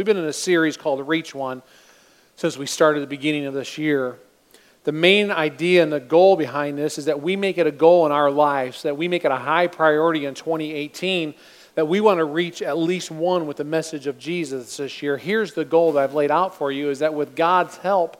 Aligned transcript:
We've 0.00 0.06
been 0.06 0.16
in 0.16 0.24
a 0.24 0.32
series 0.32 0.78
called 0.78 1.06
Reach 1.06 1.34
One 1.34 1.60
since 2.34 2.56
we 2.56 2.64
started 2.64 3.02
the 3.02 3.06
beginning 3.06 3.44
of 3.44 3.52
this 3.52 3.76
year. 3.76 4.18
The 4.84 4.92
main 4.92 5.30
idea 5.30 5.82
and 5.82 5.92
the 5.92 6.00
goal 6.00 6.36
behind 6.36 6.78
this 6.78 6.96
is 6.96 7.04
that 7.04 7.20
we 7.20 7.36
make 7.36 7.58
it 7.58 7.66
a 7.66 7.70
goal 7.70 8.06
in 8.06 8.12
our 8.12 8.30
lives, 8.30 8.82
that 8.84 8.96
we 8.96 9.08
make 9.08 9.26
it 9.26 9.30
a 9.30 9.36
high 9.36 9.66
priority 9.66 10.24
in 10.24 10.32
2018, 10.32 11.34
that 11.74 11.86
we 11.86 12.00
want 12.00 12.16
to 12.16 12.24
reach 12.24 12.62
at 12.62 12.78
least 12.78 13.10
one 13.10 13.46
with 13.46 13.58
the 13.58 13.64
message 13.64 14.06
of 14.06 14.18
Jesus 14.18 14.78
this 14.78 15.02
year. 15.02 15.18
Here's 15.18 15.52
the 15.52 15.66
goal 15.66 15.92
that 15.92 16.02
I've 16.02 16.14
laid 16.14 16.30
out 16.30 16.54
for 16.54 16.72
you 16.72 16.88
is 16.88 17.00
that 17.00 17.12
with 17.12 17.36
God's 17.36 17.76
help, 17.76 18.19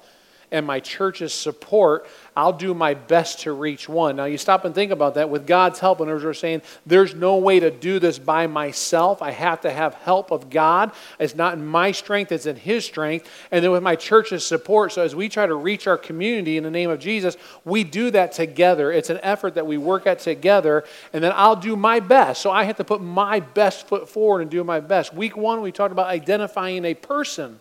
and 0.52 0.66
my 0.66 0.80
church's 0.80 1.32
support, 1.32 2.06
I'll 2.36 2.52
do 2.52 2.74
my 2.74 2.94
best 2.94 3.40
to 3.40 3.52
reach 3.52 3.88
one. 3.88 4.16
Now, 4.16 4.24
you 4.24 4.38
stop 4.38 4.64
and 4.64 4.74
think 4.74 4.92
about 4.92 5.14
that. 5.14 5.30
With 5.30 5.46
God's 5.46 5.78
help, 5.78 6.00
and 6.00 6.10
as 6.10 6.24
we're 6.24 6.34
saying, 6.34 6.62
there's 6.86 7.14
no 7.14 7.36
way 7.36 7.60
to 7.60 7.70
do 7.70 7.98
this 7.98 8.18
by 8.18 8.46
myself. 8.46 9.22
I 9.22 9.30
have 9.32 9.60
to 9.62 9.70
have 9.70 9.94
help 9.94 10.30
of 10.30 10.50
God. 10.50 10.92
It's 11.18 11.34
not 11.34 11.54
in 11.54 11.66
my 11.66 11.92
strength, 11.92 12.32
it's 12.32 12.46
in 12.46 12.56
His 12.56 12.84
strength. 12.84 13.28
And 13.50 13.64
then 13.64 13.70
with 13.70 13.82
my 13.82 13.96
church's 13.96 14.46
support, 14.46 14.92
so 14.92 15.02
as 15.02 15.14
we 15.14 15.28
try 15.28 15.46
to 15.46 15.54
reach 15.54 15.86
our 15.86 15.98
community 15.98 16.56
in 16.56 16.64
the 16.64 16.70
name 16.70 16.90
of 16.90 16.98
Jesus, 16.98 17.36
we 17.64 17.84
do 17.84 18.10
that 18.10 18.32
together. 18.32 18.90
It's 18.92 19.10
an 19.10 19.20
effort 19.22 19.54
that 19.54 19.66
we 19.66 19.78
work 19.78 20.06
at 20.06 20.20
together, 20.20 20.84
and 21.12 21.22
then 21.22 21.32
I'll 21.34 21.56
do 21.56 21.76
my 21.76 22.00
best. 22.00 22.42
So 22.42 22.50
I 22.50 22.64
have 22.64 22.76
to 22.76 22.84
put 22.84 23.00
my 23.00 23.40
best 23.40 23.86
foot 23.86 24.08
forward 24.08 24.40
and 24.42 24.50
do 24.50 24.64
my 24.64 24.80
best. 24.80 25.14
Week 25.14 25.36
one, 25.36 25.60
we 25.60 25.72
talked 25.72 25.92
about 25.92 26.06
identifying 26.06 26.84
a 26.84 26.94
person. 26.94 27.60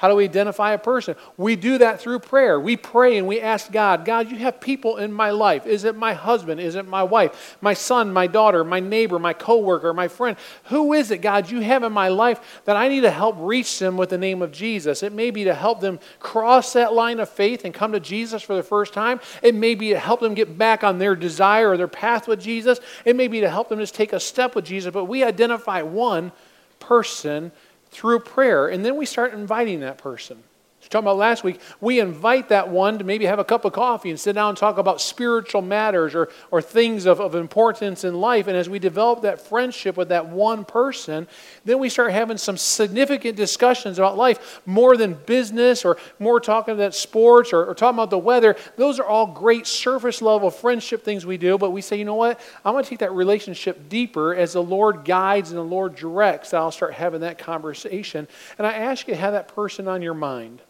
How 0.00 0.08
do 0.08 0.14
we 0.14 0.24
identify 0.24 0.72
a 0.72 0.78
person? 0.78 1.14
We 1.36 1.56
do 1.56 1.76
that 1.76 2.00
through 2.00 2.20
prayer. 2.20 2.58
We 2.58 2.74
pray 2.78 3.18
and 3.18 3.26
we 3.26 3.38
ask 3.38 3.70
God, 3.70 4.06
God, 4.06 4.30
you 4.30 4.38
have 4.38 4.58
people 4.58 4.96
in 4.96 5.12
my 5.12 5.30
life. 5.30 5.66
Is 5.66 5.84
it 5.84 5.94
my 5.94 6.14
husband? 6.14 6.58
Is 6.58 6.74
it 6.74 6.88
my 6.88 7.02
wife? 7.02 7.58
My 7.60 7.74
son, 7.74 8.10
my 8.10 8.26
daughter, 8.26 8.64
my 8.64 8.80
neighbor, 8.80 9.18
my 9.18 9.34
coworker, 9.34 9.92
my 9.92 10.08
friend? 10.08 10.38
Who 10.64 10.94
is 10.94 11.10
it, 11.10 11.18
God, 11.18 11.50
you 11.50 11.60
have 11.60 11.82
in 11.82 11.92
my 11.92 12.08
life 12.08 12.62
that 12.64 12.78
I 12.78 12.88
need 12.88 13.02
to 13.02 13.10
help 13.10 13.36
reach 13.40 13.78
them 13.78 13.98
with 13.98 14.08
the 14.08 14.16
name 14.16 14.40
of 14.40 14.52
Jesus? 14.52 15.02
It 15.02 15.12
may 15.12 15.30
be 15.30 15.44
to 15.44 15.54
help 15.54 15.80
them 15.80 16.00
cross 16.18 16.72
that 16.72 16.94
line 16.94 17.20
of 17.20 17.28
faith 17.28 17.66
and 17.66 17.74
come 17.74 17.92
to 17.92 18.00
Jesus 18.00 18.40
for 18.40 18.56
the 18.56 18.62
first 18.62 18.94
time. 18.94 19.20
It 19.42 19.54
may 19.54 19.74
be 19.74 19.90
to 19.90 19.98
help 19.98 20.20
them 20.20 20.32
get 20.32 20.56
back 20.56 20.82
on 20.82 20.96
their 20.96 21.14
desire 21.14 21.68
or 21.68 21.76
their 21.76 21.88
path 21.88 22.26
with 22.26 22.40
Jesus. 22.40 22.80
It 23.04 23.16
may 23.16 23.28
be 23.28 23.40
to 23.42 23.50
help 23.50 23.68
them 23.68 23.78
just 23.78 23.94
take 23.94 24.14
a 24.14 24.20
step 24.20 24.54
with 24.54 24.64
Jesus. 24.64 24.94
But 24.94 25.04
we 25.04 25.24
identify 25.24 25.82
one 25.82 26.32
person 26.78 27.52
through 27.90 28.20
prayer. 28.20 28.68
And 28.68 28.84
then 28.84 28.96
we 28.96 29.06
start 29.06 29.32
inviting 29.32 29.80
that 29.80 29.98
person 29.98 30.42
talking 30.90 31.04
about 31.04 31.18
last 31.18 31.44
week, 31.44 31.60
we 31.80 32.00
invite 32.00 32.48
that 32.48 32.68
one 32.68 32.98
to 32.98 33.04
maybe 33.04 33.24
have 33.24 33.38
a 33.38 33.44
cup 33.44 33.64
of 33.64 33.72
coffee 33.72 34.10
and 34.10 34.18
sit 34.18 34.32
down 34.32 34.50
and 34.50 34.58
talk 34.58 34.76
about 34.76 35.00
spiritual 35.00 35.62
matters 35.62 36.16
or, 36.16 36.28
or 36.50 36.60
things 36.60 37.06
of, 37.06 37.20
of 37.20 37.36
importance 37.36 38.02
in 38.02 38.20
life. 38.20 38.48
And 38.48 38.56
as 38.56 38.68
we 38.68 38.80
develop 38.80 39.22
that 39.22 39.40
friendship 39.40 39.96
with 39.96 40.08
that 40.08 40.28
one 40.28 40.64
person, 40.64 41.28
then 41.64 41.78
we 41.78 41.88
start 41.88 42.10
having 42.10 42.36
some 42.36 42.56
significant 42.56 43.36
discussions 43.36 44.00
about 44.00 44.16
life, 44.16 44.60
more 44.66 44.96
than 44.96 45.14
business 45.14 45.84
or 45.84 45.96
more 46.18 46.40
talking 46.40 46.74
about 46.74 46.92
sports 46.92 47.52
or, 47.52 47.66
or 47.66 47.74
talking 47.76 47.96
about 47.96 48.10
the 48.10 48.18
weather. 48.18 48.56
Those 48.76 48.98
are 48.98 49.06
all 49.06 49.28
great 49.28 49.68
surface 49.68 50.20
level 50.20 50.50
friendship 50.50 51.04
things 51.04 51.24
we 51.24 51.36
do, 51.36 51.56
but 51.56 51.70
we 51.70 51.82
say, 51.82 51.98
you 51.98 52.04
know 52.04 52.16
what? 52.16 52.40
I'm 52.64 52.72
going 52.72 52.82
to 52.82 52.90
take 52.90 52.98
that 52.98 53.12
relationship 53.12 53.88
deeper 53.88 54.34
as 54.34 54.54
the 54.54 54.62
Lord 54.62 55.04
guides 55.04 55.50
and 55.50 55.58
the 55.58 55.62
Lord 55.62 55.94
directs. 55.94 56.52
I'll 56.52 56.72
start 56.72 56.94
having 56.94 57.20
that 57.20 57.38
conversation. 57.38 58.26
And 58.58 58.66
I 58.66 58.72
ask 58.72 59.06
you 59.06 59.14
to 59.14 59.20
have 59.20 59.34
that 59.34 59.46
person 59.54 59.86
on 59.86 60.02
your 60.02 60.14
mind. 60.14 60.62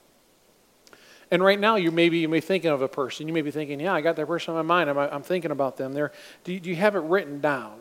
And 1.30 1.42
right 1.42 1.60
now, 1.60 1.76
you 1.76 1.90
maybe 1.90 2.18
you 2.18 2.28
may 2.28 2.38
be 2.38 2.40
thinking 2.40 2.70
of 2.70 2.82
a 2.82 2.88
person. 2.88 3.28
You 3.28 3.34
may 3.34 3.42
be 3.42 3.50
thinking, 3.50 3.80
"Yeah, 3.80 3.94
I 3.94 4.00
got 4.00 4.16
that 4.16 4.26
person 4.26 4.54
on 4.54 4.66
my 4.66 4.74
mind. 4.74 4.90
I'm, 4.90 4.98
I'm 4.98 5.22
thinking 5.22 5.50
about 5.50 5.76
them." 5.76 5.92
There, 5.92 6.12
do 6.44 6.58
do 6.58 6.70
you 6.70 6.76
have 6.76 6.96
it 6.96 7.00
written 7.00 7.40
down? 7.40 7.78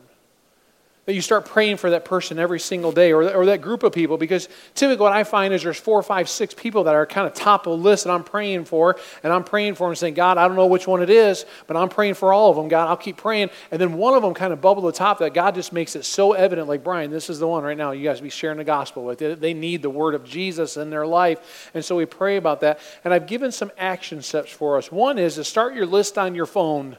That 1.09 1.15
you 1.15 1.23
start 1.23 1.43
praying 1.43 1.75
for 1.75 1.89
that 1.89 2.05
person 2.05 2.37
every 2.37 2.59
single 2.59 2.91
day 2.91 3.11
or, 3.11 3.33
or 3.33 3.47
that 3.47 3.63
group 3.63 3.81
of 3.81 3.91
people 3.91 4.15
because 4.15 4.47
typically 4.75 5.01
what 5.01 5.11
i 5.11 5.23
find 5.23 5.55
is 5.55 5.63
there's 5.63 5.79
four 5.79 6.03
five 6.03 6.29
six 6.29 6.53
people 6.53 6.83
that 6.83 6.93
are 6.93 7.07
kind 7.07 7.25
of 7.25 7.33
top 7.33 7.65
of 7.65 7.71
the 7.71 7.83
list 7.83 8.03
that 8.03 8.11
i'm 8.11 8.23
praying 8.23 8.63
for 8.63 8.95
and 9.23 9.33
i'm 9.33 9.43
praying 9.43 9.73
for 9.73 9.87
them 9.87 9.95
saying 9.95 10.13
god 10.13 10.37
i 10.37 10.47
don't 10.47 10.55
know 10.55 10.67
which 10.67 10.85
one 10.85 11.01
it 11.01 11.09
is 11.09 11.47
but 11.65 11.75
i'm 11.75 11.89
praying 11.89 12.13
for 12.13 12.31
all 12.31 12.51
of 12.51 12.55
them 12.57 12.67
god 12.67 12.87
i'll 12.87 12.95
keep 12.95 13.17
praying. 13.17 13.49
And 13.71 13.81
then 13.81 13.93
one 13.93 14.13
of 14.13 14.21
them 14.21 14.35
kind 14.35 14.53
of 14.53 14.61
bubble 14.61 14.83
the 14.83 14.91
top 14.91 15.17
that 15.17 15.33
god 15.33 15.55
just 15.55 15.73
makes 15.73 15.95
it 15.95 16.05
so 16.05 16.33
evident 16.33 16.67
like 16.67 16.83
brian 16.83 17.09
this 17.09 17.27
is 17.27 17.39
the 17.39 17.47
one 17.47 17.63
right 17.63 17.75
now 17.75 17.89
you 17.89 18.03
guys 18.03 18.21
be 18.21 18.29
sharing 18.29 18.59
the 18.59 18.63
gospel 18.63 19.03
with. 19.03 19.17
They 19.17 19.55
need 19.55 19.81
the 19.81 19.89
word 19.89 20.13
of 20.13 20.23
jesus 20.23 20.77
in 20.77 20.91
their 20.91 21.07
life 21.07 21.71
and 21.73 21.83
so 21.83 21.95
we 21.95 22.05
pray 22.05 22.37
about 22.37 22.61
that. 22.61 22.79
And 23.03 23.15
i've 23.15 23.25
given 23.25 23.51
some 23.51 23.71
action 23.79 24.21
steps 24.21 24.51
for 24.51 24.77
us. 24.77 24.91
One 24.91 25.17
is 25.17 25.33
to 25.35 25.43
start 25.43 25.73
your 25.73 25.87
list 25.87 26.19
on 26.19 26.35
your 26.35 26.45
phone 26.45 26.97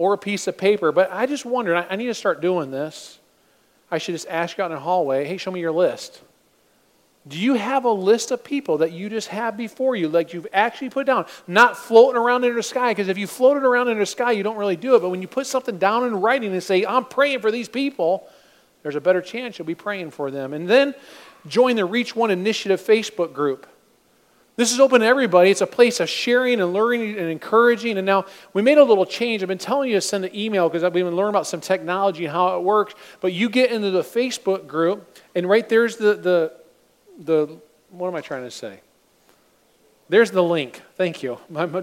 or 0.00 0.14
a 0.14 0.18
piece 0.18 0.48
of 0.48 0.58
paper 0.58 0.90
but 0.90 1.12
i 1.12 1.26
just 1.26 1.44
wondered 1.44 1.76
i 1.76 1.94
need 1.94 2.06
to 2.06 2.14
start 2.14 2.40
doing 2.40 2.72
this 2.72 3.19
I 3.90 3.98
should 3.98 4.14
just 4.14 4.28
ask 4.28 4.56
you 4.56 4.64
out 4.64 4.70
in 4.70 4.76
the 4.76 4.82
hallway, 4.82 5.24
hey, 5.24 5.36
show 5.36 5.50
me 5.50 5.60
your 5.60 5.72
list. 5.72 6.22
Do 7.28 7.38
you 7.38 7.54
have 7.54 7.84
a 7.84 7.90
list 7.90 8.30
of 8.30 8.42
people 8.42 8.78
that 8.78 8.92
you 8.92 9.10
just 9.10 9.28
have 9.28 9.56
before 9.56 9.94
you, 9.94 10.08
like 10.08 10.32
you've 10.32 10.46
actually 10.52 10.88
put 10.88 11.06
down, 11.06 11.26
not 11.46 11.76
floating 11.76 12.16
around 12.16 12.44
in 12.44 12.54
the 12.54 12.62
sky? 12.62 12.92
Because 12.92 13.08
if 13.08 13.18
you 13.18 13.26
float 13.26 13.58
it 13.58 13.62
around 13.62 13.88
in 13.88 13.98
the 13.98 14.06
sky, 14.06 14.32
you 14.32 14.42
don't 14.42 14.56
really 14.56 14.76
do 14.76 14.94
it. 14.94 15.00
But 15.02 15.10
when 15.10 15.20
you 15.20 15.28
put 15.28 15.46
something 15.46 15.76
down 15.76 16.06
in 16.06 16.20
writing 16.20 16.52
and 16.52 16.62
say, 16.62 16.86
I'm 16.86 17.04
praying 17.04 17.40
for 17.40 17.50
these 17.50 17.68
people, 17.68 18.26
there's 18.82 18.96
a 18.96 19.00
better 19.00 19.20
chance 19.20 19.58
you'll 19.58 19.66
be 19.66 19.74
praying 19.74 20.12
for 20.12 20.30
them. 20.30 20.54
And 20.54 20.66
then 20.66 20.94
join 21.46 21.76
the 21.76 21.84
Reach 21.84 22.16
One 22.16 22.30
Initiative 22.30 22.80
Facebook 22.80 23.34
group. 23.34 23.66
This 24.56 24.72
is 24.72 24.80
open 24.80 25.00
to 25.00 25.06
everybody. 25.06 25.50
It's 25.50 25.60
a 25.60 25.66
place 25.66 26.00
of 26.00 26.08
sharing 26.08 26.60
and 26.60 26.72
learning 26.72 27.16
and 27.18 27.28
encouraging. 27.28 27.96
And 27.96 28.04
now 28.04 28.26
we 28.52 28.62
made 28.62 28.78
a 28.78 28.84
little 28.84 29.06
change. 29.06 29.42
I've 29.42 29.48
been 29.48 29.58
telling 29.58 29.88
you 29.88 29.94
to 29.94 30.00
send 30.00 30.24
an 30.24 30.34
email 30.36 30.68
because 30.68 30.84
I've 30.84 30.92
been 30.92 31.06
learning 31.14 31.30
about 31.30 31.46
some 31.46 31.60
technology 31.60 32.24
and 32.24 32.32
how 32.32 32.56
it 32.58 32.62
works. 32.62 32.94
But 33.20 33.32
you 33.32 33.48
get 33.48 33.70
into 33.70 33.90
the 33.90 34.02
Facebook 34.02 34.66
group, 34.66 35.18
and 35.34 35.48
right 35.48 35.66
there's 35.68 35.96
the, 35.96 36.14
the, 36.14 36.52
the 37.18 37.58
what 37.90 38.08
am 38.08 38.14
I 38.14 38.20
trying 38.20 38.44
to 38.44 38.50
say? 38.50 38.80
There's 40.10 40.32
the 40.32 40.42
link. 40.42 40.82
Thank 40.96 41.22
you. 41.22 41.38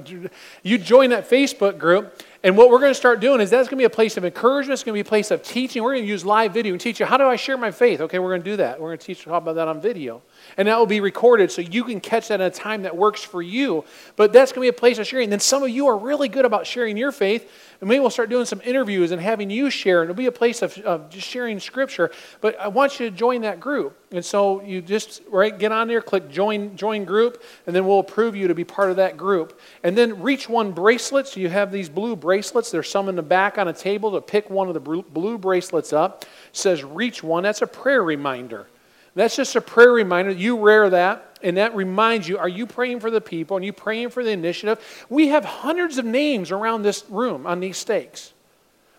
You 0.62 0.78
join 0.78 1.12
that 1.12 1.30
Facebook 1.30 1.80
group, 1.80 2.22
and 2.44 2.58
what 2.58 2.70
we're 2.70 2.80
going 2.80 2.92
to 2.92 2.96
start 2.96 3.22
doing 3.22 3.40
is 3.40 3.50
that's 3.50 3.70
going 3.70 3.78
to 3.78 3.82
be 3.82 3.86
a 3.86 3.90
place 3.90 4.18
of 4.18 4.26
encouragement. 4.26 4.74
It's 4.74 4.84
going 4.84 4.94
to 4.94 5.04
be 5.04 5.08
a 5.08 5.10
place 5.10 5.32
of 5.32 5.42
teaching. 5.42 5.82
We're 5.82 5.94
going 5.94 6.04
to 6.04 6.10
use 6.10 6.26
live 6.26 6.54
video 6.54 6.74
and 6.74 6.82
teach 6.82 7.00
you 7.00 7.06
how 7.06 7.16
do 7.16 7.24
I 7.24 7.38
share 7.38 7.58
my 7.58 7.72
faith. 7.72 8.02
Okay, 8.02 8.20
we're 8.20 8.30
going 8.30 8.44
to 8.44 8.50
do 8.52 8.58
that. 8.58 8.82
We're 8.82 8.90
going 8.90 9.00
to 9.00 9.06
teach 9.06 9.26
you 9.26 9.34
about 9.34 9.56
that 9.56 9.70
on 9.70 9.80
video. 9.80 10.22
And 10.56 10.68
that 10.68 10.78
will 10.78 10.86
be 10.86 11.02
recorded 11.02 11.52
so 11.52 11.62
you 11.62 11.84
can 11.84 12.00
catch 12.00 12.30
that 12.30 12.40
at 12.40 12.54
a 12.54 12.56
time 12.56 12.84
that 12.84 12.96
works 12.96 13.24
for 13.24 13.42
you. 13.42 13.84
But 14.16 14.32
that's 14.32 14.52
going 14.52 14.66
to 14.68 14.72
be 14.72 14.76
a 14.76 14.80
place 14.80 14.98
of 14.98 15.08
sharing. 15.08 15.30
Then 15.30 15.40
some 15.40 15.64
of 15.64 15.70
you 15.70 15.88
are 15.88 15.98
really 15.98 16.30
good 16.30 16.46
about 16.46 16.66
sharing 16.66 16.96
your 16.96 17.12
faith. 17.12 17.52
And 17.80 17.88
maybe 17.88 18.00
we'll 18.00 18.10
start 18.10 18.30
doing 18.30 18.46
some 18.46 18.62
interviews 18.64 19.12
and 19.12 19.22
having 19.22 19.50
you 19.50 19.70
share. 19.70 20.02
And 20.02 20.10
it'll 20.10 20.18
be 20.18 20.26
a 20.26 20.32
place 20.32 20.62
of, 20.62 20.78
of 20.80 21.10
just 21.10 21.28
sharing 21.28 21.60
scripture. 21.60 22.12
But 22.42 22.60
I 22.60 22.70
want 22.70 23.00
you 23.00 23.10
to 23.10 23.16
join 23.16 23.42
that 23.42 23.60
group. 23.60 23.98
And 24.12 24.24
so 24.24 24.62
you 24.64 24.82
just 24.82 25.22
right 25.30 25.58
get 25.58 25.72
on 25.72 25.88
there, 25.88 26.02
click 26.02 26.30
join 26.30 26.76
join 26.76 27.04
group, 27.04 27.44
and 27.66 27.76
then 27.76 27.86
we'll 27.86 28.00
approve 28.00 28.36
you 28.36 28.48
to 28.48 28.56
be 28.56 28.64
part 28.64 28.90
of 28.90 28.96
that 28.96 29.18
group. 29.18 29.60
And 29.84 29.98
then 29.98 30.22
reach 30.22 30.48
one 30.48 30.72
bracelets. 30.72 31.36
You 31.36 31.50
have 31.50 31.72
these 31.72 31.90
blue 31.90 32.16
bracelets. 32.16 32.72
There's 32.72 32.90
some 32.90 33.10
in 33.10 33.16
the 33.16 33.22
back 33.22 33.58
on 33.58 33.68
a 33.68 33.74
table 33.74 34.14
to 34.14 34.22
pick 34.22 34.50
one 34.50 34.70
of 34.70 34.74
the 34.74 34.80
blue 34.80 35.38
bracelets 35.38 35.94
up. 35.94 36.24
It 36.24 36.30
says 36.54 36.84
reach 36.84 37.22
one. 37.22 37.44
That's 37.44 37.62
a 37.62 37.68
prayer 37.68 38.02
reminder. 38.02 38.68
That's 39.18 39.36
just 39.36 39.56
a 39.56 39.62
prayer 39.62 39.92
reminder. 39.92 40.30
You 40.30 40.56
wear 40.56 40.92
that, 40.92 41.40
and 41.42 41.58
that 41.58 41.76
reminds 41.76 42.30
you 42.30 42.38
are 42.38 42.48
you 42.48 42.68
praying 42.68 43.00
for 43.00 43.10
the 43.10 43.20
people? 43.20 43.58
Are 43.58 43.62
you 43.62 43.74
praying 43.74 44.10
for 44.10 44.24
the 44.24 44.30
initiative? 44.30 44.80
We 45.10 45.30
have 45.30 45.44
hundreds 45.44 45.98
of 45.98 46.06
names 46.06 46.52
around 46.52 46.84
this 46.84 47.04
room 47.10 47.48
on 47.48 47.60
these 47.60 47.78
stakes. 47.78 48.34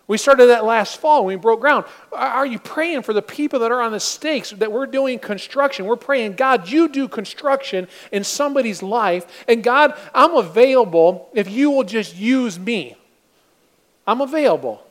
We 0.07 0.17
started 0.17 0.47
that 0.47 0.65
last 0.65 0.97
fall 0.97 1.23
when 1.23 1.37
we 1.37 1.41
broke 1.41 1.61
ground. 1.61 1.85
Are 2.11 2.45
you 2.45 2.59
praying 2.59 3.03
for 3.03 3.13
the 3.13 3.21
people 3.21 3.59
that 3.59 3.71
are 3.71 3.79
on 3.79 3.93
the 3.93 3.99
stakes 4.01 4.49
that 4.49 4.73
we're 4.73 4.87
doing 4.87 5.19
construction? 5.19 5.85
We're 5.85 5.95
praying, 5.95 6.33
God, 6.33 6.67
you 6.67 6.89
do 6.89 7.07
construction 7.07 7.87
in 8.11 8.25
somebody's 8.25 8.83
life, 8.83 9.45
and 9.47 9.63
God, 9.63 9.97
I'm 10.13 10.35
available 10.35 11.29
if 11.33 11.49
you 11.49 11.71
will 11.71 11.85
just 11.85 12.17
use 12.17 12.59
me. 12.59 12.97
I'm 14.05 14.19
available. 14.19 14.83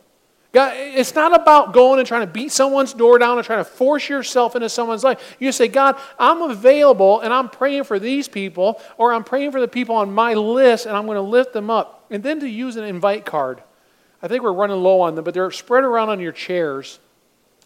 God, 0.51 0.73
it's 0.77 1.15
not 1.15 1.39
about 1.39 1.75
going 1.75 1.99
and 1.99 2.09
trying 2.09 2.27
to 2.27 2.33
beat 2.33 2.53
someone's 2.53 2.95
door 2.95 3.19
down 3.19 3.37
and 3.37 3.45
trying 3.47 3.61
to 3.61 3.71
force 3.71 4.09
yourself 4.09 4.57
into 4.57 4.69
someone's 4.71 5.05
life. 5.05 5.37
You 5.39 5.53
say, 5.53 5.69
God, 5.69 5.97
I'm 6.19 6.41
available 6.41 7.21
and 7.21 7.35
I'm 7.35 7.51
praying 7.51 7.85
for 7.85 7.99
these 7.99 8.29
people, 8.29 8.81
or 8.97 9.13
I'm 9.13 9.25
praying 9.25 9.53
for 9.53 9.61
the 9.61 9.69
people 9.69 9.95
on 9.97 10.11
my 10.11 10.33
list 10.33 10.87
and 10.87 10.97
I'm 10.97 11.05
going 11.05 11.17
to 11.17 11.23
lift 11.23 11.53
them 11.53 11.69
up. 11.69 12.07
And 12.11 12.23
then 12.23 12.41
to 12.41 12.49
use 12.49 12.77
an 12.77 12.85
invite 12.85 13.27
card. 13.27 13.63
I 14.23 14.29
think 14.29 14.43
we're 14.43 14.53
running 14.53 14.83
low 14.83 15.03
on 15.03 15.15
them, 15.15 15.25
but 15.25 15.35
they're 15.35 15.51
spread 15.51 15.85
around 15.85 16.09
on 16.09 16.19
your 16.19 16.33
chairs. 16.33 16.99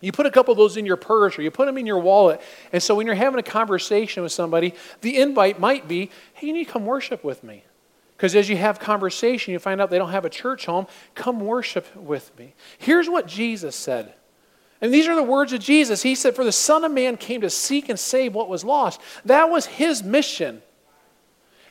You 0.01 0.11
put 0.11 0.27
a 0.27 0.31
couple 0.33 0.51
of 0.51 0.59
those 0.59 0.77
in 0.77 0.85
your 0.85 0.97
purse 0.97 1.39
or 1.39 1.43
you 1.43 1.53
put 1.53 1.67
them 1.67 1.79
in 1.79 1.87
your 1.87 2.01
wallet. 2.01 2.41
And 2.73 2.83
so 2.83 2.97
when 2.97 3.07
you're 3.07 3.15
having 3.15 3.39
a 3.39 3.45
conversation 3.45 4.25
with 4.25 4.33
somebody, 4.33 4.75
the 5.01 5.19
invite 5.19 5.61
might 5.61 5.87
be, 5.87 6.11
hey, 6.35 6.49
you 6.49 6.53
need 6.53 6.67
to 6.67 6.73
come 6.73 6.85
worship 6.85 7.23
with 7.23 7.45
me. 7.45 7.65
Because 8.23 8.37
as 8.37 8.49
you 8.49 8.57
have 8.57 8.79
conversation, 8.79 9.53
you 9.53 9.59
find 9.59 9.81
out 9.81 9.91
they 9.91 9.99
don't 9.99 10.13
have 10.13 10.25
a 10.25 10.31
church 10.31 10.67
home. 10.67 10.87
Come 11.17 11.41
worship 11.41 11.97
with 11.97 12.31
me. 12.39 12.55
Here's 12.79 13.09
what 13.09 13.27
Jesus 13.27 13.75
said. 13.75 14.15
And 14.81 14.95
these 14.95 15.09
are 15.09 15.17
the 15.17 15.25
words 15.25 15.53
of 15.53 15.59
Jesus. 15.59 16.03
He 16.03 16.15
said, 16.15 16.37
For 16.37 16.45
the 16.45 16.53
Son 16.53 16.85
of 16.85 16.93
Man 16.93 17.17
came 17.17 17.41
to 17.41 17.51
seek 17.51 17.89
and 17.89 17.99
save 17.99 18.33
what 18.33 18.49
was 18.49 18.63
lost. 18.63 19.01
That 19.25 19.51
was 19.51 19.67
his 19.67 20.05
mission. 20.05 20.63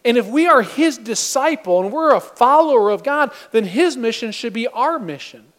And 0.04 0.18
if 0.18 0.28
we 0.28 0.46
are 0.46 0.62
his 0.62 0.98
disciple 0.98 1.80
and 1.80 1.90
we're 1.90 2.14
a 2.14 2.20
follower 2.20 2.90
of 2.90 3.02
God, 3.02 3.32
then 3.52 3.64
his 3.64 3.96
mission 3.96 4.34
should 4.34 4.52
be 4.52 4.68
our 4.68 5.00
mission. 5.00 5.54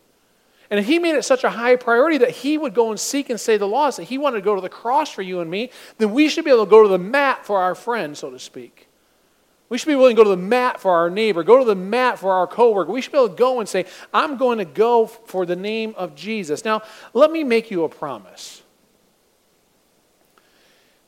And 0.69 0.79
if 0.79 0.85
he 0.85 0.99
made 0.99 1.15
it 1.15 1.25
such 1.25 1.43
a 1.43 1.49
high 1.49 1.77
priority 1.77 2.19
that 2.19 2.33
he 2.33 2.59
would 2.59 2.75
go 2.75 2.91
and 2.91 3.01
seek 3.01 3.31
and 3.31 3.41
save 3.41 3.61
the 3.61 3.67
lost, 3.67 3.97
that 3.97 4.05
he 4.05 4.19
wanted 4.19 4.41
to 4.41 4.45
go 4.45 4.55
to 4.55 4.61
the 4.61 4.69
cross 4.69 5.11
for 5.11 5.23
you 5.23 5.41
and 5.41 5.51
me, 5.51 5.71
then 5.97 6.13
we 6.13 6.29
should 6.29 6.45
be 6.45 6.51
able 6.51 6.67
to 6.67 6.71
go 6.71 6.83
to 6.83 6.89
the 6.91 6.99
mat 6.99 7.47
for 7.47 7.63
our 7.63 7.75
friend, 7.75 8.15
so 8.15 8.31
to 8.31 8.39
speak. 8.39 8.82
We 9.73 9.79
should 9.79 9.89
be 9.89 9.95
willing 9.95 10.17
to 10.17 10.21
go 10.21 10.25
to 10.25 10.37
the 10.37 10.37
mat 10.37 10.83
for 10.83 10.91
our 10.91 11.09
neighbor, 11.09 11.43
go 11.43 11.59
to 11.59 11.65
the 11.65 11.75
mat 11.75 12.19
for 12.19 12.31
our 12.31 12.47
coworker. 12.47 12.93
We 12.93 13.01
should 13.01 13.11
be 13.11 13.17
able 13.17 13.31
to 13.31 13.35
go 13.35 13.59
and 13.59 13.67
say, 13.67 13.87
I'm 14.13 14.37
going 14.37 14.59
to 14.59 14.67
go 14.67 15.07
for 15.07 15.47
the 15.47 15.57
name 15.57 15.95
of 15.97 16.15
Jesus. 16.15 16.63
Now, 16.63 16.83
let 17.15 17.33
me 17.33 17.43
make 17.43 17.71
you 17.71 17.85
a 17.85 17.89
promise. 17.89 18.61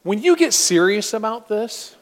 When 0.02 0.22
you 0.22 0.34
get 0.34 0.54
serious 0.54 1.12
about 1.12 1.46
this, 1.46 1.94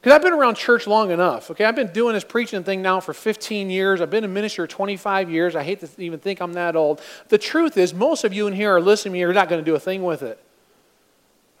because 0.00 0.14
I've 0.14 0.22
been 0.22 0.32
around 0.32 0.54
church 0.54 0.86
long 0.86 1.10
enough, 1.10 1.50
okay? 1.50 1.66
I've 1.66 1.76
been 1.76 1.92
doing 1.92 2.14
this 2.14 2.24
preaching 2.24 2.64
thing 2.64 2.80
now 2.80 3.00
for 3.00 3.12
15 3.12 3.68
years. 3.68 4.00
I've 4.00 4.08
been 4.08 4.24
a 4.24 4.28
minister 4.28 4.66
25 4.66 5.28
years. 5.28 5.54
I 5.54 5.62
hate 5.62 5.80
to 5.80 6.02
even 6.02 6.18
think 6.18 6.40
I'm 6.40 6.54
that 6.54 6.76
old. 6.76 7.02
The 7.28 7.36
truth 7.36 7.76
is, 7.76 7.92
most 7.92 8.24
of 8.24 8.32
you 8.32 8.46
in 8.46 8.54
here 8.54 8.74
are 8.74 8.80
listening 8.80 9.10
to 9.10 9.12
me, 9.12 9.18
you're 9.18 9.34
not 9.34 9.50
going 9.50 9.62
to 9.62 9.70
do 9.70 9.74
a 9.74 9.80
thing 9.80 10.02
with 10.02 10.22
it. 10.22 10.42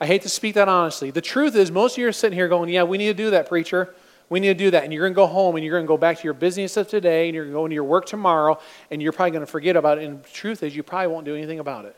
I 0.02 0.06
hate 0.06 0.22
to 0.22 0.28
speak 0.28 0.56
that 0.56 0.68
honestly. 0.68 1.12
The 1.12 1.20
truth 1.20 1.54
is, 1.54 1.70
most 1.70 1.92
of 1.92 1.98
you 1.98 2.08
are 2.08 2.12
sitting 2.12 2.36
here 2.36 2.48
going, 2.48 2.68
Yeah, 2.68 2.82
we 2.82 2.98
need 2.98 3.06
to 3.06 3.14
do 3.14 3.30
that, 3.30 3.48
preacher. 3.48 3.94
We 4.28 4.40
need 4.40 4.48
to 4.48 4.54
do 4.54 4.72
that. 4.72 4.82
And 4.82 4.92
you're 4.92 5.04
going 5.04 5.12
to 5.12 5.14
go 5.14 5.28
home 5.28 5.54
and 5.54 5.64
you're 5.64 5.76
going 5.76 5.84
to 5.84 5.88
go 5.88 5.96
back 5.96 6.18
to 6.18 6.24
your 6.24 6.34
business 6.34 6.76
of 6.76 6.88
today 6.88 7.28
and 7.28 7.36
you're 7.36 7.44
going 7.44 7.52
to 7.52 7.58
go 7.58 7.64
into 7.66 7.74
your 7.74 7.84
work 7.84 8.06
tomorrow 8.06 8.58
and 8.90 9.00
you're 9.00 9.12
probably 9.12 9.30
going 9.30 9.46
to 9.46 9.50
forget 9.50 9.76
about 9.76 9.98
it. 9.98 10.04
And 10.04 10.24
the 10.24 10.28
truth 10.30 10.64
is, 10.64 10.74
you 10.74 10.82
probably 10.82 11.06
won't 11.06 11.24
do 11.24 11.36
anything 11.36 11.60
about 11.60 11.84
it. 11.84 11.94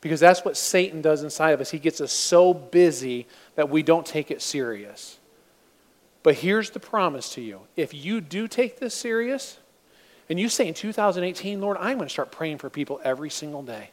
Because 0.00 0.18
that's 0.18 0.44
what 0.44 0.56
Satan 0.56 1.02
does 1.02 1.22
inside 1.22 1.50
of 1.50 1.60
us. 1.60 1.70
He 1.70 1.78
gets 1.78 2.00
us 2.00 2.10
so 2.10 2.52
busy 2.52 3.28
that 3.54 3.70
we 3.70 3.84
don't 3.84 4.04
take 4.04 4.32
it 4.32 4.42
serious. 4.42 5.18
But 6.24 6.34
here's 6.34 6.70
the 6.70 6.80
promise 6.80 7.32
to 7.34 7.40
you 7.40 7.60
if 7.76 7.94
you 7.94 8.20
do 8.20 8.48
take 8.48 8.80
this 8.80 8.92
serious, 8.92 9.58
and 10.28 10.40
you 10.40 10.48
say 10.48 10.66
in 10.66 10.74
2018, 10.74 11.60
Lord, 11.60 11.76
I'm 11.78 11.98
going 11.98 12.08
to 12.08 12.12
start 12.12 12.32
praying 12.32 12.58
for 12.58 12.70
people 12.70 13.00
every 13.04 13.30
single 13.30 13.62
day. 13.62 13.90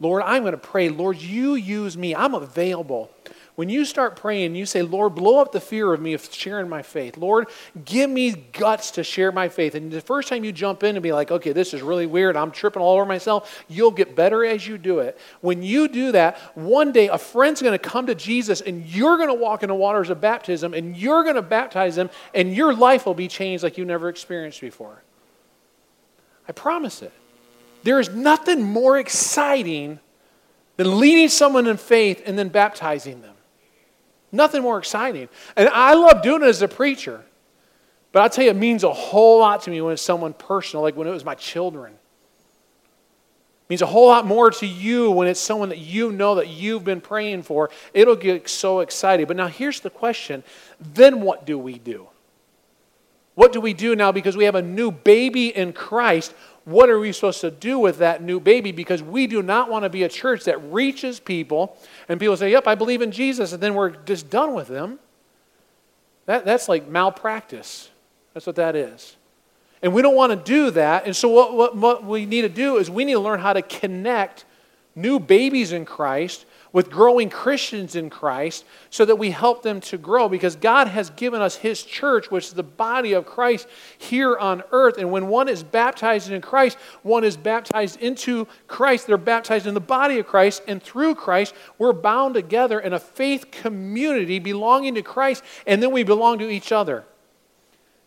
Lord, 0.00 0.22
I'm 0.24 0.42
going 0.42 0.52
to 0.52 0.58
pray, 0.58 0.88
Lord, 0.88 1.18
you 1.18 1.54
use 1.54 1.96
me. 1.96 2.14
I'm 2.14 2.34
available. 2.34 3.10
When 3.60 3.68
you 3.68 3.84
start 3.84 4.16
praying, 4.16 4.54
you 4.54 4.64
say, 4.64 4.80
Lord, 4.80 5.14
blow 5.14 5.38
up 5.38 5.52
the 5.52 5.60
fear 5.60 5.92
of 5.92 6.00
me 6.00 6.14
of 6.14 6.26
sharing 6.32 6.66
my 6.66 6.80
faith. 6.80 7.18
Lord, 7.18 7.48
give 7.84 8.08
me 8.08 8.32
guts 8.32 8.92
to 8.92 9.04
share 9.04 9.32
my 9.32 9.50
faith. 9.50 9.74
And 9.74 9.92
the 9.92 10.00
first 10.00 10.28
time 10.28 10.44
you 10.44 10.50
jump 10.50 10.82
in 10.82 10.96
and 10.96 11.02
be 11.02 11.12
like, 11.12 11.30
okay, 11.30 11.52
this 11.52 11.74
is 11.74 11.82
really 11.82 12.06
weird, 12.06 12.38
I'm 12.38 12.52
tripping 12.52 12.80
all 12.80 12.94
over 12.94 13.04
myself, 13.04 13.62
you'll 13.68 13.90
get 13.90 14.16
better 14.16 14.46
as 14.46 14.66
you 14.66 14.78
do 14.78 15.00
it. 15.00 15.18
When 15.42 15.62
you 15.62 15.88
do 15.88 16.12
that, 16.12 16.38
one 16.54 16.90
day 16.90 17.08
a 17.08 17.18
friend's 17.18 17.60
going 17.60 17.78
to 17.78 17.78
come 17.78 18.06
to 18.06 18.14
Jesus 18.14 18.62
and 18.62 18.86
you're 18.86 19.18
going 19.18 19.28
to 19.28 19.34
walk 19.34 19.62
in 19.62 19.68
the 19.68 19.74
waters 19.74 20.08
of 20.08 20.22
baptism 20.22 20.72
and 20.72 20.96
you're 20.96 21.22
going 21.22 21.36
to 21.36 21.42
baptize 21.42 21.96
them 21.96 22.08
and 22.32 22.56
your 22.56 22.72
life 22.72 23.04
will 23.04 23.12
be 23.12 23.28
changed 23.28 23.62
like 23.62 23.76
you 23.76 23.84
never 23.84 24.08
experienced 24.08 24.62
before. 24.62 25.02
I 26.48 26.52
promise 26.52 27.02
it. 27.02 27.12
There 27.82 27.98
is 27.98 28.10
nothing 28.10 28.62
more 28.62 28.98
exciting 28.98 30.00
than 30.76 30.98
leading 30.98 31.28
someone 31.28 31.66
in 31.66 31.76
faith 31.76 32.22
and 32.24 32.38
then 32.38 32.48
baptizing 32.48 33.22
them. 33.22 33.34
Nothing 34.32 34.62
more 34.62 34.78
exciting. 34.78 35.28
And 35.56 35.68
I 35.68 35.94
love 35.94 36.22
doing 36.22 36.42
it 36.42 36.46
as 36.46 36.62
a 36.62 36.68
preacher. 36.68 37.24
But 38.12 38.22
I'll 38.22 38.30
tell 38.30 38.44
you, 38.44 38.50
it 38.50 38.56
means 38.56 38.84
a 38.84 38.92
whole 38.92 39.40
lot 39.40 39.62
to 39.62 39.70
me 39.70 39.80
when 39.80 39.92
it's 39.92 40.02
someone 40.02 40.32
personal, 40.32 40.82
like 40.82 40.96
when 40.96 41.06
it 41.06 41.10
was 41.10 41.24
my 41.24 41.34
children. 41.34 41.92
It 41.92 43.70
means 43.70 43.82
a 43.82 43.86
whole 43.86 44.08
lot 44.08 44.26
more 44.26 44.50
to 44.50 44.66
you 44.66 45.10
when 45.10 45.28
it's 45.28 45.40
someone 45.40 45.68
that 45.68 45.78
you 45.78 46.12
know 46.12 46.36
that 46.36 46.48
you've 46.48 46.84
been 46.84 47.00
praying 47.00 47.42
for. 47.42 47.70
It'll 47.94 48.16
get 48.16 48.48
so 48.48 48.80
excited. 48.80 49.28
But 49.28 49.36
now 49.36 49.46
here's 49.46 49.80
the 49.80 49.90
question 49.90 50.42
then 50.80 51.20
what 51.20 51.46
do 51.46 51.58
we 51.58 51.78
do? 51.78 52.08
What 53.34 53.52
do 53.52 53.60
we 53.60 53.72
do 53.72 53.94
now 53.94 54.12
because 54.12 54.36
we 54.36 54.44
have 54.44 54.56
a 54.56 54.62
new 54.62 54.90
baby 54.90 55.48
in 55.48 55.72
Christ? 55.72 56.34
What 56.70 56.88
are 56.88 57.00
we 57.00 57.12
supposed 57.12 57.40
to 57.40 57.50
do 57.50 57.78
with 57.78 57.98
that 57.98 58.22
new 58.22 58.38
baby? 58.38 58.70
Because 58.70 59.02
we 59.02 59.26
do 59.26 59.42
not 59.42 59.68
want 59.68 59.82
to 59.82 59.88
be 59.88 60.04
a 60.04 60.08
church 60.08 60.44
that 60.44 60.58
reaches 60.72 61.18
people 61.18 61.76
and 62.08 62.20
people 62.20 62.36
say, 62.36 62.50
Yep, 62.52 62.68
I 62.68 62.76
believe 62.76 63.02
in 63.02 63.10
Jesus, 63.10 63.52
and 63.52 63.60
then 63.60 63.74
we're 63.74 63.90
just 63.90 64.30
done 64.30 64.54
with 64.54 64.68
them. 64.68 65.00
That, 66.26 66.44
that's 66.44 66.68
like 66.68 66.86
malpractice. 66.86 67.90
That's 68.34 68.46
what 68.46 68.56
that 68.56 68.76
is. 68.76 69.16
And 69.82 69.92
we 69.92 70.02
don't 70.02 70.14
want 70.14 70.30
to 70.30 70.36
do 70.36 70.70
that. 70.72 71.06
And 71.06 71.16
so, 71.16 71.28
what, 71.28 71.56
what, 71.56 71.76
what 71.76 72.04
we 72.04 72.24
need 72.26 72.42
to 72.42 72.48
do 72.48 72.76
is 72.76 72.88
we 72.88 73.04
need 73.04 73.14
to 73.14 73.20
learn 73.20 73.40
how 73.40 73.52
to 73.52 73.62
connect 73.62 74.44
new 74.94 75.18
babies 75.18 75.72
in 75.72 75.84
Christ 75.84 76.44
with 76.72 76.90
growing 76.90 77.30
Christians 77.30 77.96
in 77.96 78.10
Christ 78.10 78.64
so 78.90 79.04
that 79.04 79.16
we 79.16 79.30
help 79.30 79.62
them 79.62 79.80
to 79.82 79.98
grow 79.98 80.28
because 80.28 80.56
God 80.56 80.88
has 80.88 81.10
given 81.10 81.40
us 81.40 81.56
His 81.56 81.82
church, 81.82 82.30
which 82.30 82.46
is 82.46 82.52
the 82.52 82.62
body 82.62 83.12
of 83.12 83.26
Christ 83.26 83.66
here 83.98 84.36
on 84.36 84.62
earth. 84.72 84.98
And 84.98 85.10
when 85.10 85.28
one 85.28 85.48
is 85.48 85.62
baptized 85.62 86.30
in 86.30 86.40
Christ, 86.40 86.78
one 87.02 87.24
is 87.24 87.36
baptized 87.36 88.00
into 88.00 88.46
Christ. 88.66 89.06
They're 89.06 89.16
baptized 89.16 89.66
in 89.66 89.74
the 89.74 89.80
body 89.80 90.18
of 90.18 90.26
Christ, 90.26 90.62
and 90.68 90.82
through 90.82 91.14
Christ, 91.16 91.54
we're 91.78 91.92
bound 91.92 92.34
together 92.34 92.80
in 92.80 92.92
a 92.92 93.00
faith 93.00 93.50
community 93.50 94.38
belonging 94.38 94.94
to 94.94 95.02
Christ, 95.02 95.42
and 95.66 95.82
then 95.82 95.90
we 95.90 96.02
belong 96.02 96.38
to 96.38 96.48
each 96.48 96.72
other. 96.72 97.04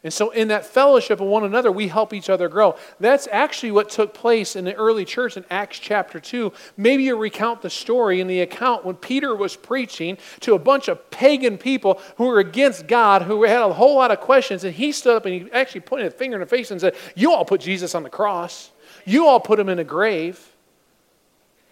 And 0.03 0.11
so, 0.11 0.31
in 0.31 0.49
that 0.49 0.65
fellowship 0.65 1.21
of 1.21 1.27
one 1.27 1.45
another, 1.45 1.71
we 1.71 1.87
help 1.87 2.13
each 2.13 2.29
other 2.29 2.49
grow. 2.49 2.75
That's 2.99 3.25
actually 3.31 3.71
what 3.71 3.89
took 3.89 4.13
place 4.13 4.57
in 4.57 4.65
the 4.65 4.73
early 4.75 5.05
church 5.05 5.37
in 5.37 5.45
Acts 5.49 5.79
chapter 5.79 6.19
2. 6.19 6.51
Maybe 6.75 7.03
you 7.03 7.15
recount 7.15 7.61
the 7.61 7.69
story 7.69 8.19
in 8.19 8.27
the 8.27 8.41
account 8.41 8.83
when 8.83 8.97
Peter 8.97 9.33
was 9.33 9.55
preaching 9.55 10.17
to 10.41 10.55
a 10.55 10.59
bunch 10.59 10.89
of 10.89 11.09
pagan 11.09 11.57
people 11.57 12.01
who 12.17 12.25
were 12.25 12.39
against 12.39 12.85
God, 12.85 13.21
who 13.21 13.43
had 13.45 13.61
a 13.61 13.71
whole 13.71 13.95
lot 13.95 14.11
of 14.11 14.19
questions. 14.19 14.65
And 14.65 14.75
he 14.75 14.91
stood 14.91 15.15
up 15.15 15.25
and 15.25 15.33
he 15.33 15.51
actually 15.53 15.81
pointed 15.81 16.07
a 16.07 16.11
finger 16.11 16.35
in 16.35 16.41
the 16.41 16.47
face 16.47 16.69
and 16.69 16.81
said, 16.81 16.95
You 17.15 17.31
all 17.31 17.45
put 17.45 17.61
Jesus 17.61 17.95
on 17.95 18.03
the 18.03 18.09
cross, 18.09 18.71
you 19.05 19.25
all 19.25 19.39
put 19.39 19.57
him 19.57 19.69
in 19.69 19.79
a 19.79 19.85
grave. 19.85 20.49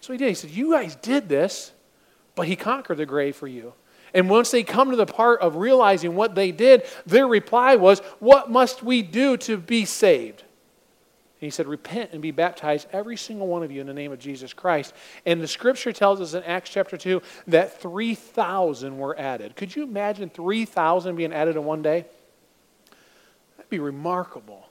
So 0.00 0.14
he 0.14 0.18
did. 0.18 0.28
He 0.28 0.34
said, 0.34 0.50
You 0.50 0.72
guys 0.72 0.96
did 0.96 1.28
this, 1.28 1.72
but 2.34 2.48
he 2.48 2.56
conquered 2.56 2.96
the 2.96 3.04
grave 3.04 3.36
for 3.36 3.46
you. 3.46 3.74
And 4.14 4.28
once 4.28 4.50
they 4.50 4.62
come 4.62 4.90
to 4.90 4.96
the 4.96 5.06
part 5.06 5.40
of 5.40 5.56
realizing 5.56 6.14
what 6.14 6.34
they 6.34 6.52
did, 6.52 6.84
their 7.06 7.26
reply 7.26 7.76
was, 7.76 8.00
What 8.18 8.50
must 8.50 8.82
we 8.82 9.02
do 9.02 9.36
to 9.38 9.56
be 9.56 9.84
saved? 9.84 10.40
And 10.40 11.46
he 11.46 11.50
said, 11.50 11.66
Repent 11.66 12.10
and 12.12 12.20
be 12.20 12.30
baptized, 12.30 12.88
every 12.92 13.16
single 13.16 13.46
one 13.46 13.62
of 13.62 13.72
you, 13.72 13.80
in 13.80 13.86
the 13.86 13.94
name 13.94 14.12
of 14.12 14.18
Jesus 14.18 14.52
Christ. 14.52 14.92
And 15.24 15.40
the 15.40 15.48
scripture 15.48 15.92
tells 15.92 16.20
us 16.20 16.34
in 16.34 16.42
Acts 16.44 16.70
chapter 16.70 16.96
2 16.96 17.22
that 17.48 17.80
3,000 17.80 18.98
were 18.98 19.18
added. 19.18 19.56
Could 19.56 19.74
you 19.74 19.82
imagine 19.82 20.28
3,000 20.30 21.16
being 21.16 21.32
added 21.32 21.56
in 21.56 21.64
one 21.64 21.82
day? 21.82 22.04
That'd 23.56 23.70
be 23.70 23.78
remarkable. 23.78 24.68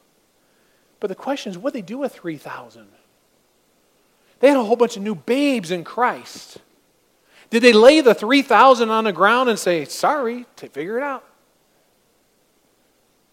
But 0.99 1.07
the 1.07 1.15
question 1.15 1.51
is, 1.51 1.57
what 1.57 1.73
did 1.73 1.79
they 1.79 1.87
do 1.87 1.97
with 1.97 2.13
3,000? 2.13 2.87
They 4.39 4.47
had 4.47 4.57
a 4.57 4.63
whole 4.63 4.75
bunch 4.75 4.97
of 4.97 5.03
new 5.03 5.15
babes 5.15 5.71
in 5.71 5.83
Christ. 5.83 6.59
Did 7.51 7.61
they 7.61 7.73
lay 7.73 7.99
the 8.01 8.15
3,000 8.15 8.89
on 8.89 9.03
the 9.03 9.13
ground 9.13 9.49
and 9.49 9.59
say, 9.59 9.85
sorry, 9.85 10.45
figure 10.55 10.97
it 10.97 11.03
out? 11.03 11.23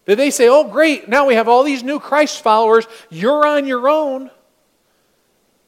Did 0.05 0.19
they 0.19 0.29
say, 0.29 0.49
oh, 0.49 0.69
great, 0.69 1.07
now 1.07 1.25
we 1.25 1.35
have 1.35 1.47
all 1.47 1.63
these 1.63 1.83
new 1.83 1.99
Christ 1.99 2.41
followers, 2.41 2.85
you're 3.09 3.47
on 3.47 3.65
your 3.65 3.87
own? 3.87 4.29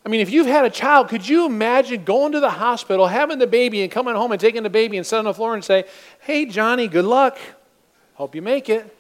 I 0.06 0.10
mean, 0.10 0.20
if 0.20 0.32
you've 0.32 0.48
had 0.48 0.66
a 0.66 0.70
child, 0.70 1.08
could 1.10 1.28
you 1.28 1.46
imagine 1.46 2.04
going 2.04 2.34
to 2.34 2.40
the 2.40 2.50
hospital, 2.50 3.08
having 3.08 3.40
the 3.40 3.48
baby, 3.48 3.84
and 3.84 3.92
coming 3.92 4.16
home 4.16 4.32
and 4.32 4.42
taking 4.42 4.64
the 4.64 4.70
baby 4.70 4.98
and 4.98 5.06
sitting 5.06 5.20
on 5.20 5.26
the 5.26 5.34
floor 5.34 5.54
and 5.54 5.64
say, 5.64 5.86
hey, 6.22 6.46
Johnny, 6.46 6.88
good 6.88 7.06
luck. 7.06 7.38
Hope 8.16 8.36
you 8.36 8.42
make 8.42 8.68
it. 8.68 8.98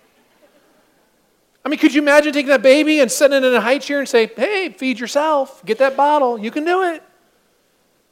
I 1.66 1.70
mean, 1.70 1.80
could 1.80 1.94
you 1.94 2.02
imagine 2.02 2.32
taking 2.32 2.50
that 2.50 2.62
baby 2.62 3.02
and 3.02 3.12
sitting 3.12 3.44
in 3.44 3.54
a 3.54 3.62
high 3.62 3.80
chair 3.80 4.00
and 4.00 4.08
say, 4.08 4.28
hey, 4.28 4.70
feed 4.70 5.00
yourself, 5.00 5.66
get 5.66 5.80
that 5.80 5.98
bottle, 5.98 6.38
you 6.38 6.52
can 6.52 6.64
do 6.64 6.84
it? 6.84 7.04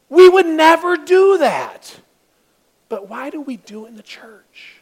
We 0.09 0.27
would 0.27 0.47
never 0.47 0.97
do 0.97 1.37
that. 1.37 1.99
But 2.89 3.07
why 3.07 3.29
do 3.29 3.39
we 3.39 3.57
do 3.57 3.85
it 3.85 3.89
in 3.89 3.95
the 3.95 4.03
church? 4.03 4.81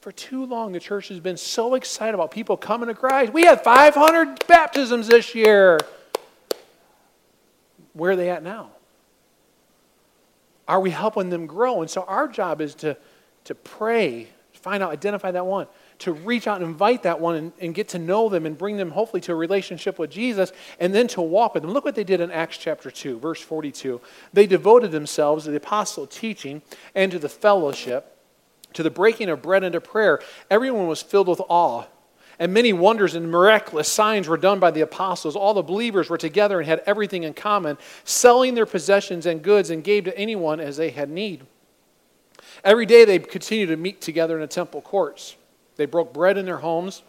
For 0.00 0.12
too 0.12 0.46
long, 0.46 0.72
the 0.72 0.80
church 0.80 1.08
has 1.08 1.20
been 1.20 1.36
so 1.36 1.74
excited 1.74 2.14
about 2.14 2.30
people 2.30 2.56
coming 2.56 2.88
to 2.88 2.94
Christ. 2.94 3.32
We 3.32 3.44
had 3.44 3.62
500 3.62 4.46
baptisms 4.46 5.08
this 5.08 5.34
year. 5.34 5.78
Where 7.92 8.12
are 8.12 8.16
they 8.16 8.30
at 8.30 8.42
now? 8.42 8.70
Are 10.66 10.80
we 10.80 10.90
helping 10.90 11.30
them 11.30 11.46
grow? 11.46 11.80
And 11.82 11.90
so 11.90 12.02
our 12.02 12.28
job 12.28 12.60
is 12.60 12.74
to, 12.76 12.96
to 13.44 13.54
pray, 13.54 14.28
find 14.52 14.82
out, 14.82 14.92
identify 14.92 15.30
that 15.32 15.44
one 15.44 15.66
to 16.00 16.12
reach 16.12 16.46
out 16.46 16.60
and 16.60 16.64
invite 16.64 17.02
that 17.02 17.20
one 17.20 17.34
and, 17.34 17.52
and, 17.60 17.74
get 17.74 17.88
to 17.88 17.98
know 17.98 18.28
them 18.28 18.46
and 18.46 18.56
bring 18.56 18.76
them 18.76 18.90
hopefully 18.90 19.20
to 19.22 19.32
a 19.32 19.34
relationship 19.34 19.98
with 19.98 20.10
Jesus 20.10 20.52
and 20.78 20.94
then 20.94 21.08
to 21.08 21.20
walk 21.20 21.54
with 21.54 21.62
them. 21.62 21.72
Look 21.72 21.84
what 21.84 21.96
they 21.96 22.04
did 22.04 22.20
in 22.20 22.30
Acts 22.30 22.56
chapter 22.56 22.90
2, 22.90 23.18
verse 23.18 23.40
42. 23.40 24.00
They 24.32 24.46
devoted 24.46 24.92
themselves 24.92 25.44
to 25.44 25.50
the 25.50 25.56
apostle 25.56 26.06
teaching 26.06 26.62
and 26.94 27.10
to 27.10 27.18
the 27.18 27.28
fellowship, 27.28 28.16
to 28.74 28.82
the 28.82 28.90
breaking 28.90 29.28
of 29.28 29.42
bread 29.42 29.64
and 29.64 29.72
to 29.72 29.80
prayer. 29.80 30.20
Everyone 30.50 30.86
was 30.86 31.02
filled 31.02 31.28
with 31.28 31.40
awe. 31.48 31.84
And 32.40 32.54
many 32.54 32.72
wonders 32.72 33.16
and 33.16 33.32
miraculous 33.32 33.90
signs 33.90 34.28
were 34.28 34.36
done 34.36 34.60
by 34.60 34.70
the 34.70 34.82
apostles. 34.82 35.34
All 35.34 35.54
the 35.54 35.62
believers 35.62 36.08
were 36.08 36.18
together 36.18 36.60
and 36.60 36.68
had 36.68 36.84
everything 36.86 37.24
in 37.24 37.34
common, 37.34 37.76
selling 38.04 38.54
their 38.54 38.66
possessions 38.66 39.26
and 39.26 39.42
goods 39.42 39.70
and 39.70 39.82
gave 39.82 40.04
to 40.04 40.16
anyone 40.16 40.60
as 40.60 40.76
they 40.76 40.90
had 40.90 41.10
need. 41.10 41.44
Every 42.62 42.86
day 42.86 43.04
they 43.04 43.18
continued 43.18 43.66
to 43.68 43.76
meet 43.76 44.00
together 44.00 44.36
in 44.36 44.42
the 44.42 44.46
temple 44.46 44.80
courts. 44.80 45.34
They 45.78 45.86
broke 45.86 46.12
bread 46.12 46.36
in 46.36 46.44
their 46.44 46.58
homes 46.58 47.02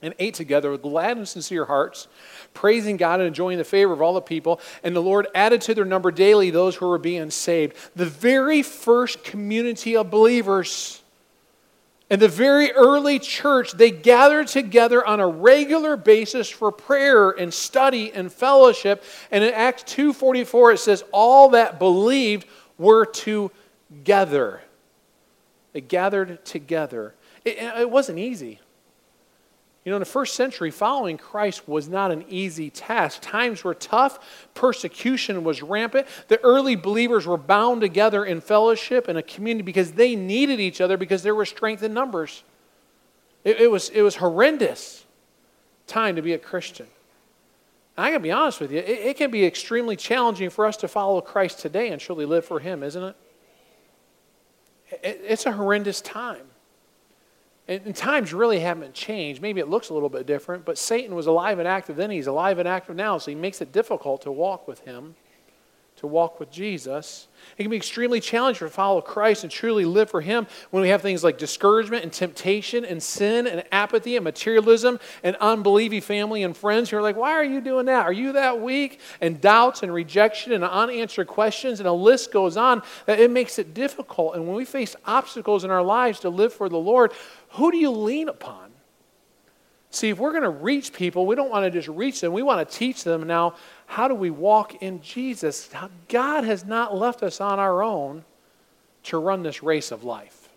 and 0.00 0.14
ate 0.18 0.34
together 0.34 0.70
with 0.70 0.82
glad 0.82 1.16
and 1.16 1.28
sincere 1.28 1.64
hearts, 1.64 2.06
praising 2.54 2.96
God 2.96 3.18
and 3.18 3.26
enjoying 3.26 3.58
the 3.58 3.64
favor 3.64 3.92
of 3.92 4.00
all 4.00 4.14
the 4.14 4.20
people. 4.20 4.60
And 4.82 4.94
the 4.94 5.02
Lord 5.02 5.26
added 5.34 5.60
to 5.62 5.74
their 5.74 5.84
number 5.84 6.10
daily 6.10 6.50
those 6.50 6.76
who 6.76 6.86
were 6.86 6.98
being 6.98 7.30
saved. 7.30 7.76
The 7.96 8.06
very 8.06 8.62
first 8.62 9.24
community 9.24 9.96
of 9.96 10.10
believers. 10.10 11.02
In 12.08 12.20
the 12.20 12.28
very 12.28 12.70
early 12.70 13.18
church, 13.18 13.72
they 13.72 13.90
gathered 13.90 14.46
together 14.46 15.04
on 15.04 15.18
a 15.18 15.26
regular 15.26 15.96
basis 15.96 16.48
for 16.48 16.70
prayer 16.70 17.30
and 17.30 17.52
study 17.52 18.12
and 18.12 18.32
fellowship. 18.32 19.02
And 19.32 19.42
in 19.42 19.52
Acts 19.52 19.82
2:44 19.82 20.74
it 20.74 20.78
says 20.78 21.02
all 21.10 21.48
that 21.48 21.80
believed 21.80 22.46
were 22.78 23.06
together. 23.06 24.60
They 25.72 25.80
gathered 25.80 26.44
together. 26.44 27.14
It, 27.46 27.58
it 27.58 27.90
wasn't 27.90 28.18
easy. 28.18 28.60
You 29.84 29.90
know, 29.90 29.96
in 29.96 30.00
the 30.00 30.04
first 30.04 30.34
century, 30.34 30.72
following 30.72 31.16
Christ 31.16 31.68
was 31.68 31.88
not 31.88 32.10
an 32.10 32.24
easy 32.28 32.70
task. 32.70 33.20
Times 33.22 33.62
were 33.62 33.72
tough, 33.72 34.18
persecution 34.52 35.44
was 35.44 35.62
rampant. 35.62 36.08
The 36.26 36.42
early 36.42 36.74
believers 36.74 37.24
were 37.24 37.36
bound 37.36 37.82
together 37.82 38.24
in 38.24 38.40
fellowship 38.40 39.06
and 39.06 39.16
a 39.16 39.22
community 39.22 39.62
because 39.62 39.92
they 39.92 40.16
needed 40.16 40.58
each 40.58 40.80
other 40.80 40.96
because 40.96 41.22
there 41.22 41.36
was 41.36 41.48
strength 41.48 41.84
in 41.84 41.94
numbers. 41.94 42.42
It, 43.44 43.60
it 43.60 43.70
was, 43.70 43.90
it 43.90 44.02
was 44.02 44.16
horrendous 44.16 45.04
time 45.86 46.16
to 46.16 46.22
be 46.22 46.32
a 46.32 46.38
Christian. 46.38 46.88
I 47.96 48.10
gotta 48.10 48.18
be 48.18 48.32
honest 48.32 48.60
with 48.60 48.72
you, 48.72 48.78
it, 48.80 48.88
it 48.88 49.16
can 49.16 49.30
be 49.30 49.44
extremely 49.44 49.94
challenging 49.94 50.50
for 50.50 50.66
us 50.66 50.76
to 50.78 50.88
follow 50.88 51.20
Christ 51.20 51.60
today 51.60 51.90
and 51.90 52.00
truly 52.00 52.26
live 52.26 52.44
for 52.44 52.58
Him, 52.58 52.82
isn't 52.82 53.04
it? 53.04 53.16
it 55.00 55.20
it's 55.24 55.46
a 55.46 55.52
horrendous 55.52 56.00
time. 56.00 56.48
And, 57.68 57.96
times 57.96 58.32
really 58.32 58.60
haven't 58.60 58.94
changed. 58.94 59.42
Maybe 59.42 59.60
it 59.60 59.68
looks 59.68 59.88
a 59.88 59.94
little 59.94 60.08
bit 60.08 60.26
different, 60.26 60.64
but 60.64 60.78
Satan 60.78 61.14
was 61.14 61.26
alive 61.26 61.58
and 61.58 61.66
active 61.66 61.96
then. 61.96 62.10
He's 62.10 62.28
alive 62.28 62.58
and 62.58 62.68
active 62.68 62.94
now, 62.94 63.18
so 63.18 63.30
he 63.30 63.34
makes 63.34 63.60
it 63.60 63.72
difficult 63.72 64.22
to 64.22 64.30
walk 64.30 64.68
with 64.68 64.80
him, 64.80 65.16
to 65.96 66.06
walk 66.06 66.38
with 66.38 66.50
Jesus. 66.50 67.26
It 67.56 67.62
can 67.62 67.70
be 67.70 67.76
extremely 67.76 68.20
challenging 68.20 68.66
to 68.66 68.72
follow 68.72 69.00
Christ 69.00 69.44
and 69.44 69.50
truly 69.50 69.86
live 69.86 70.10
for 70.10 70.20
Him 70.20 70.46
when 70.70 70.82
we 70.82 70.90
have 70.90 71.00
things 71.00 71.24
like 71.24 71.38
discouragement 71.38 72.02
and 72.02 72.12
temptation 72.12 72.84
and 72.84 73.02
sin 73.02 73.46
and 73.46 73.64
apathy 73.72 74.16
and 74.16 74.24
materialism 74.24 75.00
and 75.22 75.36
unbelieving 75.36 76.02
family 76.02 76.42
and 76.42 76.54
friends 76.54 76.90
who 76.90 76.98
are 76.98 77.02
like, 77.02 77.16
Why 77.16 77.32
are 77.32 77.44
you 77.44 77.62
doing 77.62 77.86
that? 77.86 78.04
Are 78.04 78.12
you 78.12 78.32
that 78.32 78.60
weak? 78.60 79.00
And 79.22 79.40
doubts 79.40 79.82
and 79.82 79.92
rejection 79.92 80.52
and 80.52 80.64
unanswered 80.64 81.28
questions, 81.28 81.80
and 81.80 81.88
a 81.88 81.92
list 81.92 82.30
goes 82.30 82.56
on. 82.58 82.82
That 83.06 83.18
it 83.18 83.30
makes 83.30 83.58
it 83.58 83.72
difficult. 83.72 84.36
And 84.36 84.46
when 84.46 84.56
we 84.56 84.66
face 84.66 84.96
obstacles 85.06 85.64
in 85.64 85.70
our 85.70 85.82
lives 85.82 86.20
to 86.20 86.28
live 86.28 86.52
for 86.52 86.68
the 86.68 86.78
Lord, 86.78 87.12
who 87.50 87.70
do 87.70 87.78
you 87.78 87.90
lean 87.90 88.28
upon? 88.28 88.65
See, 89.96 90.10
if 90.10 90.18
we're 90.18 90.32
going 90.32 90.42
to 90.42 90.50
reach 90.50 90.92
people, 90.92 91.24
we 91.24 91.36
don't 91.36 91.48
want 91.48 91.64
to 91.64 91.70
just 91.70 91.88
reach 91.88 92.20
them. 92.20 92.34
We 92.34 92.42
want 92.42 92.68
to 92.68 92.76
teach 92.76 93.02
them 93.02 93.26
now 93.26 93.54
how 93.86 94.08
do 94.08 94.14
we 94.14 94.28
walk 94.28 94.82
in 94.82 95.00
Jesus? 95.00 95.70
God 96.10 96.44
has 96.44 96.66
not 96.66 96.94
left 96.94 97.22
us 97.22 97.40
on 97.40 97.58
our 97.58 97.82
own 97.82 98.22
to 99.04 99.16
run 99.16 99.42
this 99.42 99.62
race 99.62 99.90
of 99.90 100.04
life. 100.04 100.50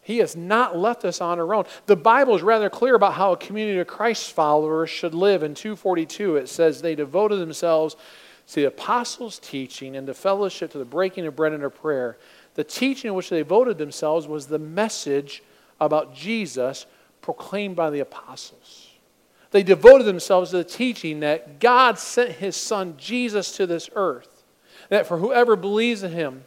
He 0.00 0.18
has 0.18 0.34
not 0.34 0.76
left 0.76 1.04
us 1.04 1.20
on 1.20 1.38
our 1.38 1.54
own. 1.54 1.66
The 1.86 1.94
Bible 1.94 2.34
is 2.34 2.42
rather 2.42 2.68
clear 2.68 2.96
about 2.96 3.14
how 3.14 3.30
a 3.30 3.36
community 3.36 3.78
of 3.78 3.86
Christ 3.86 4.32
followers 4.32 4.90
should 4.90 5.14
live. 5.14 5.44
In 5.44 5.54
242, 5.54 6.34
it 6.34 6.48
says 6.48 6.82
they 6.82 6.96
devoted 6.96 7.36
themselves 7.36 7.94
to 8.48 8.54
the 8.56 8.64
apostles' 8.64 9.38
teaching 9.38 9.94
and 9.94 10.08
the 10.08 10.14
fellowship, 10.14 10.72
to 10.72 10.78
the 10.78 10.84
breaking 10.84 11.26
of 11.26 11.36
bread 11.36 11.52
and 11.52 11.62
to 11.62 11.70
prayer. 11.70 12.18
The 12.54 12.64
teaching 12.64 13.10
in 13.10 13.14
which 13.14 13.30
they 13.30 13.38
devoted 13.38 13.78
themselves 13.78 14.26
was 14.26 14.48
the 14.48 14.58
message 14.58 15.44
about 15.80 16.12
Jesus 16.12 16.86
proclaimed 17.22 17.76
by 17.76 17.88
the 17.88 18.00
apostles. 18.00 18.88
They 19.52 19.62
devoted 19.62 20.04
themselves 20.04 20.50
to 20.50 20.58
the 20.58 20.64
teaching 20.64 21.20
that 21.20 21.60
God 21.60 21.98
sent 21.98 22.32
his 22.32 22.56
son 22.56 22.94
Jesus 22.98 23.56
to 23.56 23.66
this 23.66 23.88
earth, 23.94 24.44
that 24.88 25.06
for 25.06 25.18
whoever 25.18 25.56
believes 25.56 26.02
in 26.02 26.12
him 26.12 26.44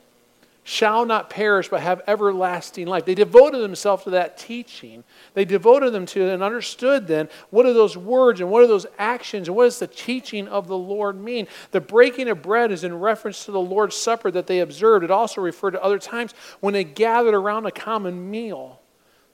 shall 0.68 1.06
not 1.06 1.30
perish 1.30 1.70
but 1.70 1.82
have 1.82 2.02
everlasting 2.08 2.88
life. 2.88 3.06
They 3.06 3.14
devoted 3.14 3.60
themselves 3.60 4.04
to 4.06 4.10
that 4.10 4.36
teaching. 4.36 5.04
They 5.36 5.46
devoted 5.46 5.94
them 5.94 6.08
to 6.08 6.24
it 6.24 6.34
and 6.34 6.42
understood 6.42 7.06
then 7.06 7.30
what 7.52 7.64
do 7.64 7.74
those 7.74 7.96
words 7.96 8.42
and 8.42 8.50
what 8.50 8.64
are 8.64 8.68
those 8.68 8.88
actions 8.98 9.48
and 9.48 9.56
what 9.56 9.66
does 9.66 9.78
the 9.78 9.86
teaching 9.86 10.48
of 10.48 10.68
the 10.68 10.78
Lord 10.78 11.22
mean. 11.22 11.48
The 11.70 11.82
breaking 11.82 12.30
of 12.30 12.42
bread 12.42 12.72
is 12.72 12.84
in 12.84 13.00
reference 13.00 13.46
to 13.46 13.52
the 13.52 13.62
Lord's 13.62 13.96
Supper 13.96 14.32
that 14.32 14.48
they 14.48 14.60
observed. 14.60 15.06
It 15.06 15.12
also 15.12 15.40
referred 15.40 15.72
to 15.72 15.84
other 15.84 16.00
times 16.00 16.34
when 16.62 16.74
they 16.74 16.84
gathered 16.84 17.36
around 17.36 17.68
a 17.68 17.72
common 17.72 18.32
meal. 18.32 18.82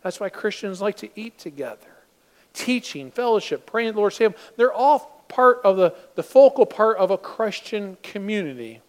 That's 0.01 0.19
why 0.19 0.29
Christians 0.29 0.81
like 0.81 0.97
to 0.97 1.09
eat 1.19 1.37
together 1.37 1.91
teaching, 2.53 3.11
fellowship, 3.11 3.65
praying 3.65 3.93
the 3.93 3.99
Lord's 3.99 4.19
name, 4.19 4.35
they're 4.57 4.73
all 4.73 5.23
part 5.27 5.61
of 5.63 5.77
the, 5.77 5.95
the 6.15 6.23
focal 6.23 6.65
part 6.65 6.97
of 6.97 7.11
a 7.11 7.17
Christian 7.17 7.97
community. 8.03 8.81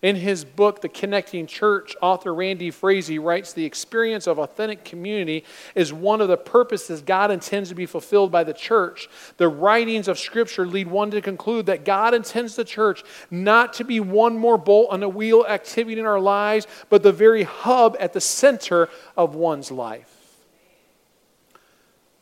In 0.00 0.14
his 0.14 0.44
book, 0.44 0.80
The 0.80 0.88
Connecting 0.88 1.48
Church, 1.48 1.96
author 2.00 2.32
Randy 2.32 2.70
Frazee 2.70 3.18
writes 3.18 3.52
The 3.52 3.64
experience 3.64 4.28
of 4.28 4.38
authentic 4.38 4.84
community 4.84 5.44
is 5.74 5.92
one 5.92 6.20
of 6.20 6.28
the 6.28 6.36
purposes 6.36 7.02
God 7.02 7.32
intends 7.32 7.70
to 7.70 7.74
be 7.74 7.86
fulfilled 7.86 8.30
by 8.30 8.44
the 8.44 8.52
church. 8.52 9.08
The 9.38 9.48
writings 9.48 10.06
of 10.06 10.16
Scripture 10.16 10.66
lead 10.66 10.86
one 10.86 11.10
to 11.10 11.20
conclude 11.20 11.66
that 11.66 11.84
God 11.84 12.14
intends 12.14 12.54
the 12.54 12.64
church 12.64 13.02
not 13.28 13.72
to 13.74 13.84
be 13.84 13.98
one 13.98 14.38
more 14.38 14.56
bolt 14.56 14.92
on 14.92 15.00
the 15.00 15.08
wheel 15.08 15.44
activity 15.48 15.98
in 15.98 16.06
our 16.06 16.20
lives, 16.20 16.68
but 16.90 17.02
the 17.02 17.10
very 17.10 17.42
hub 17.42 17.96
at 17.98 18.12
the 18.12 18.20
center 18.20 18.88
of 19.16 19.34
one's 19.34 19.72
life. 19.72 20.17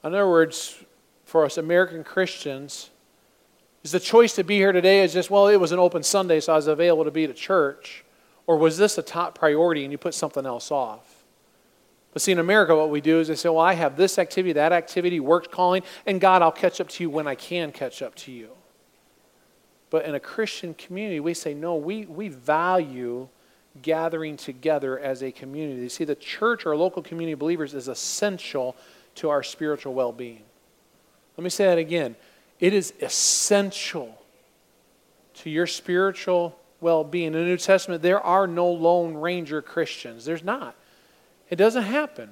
In 0.07 0.15
other 0.15 0.29
words, 0.29 0.85
for 1.25 1.45
us 1.45 1.59
American 1.59 2.05
Christians, 2.05 2.91
is 3.83 3.91
the 3.91 3.99
choice 3.99 4.35
to 4.37 4.45
be 4.45 4.57
here 4.57 4.71
today 4.71 5.03
is 5.03 5.13
just, 5.13 5.31
well, 5.31 5.49
it 5.49 5.57
was 5.57 5.73
an 5.73 5.81
open 5.81 6.05
Sunday, 6.05 6.39
so 6.39 6.53
I 6.53 6.57
was 6.57 6.69
available 6.69 7.05
to 7.05 7.11
be 7.11 7.25
at 7.25 7.35
church? 7.35 8.05
Or 8.47 8.57
was 8.57 8.79
this 8.79 8.99
a 8.99 9.03
top 9.03 9.37
priority 9.37 9.83
and 9.83 9.91
you 9.91 9.99
put 9.99 10.15
something 10.15 10.47
else 10.47 10.71
off? 10.71 11.25
But 12.13 12.23
see, 12.23 12.31
in 12.31 12.39
America, 12.39 12.77
what 12.77 12.91
we 12.91 13.01
do 13.01 13.19
is 13.19 13.27
they 13.29 13.35
say, 13.35 13.49
well, 13.49 13.59
I 13.59 13.75
have 13.75 13.97
this 13.97 14.19
activity, 14.19 14.53
that 14.53 14.73
activity, 14.73 15.19
work 15.19 15.51
calling, 15.51 15.83
and 16.07 16.21
God, 16.21 16.41
I'll 16.41 16.53
catch 16.53 16.81
up 16.81 16.89
to 16.91 17.03
you 17.03 17.11
when 17.11 17.27
I 17.27 17.35
can 17.35 17.73
catch 17.73 18.01
up 18.01 18.15
to 18.15 18.33
you. 18.33 18.51
But 19.91 20.05
in 20.05 20.15
a 20.15 20.21
Christian 20.21 20.75
community, 20.75 21.19
we 21.19 21.35
say, 21.35 21.53
no, 21.53 21.75
we, 21.75 22.07
we 22.07 22.29
value 22.29 23.29
gathering 23.83 24.37
together 24.37 24.99
as 24.99 25.23
a 25.23 25.33
community. 25.33 25.83
You 25.83 25.89
see, 25.89 26.05
the 26.05 26.15
church 26.15 26.65
or 26.65 26.77
local 26.77 27.03
community 27.03 27.33
of 27.33 27.41
believers 27.41 27.75
is 27.75 27.89
essential 27.89 28.77
to 29.17 29.31
our 29.31 29.43
spiritual 29.43 29.95
well 29.95 30.13
being. 30.13 30.43
Let 31.37 31.45
me 31.45 31.51
say 31.51 31.67
that 31.67 31.79
again. 31.79 32.17
It 32.61 32.73
is 32.73 32.95
essential 33.01 34.17
to 35.35 35.51
your 35.51 35.67
spiritual 35.67 36.59
well 36.81 37.05
being. 37.05 37.29
In 37.29 37.33
the 37.35 37.41
New 37.41 37.57
Testament, 37.57 38.03
there 38.03 38.21
are 38.21 38.47
no 38.47 38.71
Lone 38.71 39.15
Ranger 39.15 39.61
Christians. 39.61 40.25
There's 40.25 40.45
not. 40.45 40.75
It 41.51 41.57
doesn't 41.57 41.83
happen. 41.83 42.31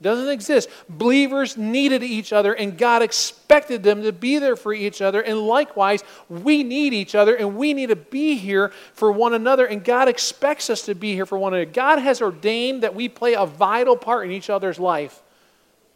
It 0.00 0.02
doesn't 0.02 0.28
exist. 0.28 0.68
Believers 0.88 1.56
needed 1.56 2.02
each 2.02 2.32
other, 2.32 2.52
and 2.52 2.76
God 2.76 3.02
expected 3.02 3.82
them 3.82 4.02
to 4.02 4.12
be 4.12 4.38
there 4.38 4.54
for 4.54 4.74
each 4.74 5.00
other. 5.00 5.22
And 5.22 5.40
likewise, 5.40 6.04
we 6.28 6.62
need 6.62 6.92
each 6.92 7.14
other, 7.14 7.34
and 7.34 7.56
we 7.56 7.72
need 7.72 7.88
to 7.88 7.96
be 7.96 8.36
here 8.36 8.72
for 8.92 9.10
one 9.10 9.32
another. 9.32 9.64
And 9.64 9.82
God 9.82 10.08
expects 10.08 10.68
us 10.68 10.82
to 10.82 10.94
be 10.94 11.14
here 11.14 11.24
for 11.24 11.38
one 11.38 11.54
another. 11.54 11.70
God 11.70 11.98
has 11.98 12.20
ordained 12.20 12.82
that 12.82 12.94
we 12.94 13.08
play 13.08 13.34
a 13.34 13.46
vital 13.46 13.96
part 13.96 14.26
in 14.26 14.32
each 14.32 14.50
other's 14.50 14.78
life 14.78 15.22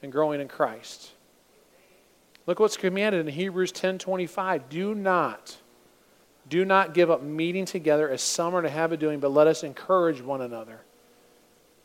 and 0.02 0.10
growing 0.10 0.40
in 0.40 0.48
Christ. 0.48 1.12
Look 2.46 2.58
what's 2.58 2.76
commanded 2.76 3.26
in 3.26 3.32
Hebrews 3.32 3.72
10:25. 3.72 4.68
Do 4.68 4.94
not 4.94 5.58
do 6.50 6.64
not 6.64 6.94
give 6.94 7.10
up 7.10 7.22
meeting 7.22 7.64
together 7.64 8.10
as 8.10 8.20
some 8.20 8.54
are 8.56 8.62
to 8.62 8.68
have 8.68 8.92
it 8.92 8.98
doing, 8.98 9.20
but 9.20 9.30
let 9.30 9.46
us 9.46 9.62
encourage 9.62 10.20
one 10.20 10.40
another. 10.40 10.80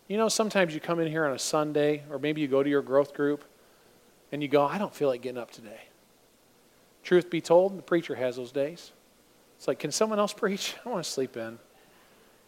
You 0.08 0.18
know, 0.18 0.28
sometimes 0.28 0.74
you 0.74 0.80
come 0.80 1.00
in 1.00 1.08
here 1.08 1.26
on 1.26 1.34
a 1.34 1.40
Sunday, 1.40 2.04
or 2.10 2.18
maybe 2.18 2.42
you 2.42 2.48
go 2.48 2.64
to 2.64 2.70
your 2.70 2.82
growth 2.82 3.14
group, 3.14 3.46
and 4.32 4.42
you 4.42 4.48
go, 4.48 4.66
I 4.66 4.80
don't 4.80 4.94
feel 4.94 5.08
like 5.08 5.22
getting 5.22 5.38
up 5.38 5.52
today. 5.52 5.82
Truth 7.04 7.30
be 7.30 7.42
told, 7.42 7.78
the 7.78 7.84
preacher 7.84 8.16
has 8.16 8.38
those 8.38 8.52
days. 8.52 8.92
It's 9.58 9.68
like, 9.68 9.78
can 9.78 9.92
someone 9.92 10.18
else 10.18 10.34
preach? 10.34 10.76
I 10.86 10.90
want 10.90 11.04
to 11.04 11.10
sleep 11.10 11.38
in. 11.38 11.60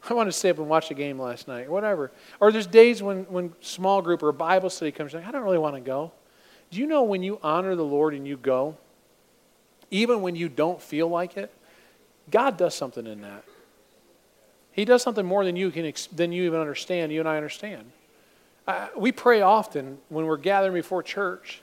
I 0.09 0.13
want 0.13 0.27
to 0.27 0.31
stay 0.31 0.49
up 0.49 0.57
and 0.57 0.69
watch 0.69 0.89
a 0.91 0.93
game 0.93 1.19
last 1.19 1.47
night, 1.47 1.67
or 1.67 1.71
whatever. 1.71 2.11
Or 2.39 2.51
there's 2.51 2.67
days 2.67 3.03
when, 3.03 3.23
when 3.25 3.53
small 3.61 4.01
group 4.01 4.23
or 4.23 4.31
Bible 4.31 4.69
study 4.69 4.91
comes, 4.91 5.13
like, 5.13 5.27
I 5.27 5.31
don't 5.31 5.43
really 5.43 5.57
want 5.57 5.75
to 5.75 5.81
go. 5.81 6.11
Do 6.71 6.79
you 6.79 6.87
know 6.87 7.03
when 7.03 7.23
you 7.23 7.39
honor 7.43 7.75
the 7.75 7.85
Lord 7.85 8.13
and 8.13 8.27
you 8.27 8.37
go, 8.37 8.77
even 9.89 10.21
when 10.21 10.35
you 10.35 10.49
don't 10.49 10.81
feel 10.81 11.07
like 11.07 11.37
it, 11.37 11.51
God 12.29 12.57
does 12.57 12.75
something 12.75 13.07
in 13.07 13.21
that. 13.21 13.43
He 14.71 14.85
does 14.85 15.01
something 15.01 15.25
more 15.25 15.43
than 15.43 15.55
you 15.55 15.71
can 15.71 15.91
than 16.13 16.31
you 16.31 16.43
even 16.43 16.59
understand. 16.59 17.11
You 17.11 17.21
and 17.21 17.29
I 17.29 17.37
understand. 17.37 17.91
Uh, 18.67 18.89
we 18.95 19.11
pray 19.11 19.41
often 19.41 19.97
when 20.09 20.25
we're 20.25 20.37
gathering 20.37 20.73
before 20.73 21.01
church 21.01 21.61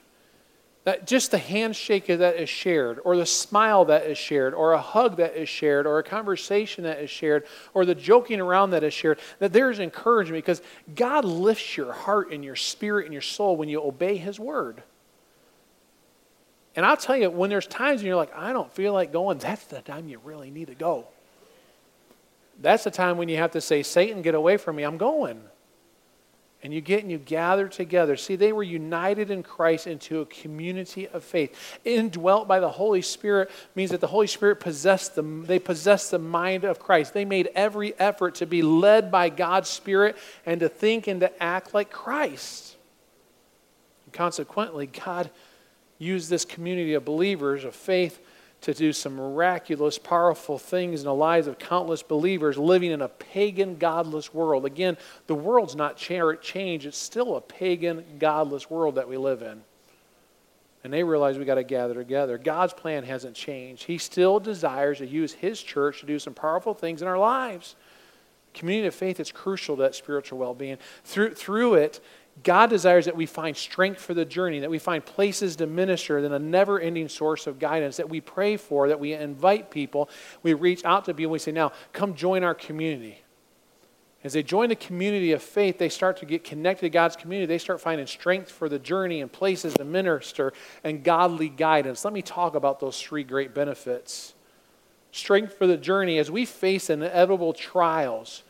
that 0.85 1.07
just 1.07 1.31
the 1.31 1.37
handshake 1.39 2.05
that 2.05 2.35
is 2.37 2.47
shared, 2.47 2.99
or 3.03 3.17
the 3.17 3.25
smile 3.25 3.85
that 3.85 4.05
is 4.05 4.19
shared, 4.19 4.53
or 4.53 4.73
a 4.73 4.81
hug 4.81 5.17
that 5.17 5.35
is 5.35 5.49
shared, 5.49 5.87
or 5.87 5.97
a 5.97 6.03
conversation 6.03 6.83
that 6.83 6.99
is 6.99 7.09
shared, 7.09 7.45
or 7.73 7.85
the 7.85 7.95
joking 7.95 8.39
around 8.39 8.69
that 8.69 8.83
is 8.83 8.93
shared, 8.93 9.19
that 9.39 9.51
there 9.51 9.71
is 9.71 9.79
encouragement 9.79 10.45
because 10.45 10.61
God 10.95 11.25
lifts 11.25 11.75
your 11.75 11.91
heart 11.91 12.31
and 12.31 12.45
your 12.45 12.55
spirit 12.55 13.05
and 13.05 13.13
your 13.13 13.23
soul 13.23 13.57
when 13.57 13.67
you 13.67 13.81
obey 13.81 14.15
His 14.15 14.39
word. 14.39 14.83
And 16.75 16.85
I'll 16.85 16.97
tell 16.97 17.17
you, 17.17 17.31
when 17.31 17.49
there's 17.49 17.67
times 17.67 18.01
when 18.01 18.07
you're 18.07 18.15
like, 18.15 18.35
I 18.35 18.53
don't 18.53 18.71
feel 18.71 18.93
like 18.93 19.11
going, 19.11 19.39
that's 19.39 19.65
the 19.65 19.81
time 19.81 20.07
you 20.07 20.19
really 20.23 20.51
need 20.51 20.67
to 20.67 20.75
go. 20.75 21.07
That's 22.61 22.83
the 22.83 22.91
time 22.91 23.17
when 23.17 23.27
you 23.27 23.37
have 23.37 23.51
to 23.51 23.61
say, 23.61 23.81
Satan, 23.81 24.21
get 24.21 24.35
away 24.35 24.57
from 24.57 24.75
me, 24.75 24.83
I'm 24.83 24.97
going. 24.97 25.41
And 26.65 26.73
you 26.73 26.81
get 26.81 27.03
and 27.03 27.11
you 27.11 27.19
gather 27.19 27.67
together. 27.67 28.17
See, 28.17 28.35
they 28.35 28.51
were 28.51 28.63
united 28.63 29.29
in 29.29 29.43
Christ 29.43 29.85
into 29.85 30.21
a 30.21 30.25
community 30.25 31.07
of 31.07 31.23
faith. 31.23 31.55
Indwelt 31.85 32.47
by 32.47 32.59
the 32.59 32.71
Holy 32.71 33.03
Spirit 33.03 33.51
means 33.75 33.91
that 33.91 34.01
the 34.01 34.07
Holy 34.07 34.25
Spirit 34.25 34.59
possessed 34.59 35.13
them. 35.13 35.45
They 35.45 35.59
possessed 35.59 36.09
the 36.09 36.17
mind 36.17 36.63
of 36.63 36.79
Christ. 36.79 37.13
They 37.13 37.23
made 37.23 37.51
every 37.53 37.93
effort 37.99 38.33
to 38.35 38.47
be 38.47 38.63
led 38.63 39.11
by 39.11 39.29
God's 39.29 39.69
Spirit 39.69 40.17
and 40.43 40.59
to 40.59 40.67
think 40.67 41.05
and 41.05 41.19
to 41.19 41.43
act 41.43 41.75
like 41.75 41.91
Christ. 41.91 42.75
And 44.05 44.13
consequently, 44.15 44.87
God 44.87 45.29
used 45.99 46.31
this 46.31 46.45
community 46.45 46.95
of 46.95 47.05
believers 47.05 47.63
of 47.63 47.75
faith 47.75 48.19
to 48.61 48.73
do 48.73 48.91
some 48.93 49.15
miraculous, 49.15 49.99
powerful 49.99 50.57
things 50.57 51.01
in 51.01 51.05
the 51.05 51.13
lives 51.13 51.47
of 51.47 51.59
countless 51.59 52.01
believers 52.01 52.57
living 52.57 52.91
in 52.91 53.01
a 53.01 53.07
pagan, 53.07 53.75
godless 53.77 54.33
world. 54.33 54.65
Again, 54.65 54.97
the 55.27 55.35
world's 55.35 55.75
not 55.75 55.97
changed, 55.97 56.85
it's 56.85 56.97
still 56.97 57.35
a 57.35 57.41
pagan, 57.41 58.03
godless 58.17 58.69
world 58.69 58.95
that 58.95 59.07
we 59.07 59.17
live 59.17 59.41
in. 59.41 59.61
And 60.83 60.93
they 60.93 61.03
realize 61.03 61.37
we 61.37 61.45
got 61.45 61.55
to 61.55 61.63
gather 61.63 61.95
together. 61.95 62.37
God's 62.37 62.73
plan 62.73 63.03
hasn't 63.03 63.35
changed. 63.35 63.85
He 63.85 63.97
still 63.97 64.39
desires 64.39 64.99
to 64.99 65.07
use 65.07 65.33
His 65.33 65.61
church 65.61 66.01
to 66.01 66.05
do 66.05 66.19
some 66.19 66.35
powerful 66.35 66.75
things 66.75 67.01
in 67.01 67.07
our 67.07 67.17
lives. 67.17 67.75
Community 68.53 68.87
of 68.87 68.95
faith 68.95 69.19
is 69.19 69.31
crucial 69.31 69.75
to 69.75 69.81
that 69.81 69.95
spiritual 69.95 70.37
well 70.37 70.53
being. 70.53 70.77
Through, 71.03 71.33
through 71.33 71.73
it, 71.75 72.01
God 72.43 72.69
desires 72.69 73.05
that 73.05 73.15
we 73.15 73.25
find 73.25 73.55
strength 73.55 74.01
for 74.01 74.13
the 74.13 74.25
journey, 74.25 74.59
that 74.59 74.69
we 74.69 74.77
find 74.77 75.05
places 75.05 75.55
to 75.57 75.67
minister, 75.67 76.21
then 76.21 76.33
a 76.33 76.39
never 76.39 76.79
ending 76.79 77.07
source 77.07 77.47
of 77.47 77.59
guidance, 77.59 77.97
that 77.97 78.09
we 78.09 78.19
pray 78.21 78.57
for, 78.57 78.89
that 78.89 78.99
we 78.99 79.13
invite 79.13 79.71
people, 79.71 80.09
we 80.43 80.53
reach 80.53 80.83
out 80.83 81.05
to 81.05 81.13
people, 81.13 81.31
we 81.31 81.39
say, 81.39 81.51
now, 81.51 81.71
come 81.93 82.13
join 82.13 82.43
our 82.43 82.53
community. 82.53 83.21
As 84.25 84.33
they 84.33 84.41
join 84.41 84.69
the 84.69 84.75
community 84.75 85.33
of 85.33 85.43
faith, 85.43 85.77
they 85.77 85.87
start 85.87 86.17
to 86.17 86.25
get 86.25 86.43
connected 86.43 86.87
to 86.87 86.89
God's 86.89 87.15
community. 87.15 87.45
They 87.45 87.59
start 87.59 87.79
finding 87.79 88.07
strength 88.07 88.49
for 88.51 88.67
the 88.67 88.79
journey 88.79 89.21
and 89.21 89.31
places 89.31 89.75
to 89.75 89.85
minister 89.85 90.51
and 90.83 91.03
godly 91.03 91.47
guidance. 91.47 92.03
Let 92.03 92.11
me 92.11 92.23
talk 92.23 92.55
about 92.55 92.79
those 92.79 92.99
three 92.99 93.23
great 93.23 93.53
benefits. 93.53 94.33
Strength 95.11 95.53
for 95.53 95.67
the 95.67 95.77
journey 95.77 96.17
as 96.17 96.31
we 96.31 96.43
face 96.43 96.89
inevitable 96.89 97.53
trials, 97.53 98.41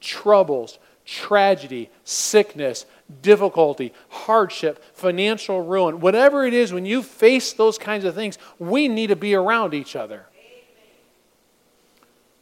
troubles, 0.00 0.78
tragedy, 1.04 1.90
sickness, 2.04 2.86
difficulty, 3.22 3.92
hardship, 4.08 4.82
financial 4.94 5.62
ruin, 5.62 6.00
whatever 6.00 6.46
it 6.46 6.54
is, 6.54 6.72
when 6.72 6.86
you 6.86 7.02
face 7.02 7.52
those 7.52 7.78
kinds 7.78 8.04
of 8.04 8.14
things, 8.14 8.38
we 8.58 8.88
need 8.88 9.08
to 9.08 9.16
be 9.16 9.34
around 9.34 9.74
each 9.74 9.94
other. 9.96 10.26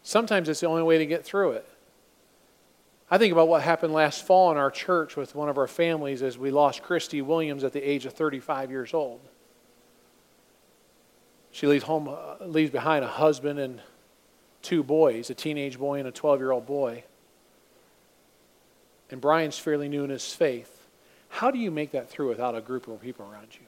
Sometimes 0.02 0.48
it's 0.48 0.60
the 0.60 0.66
only 0.66 0.82
way 0.82 0.98
to 0.98 1.06
get 1.06 1.24
through 1.24 1.52
it. 1.52 1.68
I 3.10 3.18
think 3.18 3.32
about 3.32 3.48
what 3.48 3.62
happened 3.62 3.92
last 3.92 4.24
fall 4.24 4.50
in 4.50 4.56
our 4.56 4.70
church 4.70 5.16
with 5.16 5.34
one 5.34 5.48
of 5.48 5.58
our 5.58 5.66
families 5.66 6.22
as 6.22 6.38
we 6.38 6.50
lost 6.50 6.82
Christy 6.82 7.20
Williams 7.20 7.62
at 7.62 7.72
the 7.72 7.82
age 7.82 8.06
of 8.06 8.14
35 8.14 8.70
years 8.70 8.94
old. 8.94 9.20
She 11.50 11.66
leaves 11.66 11.84
home, 11.84 12.08
uh, 12.08 12.44
leaves 12.46 12.70
behind 12.70 13.04
a 13.04 13.08
husband 13.08 13.58
and 13.58 13.82
two 14.62 14.82
boys, 14.82 15.28
a 15.28 15.34
teenage 15.34 15.78
boy 15.78 15.98
and 15.98 16.08
a 16.08 16.12
12 16.12 16.40
year 16.40 16.52
old 16.52 16.64
boy 16.64 17.04
and 19.12 19.20
Brian's 19.20 19.58
fairly 19.58 19.88
new 19.88 20.04
in 20.04 20.10
his 20.10 20.32
faith, 20.32 20.80
how 21.28 21.50
do 21.50 21.58
you 21.58 21.70
make 21.70 21.92
that 21.92 22.10
through 22.10 22.28
without 22.28 22.56
a 22.56 22.60
group 22.60 22.88
of 22.88 23.00
people 23.00 23.28
around 23.30 23.48
you? 23.52 23.66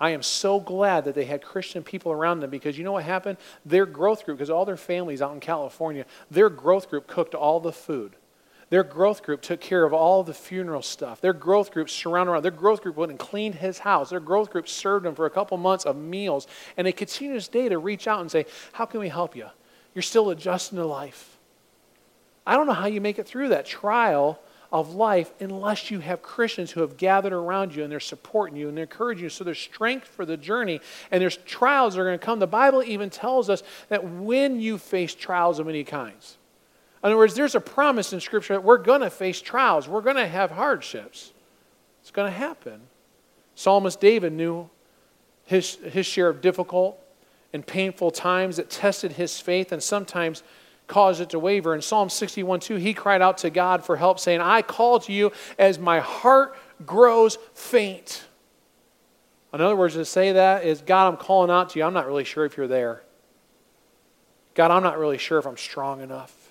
I 0.00 0.10
am 0.10 0.22
so 0.22 0.58
glad 0.58 1.04
that 1.04 1.14
they 1.14 1.24
had 1.24 1.42
Christian 1.42 1.84
people 1.84 2.10
around 2.10 2.40
them 2.40 2.50
because 2.50 2.76
you 2.76 2.84
know 2.84 2.92
what 2.92 3.04
happened? 3.04 3.38
Their 3.64 3.86
growth 3.86 4.24
group, 4.24 4.38
because 4.38 4.50
all 4.50 4.64
their 4.64 4.76
families 4.76 5.22
out 5.22 5.32
in 5.32 5.40
California, 5.40 6.04
their 6.30 6.50
growth 6.50 6.90
group 6.90 7.06
cooked 7.06 7.34
all 7.34 7.60
the 7.60 7.72
food. 7.72 8.16
Their 8.70 8.82
growth 8.82 9.22
group 9.22 9.40
took 9.40 9.60
care 9.60 9.84
of 9.84 9.92
all 9.92 10.24
the 10.24 10.34
funeral 10.34 10.82
stuff. 10.82 11.20
Their 11.20 11.32
growth 11.32 11.70
group 11.70 11.88
surrounded 11.88 12.32
around. 12.32 12.42
Their 12.42 12.50
growth 12.50 12.82
group 12.82 12.96
went 12.96 13.10
and 13.10 13.18
cleaned 13.18 13.54
his 13.54 13.78
house. 13.78 14.10
Their 14.10 14.18
growth 14.18 14.50
group 14.50 14.68
served 14.68 15.06
him 15.06 15.14
for 15.14 15.26
a 15.26 15.30
couple 15.30 15.56
months 15.58 15.84
of 15.84 15.96
meals. 15.96 16.48
And 16.76 16.86
they 16.86 16.92
continue 16.92 17.34
this 17.34 17.46
day 17.46 17.68
to 17.68 17.78
reach 17.78 18.08
out 18.08 18.20
and 18.20 18.30
say, 18.30 18.46
How 18.72 18.86
can 18.86 18.98
we 18.98 19.08
help 19.08 19.36
you? 19.36 19.46
You're 19.94 20.02
still 20.02 20.30
adjusting 20.30 20.78
to 20.78 20.86
life. 20.86 21.33
I 22.46 22.56
don't 22.56 22.66
know 22.66 22.72
how 22.72 22.86
you 22.86 23.00
make 23.00 23.18
it 23.18 23.26
through 23.26 23.48
that 23.48 23.66
trial 23.66 24.40
of 24.72 24.94
life 24.94 25.32
unless 25.40 25.90
you 25.90 26.00
have 26.00 26.20
Christians 26.20 26.72
who 26.72 26.80
have 26.80 26.96
gathered 26.96 27.32
around 27.32 27.74
you 27.74 27.84
and 27.84 27.92
they're 27.92 28.00
supporting 28.00 28.56
you 28.56 28.68
and 28.68 28.76
they're 28.76 28.84
encouraging 28.84 29.24
you. 29.24 29.30
So 29.30 29.44
there's 29.44 29.58
strength 29.58 30.08
for 30.08 30.26
the 30.26 30.36
journey 30.36 30.80
and 31.10 31.22
there's 31.22 31.36
trials 31.36 31.94
that 31.94 32.00
are 32.00 32.04
going 32.04 32.18
to 32.18 32.24
come. 32.24 32.40
The 32.40 32.46
Bible 32.46 32.82
even 32.82 33.08
tells 33.08 33.48
us 33.48 33.62
that 33.88 34.04
when 34.04 34.60
you 34.60 34.78
face 34.78 35.14
trials 35.14 35.60
of 35.60 35.66
many 35.66 35.84
kinds, 35.84 36.38
in 37.02 37.08
other 37.08 37.16
words, 37.16 37.34
there's 37.34 37.54
a 37.54 37.60
promise 37.60 38.12
in 38.12 38.20
Scripture 38.20 38.54
that 38.54 38.64
we're 38.64 38.78
going 38.78 39.02
to 39.02 39.10
face 39.10 39.40
trials, 39.40 39.86
we're 39.86 40.00
going 40.00 40.16
to 40.16 40.26
have 40.26 40.50
hardships. 40.50 41.32
It's 42.00 42.10
going 42.10 42.32
to 42.32 42.36
happen. 42.36 42.80
Psalmist 43.54 44.00
David 44.00 44.32
knew 44.32 44.68
his, 45.44 45.76
his 45.76 46.06
share 46.06 46.28
of 46.28 46.40
difficult 46.40 46.98
and 47.52 47.64
painful 47.64 48.10
times 48.10 48.56
that 48.56 48.70
tested 48.70 49.12
his 49.12 49.38
faith 49.38 49.70
and 49.70 49.82
sometimes 49.82 50.42
caused 50.86 51.20
it 51.20 51.30
to 51.30 51.38
waver. 51.38 51.74
In 51.74 51.82
Psalm 51.82 52.08
61 52.08 52.60
2, 52.60 52.76
he 52.76 52.94
cried 52.94 53.22
out 53.22 53.38
to 53.38 53.50
God 53.50 53.84
for 53.84 53.96
help, 53.96 54.18
saying, 54.18 54.40
I 54.40 54.62
call 54.62 55.00
to 55.00 55.12
you 55.12 55.32
as 55.58 55.78
my 55.78 56.00
heart 56.00 56.56
grows 56.84 57.38
faint. 57.54 58.24
In 59.52 59.60
other 59.60 59.76
words, 59.76 59.94
to 59.94 60.04
say 60.04 60.32
that 60.32 60.64
is, 60.64 60.80
God, 60.80 61.08
I'm 61.08 61.16
calling 61.16 61.50
out 61.50 61.70
to 61.70 61.78
you. 61.78 61.84
I'm 61.84 61.94
not 61.94 62.06
really 62.06 62.24
sure 62.24 62.44
if 62.44 62.56
you're 62.56 62.66
there. 62.66 63.02
God, 64.54 64.70
I'm 64.70 64.82
not 64.82 64.98
really 64.98 65.18
sure 65.18 65.38
if 65.38 65.46
I'm 65.46 65.56
strong 65.56 66.00
enough. 66.00 66.43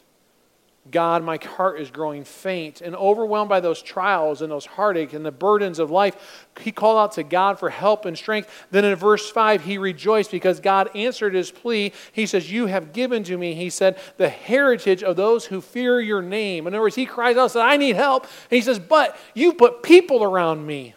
God, 0.92 1.24
my 1.24 1.40
heart 1.42 1.80
is 1.80 1.90
growing 1.90 2.26
faint 2.26 2.82
and 2.82 2.94
overwhelmed 2.94 3.48
by 3.48 3.62
those 3.62 3.82
trials 3.82 4.42
and 4.42 4.52
those 4.52 4.66
heartache 4.66 5.14
and 5.14 5.26
the 5.26 5.32
burdens 5.32 5.80
of 5.80 5.90
life. 5.90 6.48
He 6.60 6.74
called 6.74 6.98
out 6.98 7.14
to 7.14 7.24
God 7.24 7.58
for 7.58 7.70
help 7.70 8.04
and 8.04 8.18
strength. 8.18 8.50
Then 8.70 8.84
in 8.84 8.94
verse 8.96 9.30
5, 9.30 9.64
he 9.64 9.78
rejoiced 9.78 10.30
because 10.30 10.60
God 10.60 10.90
answered 10.94 11.36
his 11.36 11.52
plea. 11.52 11.94
He 12.12 12.26
says, 12.26 12.52
You 12.52 12.66
have 12.66 12.92
given 12.92 13.24
to 13.24 13.38
me, 13.38 13.54
he 13.54 13.70
said, 13.70 13.98
the 14.18 14.28
heritage 14.28 15.04
of 15.04 15.16
those 15.16 15.46
who 15.46 15.62
fear 15.62 16.02
your 16.02 16.22
name. 16.22 16.68
In 16.68 16.74
other 16.74 16.82
words, 16.82 16.96
he 16.96 17.06
cries 17.06 17.38
out, 17.38 17.52
said, 17.52 17.62
I 17.62 17.78
need 17.78 17.96
help. 17.96 18.24
And 18.24 18.58
he 18.58 18.62
says, 18.62 18.78
But 18.78 19.18
you 19.34 19.54
put 19.54 19.84
people 19.84 20.22
around 20.22 20.66
me. 20.66 20.96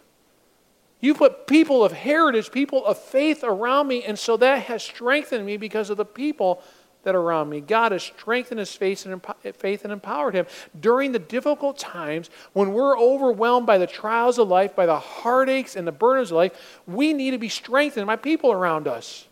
You 0.98 1.14
put 1.14 1.46
people 1.46 1.84
of 1.84 1.92
heritage, 1.92 2.50
people 2.50 2.84
of 2.84 2.98
faith 2.98 3.44
around 3.44 3.86
me. 3.86 4.02
And 4.02 4.18
so 4.18 4.36
that 4.38 4.62
has 4.64 4.82
strengthened 4.82 5.46
me 5.46 5.56
because 5.56 5.90
of 5.90 5.96
the 5.96 6.04
people 6.04 6.62
that 7.06 7.14
are 7.14 7.20
around 7.20 7.48
me. 7.48 7.60
God 7.60 7.92
has 7.92 8.02
strengthened 8.02 8.58
his 8.58 8.74
faith 8.74 9.06
and, 9.06 9.22
faith 9.54 9.84
and 9.84 9.92
empowered 9.92 10.34
him. 10.34 10.44
During 10.78 11.12
the 11.12 11.20
difficult 11.20 11.78
times, 11.78 12.30
when 12.52 12.72
we're 12.72 12.98
overwhelmed 12.98 13.64
by 13.64 13.78
the 13.78 13.86
trials 13.86 14.38
of 14.38 14.48
life, 14.48 14.74
by 14.74 14.86
the 14.86 14.98
heartaches 14.98 15.76
and 15.76 15.86
the 15.86 15.92
burdens 15.92 16.32
of 16.32 16.36
life, 16.36 16.80
we 16.84 17.12
need 17.12 17.30
to 17.30 17.38
be 17.38 17.48
strengthened 17.48 18.08
by 18.08 18.16
people 18.16 18.50
around 18.50 18.88
us. 18.88 19.28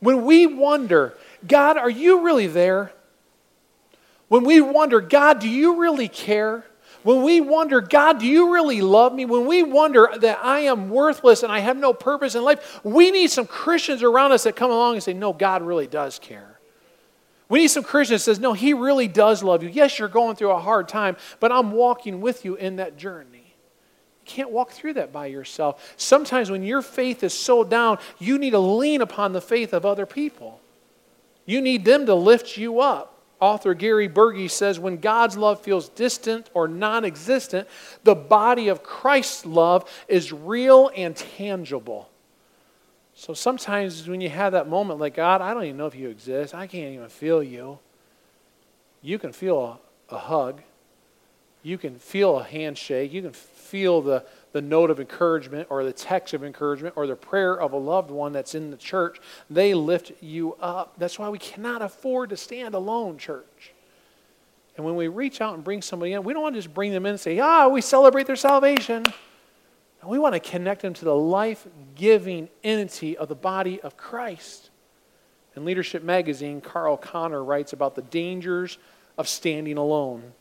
When 0.00 0.24
we 0.24 0.44
wonder, 0.46 1.14
God, 1.46 1.76
are 1.76 1.88
you 1.88 2.22
really 2.22 2.48
there? 2.48 2.92
When 4.26 4.42
we 4.42 4.60
wonder, 4.60 5.00
God, 5.00 5.38
do 5.38 5.48
you 5.48 5.80
really 5.80 6.08
care? 6.08 6.64
When 7.04 7.22
we 7.22 7.40
wonder, 7.40 7.80
God, 7.80 8.18
do 8.18 8.26
you 8.26 8.52
really 8.52 8.80
love 8.80 9.14
me? 9.14 9.24
When 9.24 9.46
we 9.46 9.62
wonder 9.62 10.08
that 10.18 10.40
I 10.42 10.60
am 10.60 10.90
worthless 10.90 11.44
and 11.44 11.52
I 11.52 11.60
have 11.60 11.76
no 11.76 11.92
purpose 11.92 12.34
in 12.34 12.42
life, 12.42 12.80
we 12.82 13.12
need 13.12 13.30
some 13.30 13.46
Christians 13.46 14.02
around 14.02 14.32
us 14.32 14.42
that 14.42 14.56
come 14.56 14.72
along 14.72 14.94
and 14.94 15.02
say, 15.02 15.12
No, 15.12 15.32
God 15.32 15.62
really 15.62 15.86
does 15.86 16.18
care. 16.18 16.51
We 17.52 17.58
need 17.58 17.68
some 17.68 17.84
Christian 17.84 18.14
that 18.14 18.20
says, 18.20 18.40
no, 18.40 18.54
he 18.54 18.72
really 18.72 19.08
does 19.08 19.42
love 19.42 19.62
you. 19.62 19.68
Yes, 19.68 19.98
you're 19.98 20.08
going 20.08 20.36
through 20.36 20.52
a 20.52 20.58
hard 20.58 20.88
time, 20.88 21.18
but 21.38 21.52
I'm 21.52 21.72
walking 21.72 22.22
with 22.22 22.46
you 22.46 22.54
in 22.54 22.76
that 22.76 22.96
journey. 22.96 23.44
You 23.44 24.24
can't 24.24 24.50
walk 24.50 24.70
through 24.70 24.94
that 24.94 25.12
by 25.12 25.26
yourself. 25.26 25.92
Sometimes 25.98 26.50
when 26.50 26.62
your 26.62 26.80
faith 26.80 27.22
is 27.22 27.34
so 27.34 27.62
down, 27.62 27.98
you 28.18 28.38
need 28.38 28.52
to 28.52 28.58
lean 28.58 29.02
upon 29.02 29.34
the 29.34 29.42
faith 29.42 29.74
of 29.74 29.84
other 29.84 30.06
people. 30.06 30.62
You 31.44 31.60
need 31.60 31.84
them 31.84 32.06
to 32.06 32.14
lift 32.14 32.56
you 32.56 32.80
up. 32.80 33.20
Author 33.38 33.74
Gary 33.74 34.08
Burge 34.08 34.50
says 34.50 34.80
when 34.80 34.96
God's 34.96 35.36
love 35.36 35.60
feels 35.60 35.90
distant 35.90 36.48
or 36.54 36.68
non 36.68 37.04
existent, 37.04 37.68
the 38.02 38.14
body 38.14 38.68
of 38.68 38.82
Christ's 38.82 39.44
love 39.44 39.86
is 40.08 40.32
real 40.32 40.90
and 40.96 41.14
tangible. 41.14 42.08
So 43.22 43.34
sometimes 43.34 44.08
when 44.08 44.20
you 44.20 44.28
have 44.30 44.50
that 44.50 44.68
moment, 44.68 44.98
like, 44.98 45.14
God, 45.14 45.40
I 45.40 45.54
don't 45.54 45.62
even 45.62 45.76
know 45.76 45.86
if 45.86 45.94
you 45.94 46.08
exist, 46.08 46.56
I 46.56 46.66
can't 46.66 46.92
even 46.92 47.08
feel 47.08 47.40
you, 47.40 47.78
you 49.00 49.16
can 49.16 49.30
feel 49.30 49.78
a, 50.10 50.16
a 50.16 50.18
hug. 50.18 50.60
You 51.62 51.78
can 51.78 52.00
feel 52.00 52.40
a 52.40 52.42
handshake. 52.42 53.12
You 53.12 53.22
can 53.22 53.30
feel 53.30 54.02
the, 54.02 54.24
the 54.50 54.60
note 54.60 54.90
of 54.90 54.98
encouragement 54.98 55.68
or 55.70 55.84
the 55.84 55.92
text 55.92 56.34
of 56.34 56.42
encouragement 56.42 56.96
or 56.96 57.06
the 57.06 57.14
prayer 57.14 57.54
of 57.54 57.72
a 57.72 57.76
loved 57.76 58.10
one 58.10 58.32
that's 58.32 58.56
in 58.56 58.72
the 58.72 58.76
church. 58.76 59.20
They 59.48 59.72
lift 59.72 60.10
you 60.20 60.54
up. 60.54 60.94
That's 60.98 61.16
why 61.16 61.28
we 61.28 61.38
cannot 61.38 61.80
afford 61.80 62.30
to 62.30 62.36
stand 62.36 62.74
alone, 62.74 63.18
church. 63.18 63.72
And 64.76 64.84
when 64.84 64.96
we 64.96 65.06
reach 65.06 65.40
out 65.40 65.54
and 65.54 65.62
bring 65.62 65.80
somebody 65.80 66.14
in, 66.14 66.24
we 66.24 66.32
don't 66.32 66.42
want 66.42 66.56
to 66.56 66.58
just 66.60 66.74
bring 66.74 66.90
them 66.90 67.06
in 67.06 67.10
and 67.10 67.20
say, 67.20 67.38
ah, 67.38 67.68
we 67.68 67.82
celebrate 67.82 68.26
their 68.26 68.34
salvation. 68.34 69.04
And 70.02 70.10
we 70.10 70.18
want 70.18 70.34
to 70.34 70.40
connect 70.40 70.82
them 70.82 70.94
to 70.94 71.04
the 71.04 71.14
life 71.14 71.66
giving 71.94 72.48
entity 72.62 73.16
of 73.16 73.28
the 73.28 73.36
body 73.36 73.80
of 73.80 73.96
Christ. 73.96 74.70
In 75.54 75.64
Leadership 75.64 76.02
Magazine, 76.02 76.60
Carl 76.60 76.96
Connor 76.96 77.42
writes 77.42 77.72
about 77.72 77.94
the 77.94 78.02
dangers 78.02 78.78
of 79.16 79.28
standing 79.28 79.78
alone. 79.78 80.32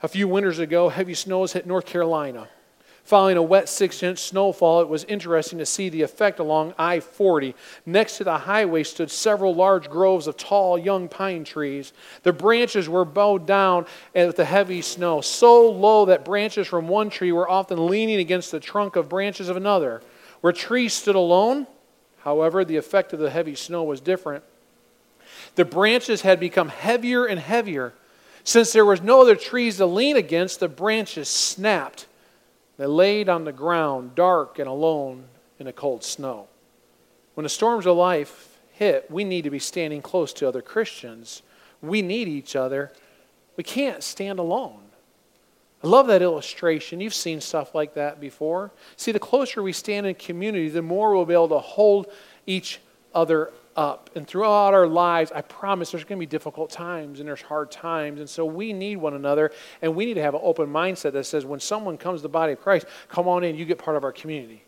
A 0.00 0.08
few 0.08 0.28
winters 0.28 0.60
ago, 0.60 0.88
heavy 0.88 1.14
snows 1.14 1.52
hit 1.52 1.66
North 1.66 1.86
Carolina. 1.86 2.48
Following 3.04 3.36
a 3.36 3.42
wet 3.42 3.68
six 3.68 4.02
inch 4.02 4.18
snowfall, 4.18 4.82
it 4.82 4.88
was 4.88 5.04
interesting 5.04 5.58
to 5.58 5.66
see 5.66 5.88
the 5.88 6.02
effect 6.02 6.38
along 6.38 6.74
I 6.78 7.00
40. 7.00 7.54
Next 7.86 8.18
to 8.18 8.24
the 8.24 8.38
highway 8.38 8.82
stood 8.84 9.10
several 9.10 9.54
large 9.54 9.90
groves 9.90 10.26
of 10.26 10.36
tall 10.36 10.78
young 10.78 11.08
pine 11.08 11.44
trees. 11.44 11.92
The 12.22 12.32
branches 12.32 12.88
were 12.88 13.04
bowed 13.04 13.46
down 13.46 13.86
with 14.14 14.36
the 14.36 14.44
heavy 14.44 14.82
snow, 14.82 15.22
so 15.22 15.68
low 15.70 16.04
that 16.04 16.24
branches 16.24 16.66
from 16.66 16.88
one 16.88 17.10
tree 17.10 17.32
were 17.32 17.48
often 17.48 17.86
leaning 17.86 18.20
against 18.20 18.52
the 18.52 18.60
trunk 18.60 18.96
of 18.96 19.08
branches 19.08 19.48
of 19.48 19.56
another. 19.56 20.02
Where 20.40 20.52
trees 20.52 20.94
stood 20.94 21.16
alone, 21.16 21.66
however, 22.20 22.64
the 22.64 22.76
effect 22.76 23.12
of 23.12 23.18
the 23.18 23.30
heavy 23.30 23.54
snow 23.54 23.82
was 23.82 24.00
different. 24.00 24.44
The 25.54 25.64
branches 25.64 26.22
had 26.22 26.38
become 26.38 26.68
heavier 26.68 27.24
and 27.24 27.40
heavier. 27.40 27.94
Since 28.44 28.72
there 28.72 28.86
was 28.86 29.02
no 29.02 29.22
other 29.22 29.36
trees 29.36 29.78
to 29.78 29.86
lean 29.86 30.16
against, 30.16 30.60
the 30.60 30.68
branches 30.68 31.28
snapped 31.28 32.06
they 32.80 32.86
laid 32.86 33.28
on 33.28 33.44
the 33.44 33.52
ground, 33.52 34.14
dark 34.14 34.58
and 34.58 34.66
alone 34.66 35.24
in 35.58 35.66
the 35.66 35.72
cold 35.72 36.02
snow. 36.02 36.48
When 37.34 37.42
the 37.42 37.50
storms 37.50 37.84
of 37.84 37.94
life 37.94 38.58
hit, 38.72 39.10
we 39.10 39.22
need 39.22 39.42
to 39.42 39.50
be 39.50 39.58
standing 39.58 40.00
close 40.00 40.32
to 40.32 40.48
other 40.48 40.62
Christians. 40.62 41.42
We 41.82 42.00
need 42.00 42.26
each 42.26 42.56
other. 42.56 42.90
We 43.58 43.64
can't 43.64 44.02
stand 44.02 44.38
alone. 44.38 44.80
I 45.84 45.88
love 45.88 46.06
that 46.06 46.22
illustration. 46.22 47.02
You've 47.02 47.12
seen 47.12 47.42
stuff 47.42 47.74
like 47.74 47.92
that 47.96 48.18
before. 48.18 48.70
See, 48.96 49.12
the 49.12 49.18
closer 49.18 49.62
we 49.62 49.74
stand 49.74 50.06
in 50.06 50.14
community, 50.14 50.70
the 50.70 50.80
more 50.80 51.14
we'll 51.14 51.26
be 51.26 51.34
able 51.34 51.50
to 51.50 51.58
hold 51.58 52.06
each 52.46 52.80
other 53.14 53.52
up. 53.80 54.10
And 54.14 54.26
throughout 54.26 54.74
our 54.74 54.86
lives, 54.86 55.32
I 55.34 55.40
promise 55.40 55.90
there's 55.90 56.04
going 56.04 56.18
to 56.18 56.20
be 56.20 56.30
difficult 56.30 56.68
times 56.68 57.18
and 57.18 57.26
there's 57.26 57.40
hard 57.40 57.70
times. 57.70 58.20
And 58.20 58.28
so 58.28 58.44
we 58.44 58.74
need 58.74 58.96
one 58.96 59.14
another 59.14 59.52
and 59.80 59.96
we 59.96 60.04
need 60.04 60.14
to 60.14 60.22
have 60.22 60.34
an 60.34 60.40
open 60.42 60.66
mindset 60.66 61.12
that 61.12 61.24
says 61.24 61.46
when 61.46 61.60
someone 61.60 61.96
comes 61.96 62.20
to 62.20 62.22
the 62.22 62.28
body 62.28 62.52
of 62.52 62.60
Christ, 62.60 62.86
come 63.08 63.26
on 63.26 63.42
in, 63.42 63.56
you 63.56 63.64
get 63.64 63.78
part 63.78 63.96
of 63.96 64.04
our 64.04 64.12
community. 64.12 64.64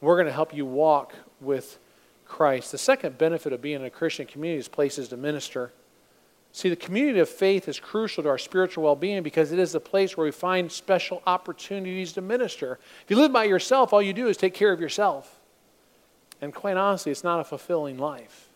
We're 0.00 0.14
going 0.14 0.28
to 0.28 0.32
help 0.32 0.54
you 0.54 0.64
walk 0.64 1.12
with 1.40 1.78
Christ. 2.24 2.70
The 2.70 2.78
second 2.78 3.18
benefit 3.18 3.52
of 3.52 3.60
being 3.60 3.80
in 3.80 3.84
a 3.84 3.90
Christian 3.90 4.26
community 4.26 4.60
is 4.60 4.68
places 4.68 5.08
to 5.08 5.16
minister. 5.16 5.72
See, 6.52 6.68
the 6.68 6.76
community 6.76 7.18
of 7.18 7.28
faith 7.28 7.68
is 7.68 7.80
crucial 7.80 8.22
to 8.22 8.28
our 8.28 8.38
spiritual 8.38 8.84
well 8.84 8.96
being 8.96 9.24
because 9.24 9.50
it 9.50 9.58
is 9.58 9.72
the 9.72 9.80
place 9.80 10.16
where 10.16 10.24
we 10.24 10.30
find 10.30 10.70
special 10.70 11.20
opportunities 11.26 12.12
to 12.12 12.20
minister. 12.20 12.78
If 13.04 13.10
you 13.10 13.16
live 13.16 13.32
by 13.32 13.44
yourself, 13.44 13.92
all 13.92 14.00
you 14.00 14.12
do 14.12 14.28
is 14.28 14.36
take 14.36 14.54
care 14.54 14.72
of 14.72 14.80
yourself. 14.80 15.39
And 16.40 16.54
quite 16.54 16.76
honestly, 16.76 17.12
it's 17.12 17.24
not 17.24 17.40
a 17.40 17.44
fulfilling 17.44 17.98
life. 17.98 18.50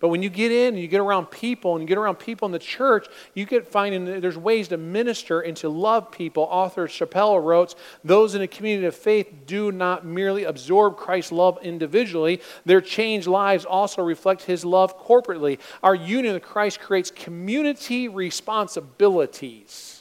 But 0.00 0.08
when 0.08 0.22
you 0.22 0.28
get 0.28 0.52
in 0.52 0.74
and 0.74 0.82
you 0.82 0.86
get 0.86 1.00
around 1.00 1.30
people 1.30 1.74
and 1.74 1.82
you 1.82 1.88
get 1.88 1.96
around 1.96 2.16
people 2.16 2.44
in 2.44 2.52
the 2.52 2.58
church, 2.58 3.06
you 3.32 3.46
get 3.46 3.66
finding 3.66 4.20
there's 4.20 4.36
ways 4.36 4.68
to 4.68 4.76
minister 4.76 5.40
and 5.40 5.56
to 5.58 5.70
love 5.70 6.12
people. 6.12 6.42
Author 6.50 6.86
Chappell 6.86 7.40
wrote, 7.40 7.74
Those 8.02 8.34
in 8.34 8.42
a 8.42 8.46
community 8.46 8.86
of 8.86 8.94
faith 8.94 9.32
do 9.46 9.72
not 9.72 10.04
merely 10.04 10.44
absorb 10.44 10.96
Christ's 10.96 11.32
love 11.32 11.58
individually, 11.62 12.42
their 12.66 12.82
changed 12.82 13.26
lives 13.26 13.64
also 13.64 14.02
reflect 14.02 14.42
his 14.42 14.62
love 14.62 15.02
corporately. 15.02 15.58
Our 15.82 15.94
union 15.94 16.34
with 16.34 16.42
Christ 16.42 16.80
creates 16.80 17.10
community 17.10 18.08
responsibilities. 18.08 19.93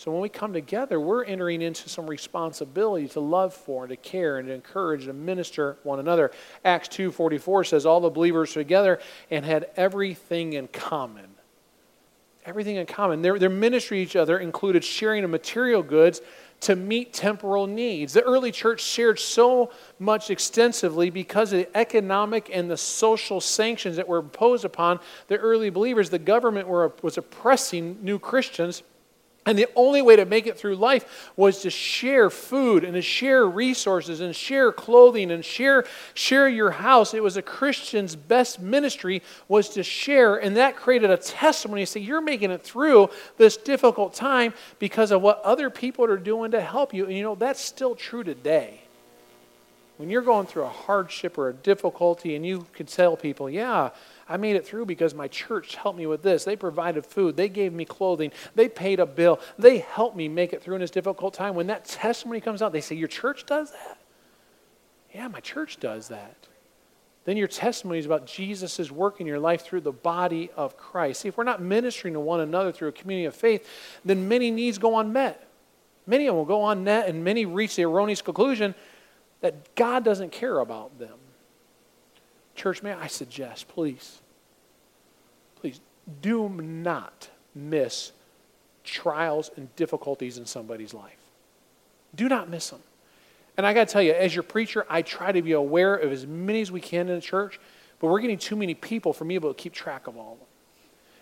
So 0.00 0.10
when 0.10 0.22
we 0.22 0.30
come 0.30 0.54
together, 0.54 0.98
we're 0.98 1.24
entering 1.24 1.60
into 1.60 1.90
some 1.90 2.06
responsibility 2.06 3.06
to 3.08 3.20
love 3.20 3.52
for 3.52 3.84
and 3.84 3.90
to 3.90 3.96
care 3.96 4.38
and 4.38 4.48
to 4.48 4.54
encourage 4.54 5.06
and 5.06 5.26
minister 5.26 5.76
one 5.82 5.98
another. 5.98 6.30
Acts 6.64 6.88
2:44 6.88 7.66
says 7.66 7.84
all 7.84 8.00
the 8.00 8.08
believers 8.08 8.54
together 8.54 8.98
and 9.30 9.44
had 9.44 9.68
everything 9.76 10.54
in 10.54 10.68
common. 10.68 11.34
Everything 12.46 12.76
in 12.76 12.86
common. 12.86 13.20
Their, 13.20 13.38
their 13.38 13.50
ministry 13.50 13.98
to 13.98 14.02
each 14.02 14.16
other 14.16 14.38
included 14.38 14.84
sharing 14.84 15.22
of 15.22 15.28
material 15.28 15.82
goods 15.82 16.22
to 16.60 16.76
meet 16.76 17.12
temporal 17.12 17.66
needs. 17.66 18.14
The 18.14 18.22
early 18.22 18.52
church 18.52 18.80
shared 18.80 19.18
so 19.18 19.70
much 19.98 20.30
extensively 20.30 21.10
because 21.10 21.52
of 21.52 21.58
the 21.58 21.76
economic 21.76 22.48
and 22.50 22.70
the 22.70 22.78
social 22.78 23.38
sanctions 23.38 23.96
that 23.96 24.08
were 24.08 24.20
imposed 24.20 24.64
upon 24.64 24.98
the 25.28 25.36
early 25.36 25.68
believers. 25.68 26.08
The 26.08 26.18
government 26.18 26.68
were, 26.68 26.90
was 27.02 27.18
oppressing 27.18 27.98
new 28.00 28.18
Christians 28.18 28.82
and 29.46 29.58
the 29.58 29.68
only 29.74 30.02
way 30.02 30.16
to 30.16 30.26
make 30.26 30.46
it 30.46 30.58
through 30.58 30.76
life 30.76 31.32
was 31.34 31.62
to 31.62 31.70
share 31.70 32.28
food 32.28 32.84
and 32.84 32.92
to 32.92 33.00
share 33.00 33.46
resources 33.46 34.20
and 34.20 34.36
share 34.36 34.70
clothing 34.70 35.30
and 35.30 35.42
share, 35.42 35.86
share 36.12 36.46
your 36.46 36.70
house. 36.70 37.14
It 37.14 37.22
was 37.22 37.38
a 37.38 37.42
Christian's 37.42 38.14
best 38.14 38.60
ministry 38.60 39.22
was 39.48 39.70
to 39.70 39.82
share, 39.82 40.36
and 40.36 40.58
that 40.58 40.76
created 40.76 41.10
a 41.10 41.16
testimony. 41.16 41.86
Say, 41.86 42.00
you're 42.00 42.20
making 42.20 42.50
it 42.50 42.62
through 42.62 43.08
this 43.38 43.56
difficult 43.56 44.12
time 44.12 44.52
because 44.78 45.10
of 45.10 45.22
what 45.22 45.40
other 45.42 45.70
people 45.70 46.04
are 46.04 46.18
doing 46.18 46.50
to 46.50 46.60
help 46.60 46.92
you. 46.92 47.06
And 47.06 47.16
you 47.16 47.22
know, 47.22 47.34
that's 47.34 47.62
still 47.62 47.94
true 47.94 48.22
today. 48.22 48.82
When 49.96 50.10
you're 50.10 50.22
going 50.22 50.46
through 50.46 50.64
a 50.64 50.68
hardship 50.68 51.38
or 51.38 51.48
a 51.48 51.54
difficulty 51.54 52.36
and 52.36 52.44
you 52.44 52.66
can 52.74 52.86
tell 52.86 53.16
people, 53.16 53.48
yeah, 53.48 53.90
I 54.30 54.36
made 54.36 54.54
it 54.54 54.64
through 54.64 54.86
because 54.86 55.12
my 55.12 55.26
church 55.26 55.74
helped 55.74 55.98
me 55.98 56.06
with 56.06 56.22
this. 56.22 56.44
They 56.44 56.54
provided 56.54 57.04
food. 57.04 57.36
They 57.36 57.48
gave 57.48 57.72
me 57.72 57.84
clothing. 57.84 58.30
They 58.54 58.68
paid 58.68 59.00
a 59.00 59.06
bill. 59.06 59.40
They 59.58 59.78
helped 59.78 60.16
me 60.16 60.28
make 60.28 60.52
it 60.52 60.62
through 60.62 60.76
in 60.76 60.80
this 60.80 60.92
difficult 60.92 61.34
time. 61.34 61.56
When 61.56 61.66
that 61.66 61.84
testimony 61.84 62.40
comes 62.40 62.62
out, 62.62 62.72
they 62.72 62.80
say, 62.80 62.94
Your 62.94 63.08
church 63.08 63.44
does 63.44 63.72
that? 63.72 63.98
Yeah, 65.12 65.26
my 65.26 65.40
church 65.40 65.80
does 65.80 66.08
that. 66.08 66.36
Then 67.24 67.36
your 67.36 67.48
testimony 67.48 67.98
is 67.98 68.06
about 68.06 68.26
Jesus' 68.26 68.90
work 68.90 69.20
in 69.20 69.26
your 69.26 69.40
life 69.40 69.62
through 69.62 69.82
the 69.82 69.92
body 69.92 70.50
of 70.56 70.76
Christ. 70.76 71.22
See, 71.22 71.28
if 71.28 71.36
we're 71.36 71.44
not 71.44 71.60
ministering 71.60 72.14
to 72.14 72.20
one 72.20 72.40
another 72.40 72.72
through 72.72 72.88
a 72.88 72.92
community 72.92 73.26
of 73.26 73.34
faith, 73.34 73.68
then 74.04 74.28
many 74.28 74.50
needs 74.50 74.78
go 74.78 74.98
unmet. 74.98 75.46
Many 76.06 76.26
of 76.26 76.32
them 76.32 76.36
will 76.36 76.44
go 76.44 76.66
unmet, 76.68 77.08
and 77.08 77.22
many 77.22 77.44
reach 77.46 77.76
the 77.76 77.82
erroneous 77.82 78.22
conclusion 78.22 78.74
that 79.40 79.74
God 79.74 80.04
doesn't 80.04 80.32
care 80.32 80.60
about 80.60 80.98
them. 80.98 81.19
Church, 82.60 82.82
may 82.82 82.92
I 82.92 83.06
suggest, 83.06 83.68
please, 83.68 84.20
please 85.56 85.80
do 86.20 86.46
not 86.50 87.30
miss 87.54 88.12
trials 88.84 89.50
and 89.56 89.74
difficulties 89.76 90.36
in 90.36 90.44
somebody's 90.44 90.92
life. 90.92 91.16
Do 92.14 92.28
not 92.28 92.50
miss 92.50 92.68
them. 92.68 92.80
And 93.56 93.66
I 93.66 93.72
got 93.72 93.88
to 93.88 93.92
tell 93.94 94.02
you, 94.02 94.12
as 94.12 94.34
your 94.34 94.42
preacher, 94.42 94.84
I 94.90 95.00
try 95.00 95.32
to 95.32 95.40
be 95.40 95.52
aware 95.52 95.94
of 95.94 96.12
as 96.12 96.26
many 96.26 96.60
as 96.60 96.70
we 96.70 96.82
can 96.82 97.08
in 97.08 97.14
the 97.14 97.22
church, 97.22 97.58
but 97.98 98.08
we're 98.08 98.20
getting 98.20 98.36
too 98.36 98.56
many 98.56 98.74
people 98.74 99.14
for 99.14 99.24
me 99.24 99.36
to 99.36 99.40
be 99.40 99.46
able 99.46 99.54
to 99.54 99.62
keep 99.62 99.72
track 99.72 100.06
of 100.06 100.18
all 100.18 100.34
of 100.34 100.38
them. 100.40 100.48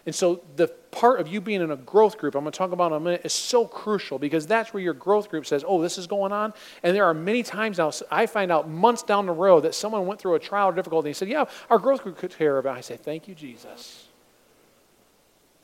And 0.06 0.14
so 0.14 0.40
the 0.56 0.68
part 0.90 1.20
of 1.20 1.28
you 1.28 1.40
being 1.40 1.60
in 1.60 1.70
a 1.70 1.76
growth 1.76 2.16
group, 2.16 2.34
I'm 2.34 2.42
going 2.42 2.52
to 2.52 2.56
talk 2.56 2.72
about 2.72 2.92
in 2.92 2.96
a 2.96 3.00
minute, 3.00 3.22
is 3.24 3.32
so 3.32 3.66
crucial 3.66 4.18
because 4.18 4.46
that's 4.46 4.72
where 4.72 4.82
your 4.82 4.94
growth 4.94 5.28
group 5.28 5.44
says, 5.44 5.64
oh, 5.66 5.82
this 5.82 5.98
is 5.98 6.06
going 6.06 6.32
on. 6.32 6.54
And 6.82 6.96
there 6.96 7.04
are 7.04 7.12
many 7.12 7.42
times 7.42 7.78
now, 7.78 7.92
I 8.10 8.26
find 8.26 8.50
out 8.50 8.70
months 8.70 9.02
down 9.02 9.26
the 9.26 9.32
road 9.32 9.60
that 9.60 9.74
someone 9.74 10.06
went 10.06 10.20
through 10.20 10.34
a 10.34 10.38
trial 10.38 10.68
or 10.68 10.72
difficulty 10.72 11.10
and 11.10 11.16
said, 11.16 11.28
yeah, 11.28 11.44
our 11.68 11.78
growth 11.78 12.02
group 12.02 12.16
could 12.16 12.30
care 12.36 12.56
of 12.56 12.64
it. 12.64 12.70
I 12.70 12.80
say, 12.80 12.96
thank 12.96 13.28
you, 13.28 13.34
Jesus. 13.34 14.06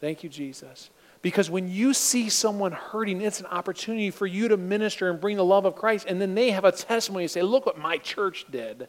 Thank 0.00 0.22
you, 0.22 0.28
Jesus. 0.28 0.90
Because 1.22 1.48
when 1.48 1.68
you 1.70 1.94
see 1.94 2.28
someone 2.28 2.72
hurting, 2.72 3.22
it's 3.22 3.40
an 3.40 3.46
opportunity 3.46 4.10
for 4.10 4.26
you 4.26 4.48
to 4.48 4.58
minister 4.58 5.08
and 5.08 5.18
bring 5.18 5.38
the 5.38 5.44
love 5.44 5.64
of 5.64 5.74
Christ. 5.74 6.04
And 6.06 6.20
then 6.20 6.34
they 6.34 6.50
have 6.50 6.66
a 6.66 6.72
testimony 6.72 7.24
and 7.24 7.30
say, 7.30 7.40
look 7.40 7.64
what 7.64 7.78
my 7.78 7.96
church 7.96 8.44
did 8.50 8.88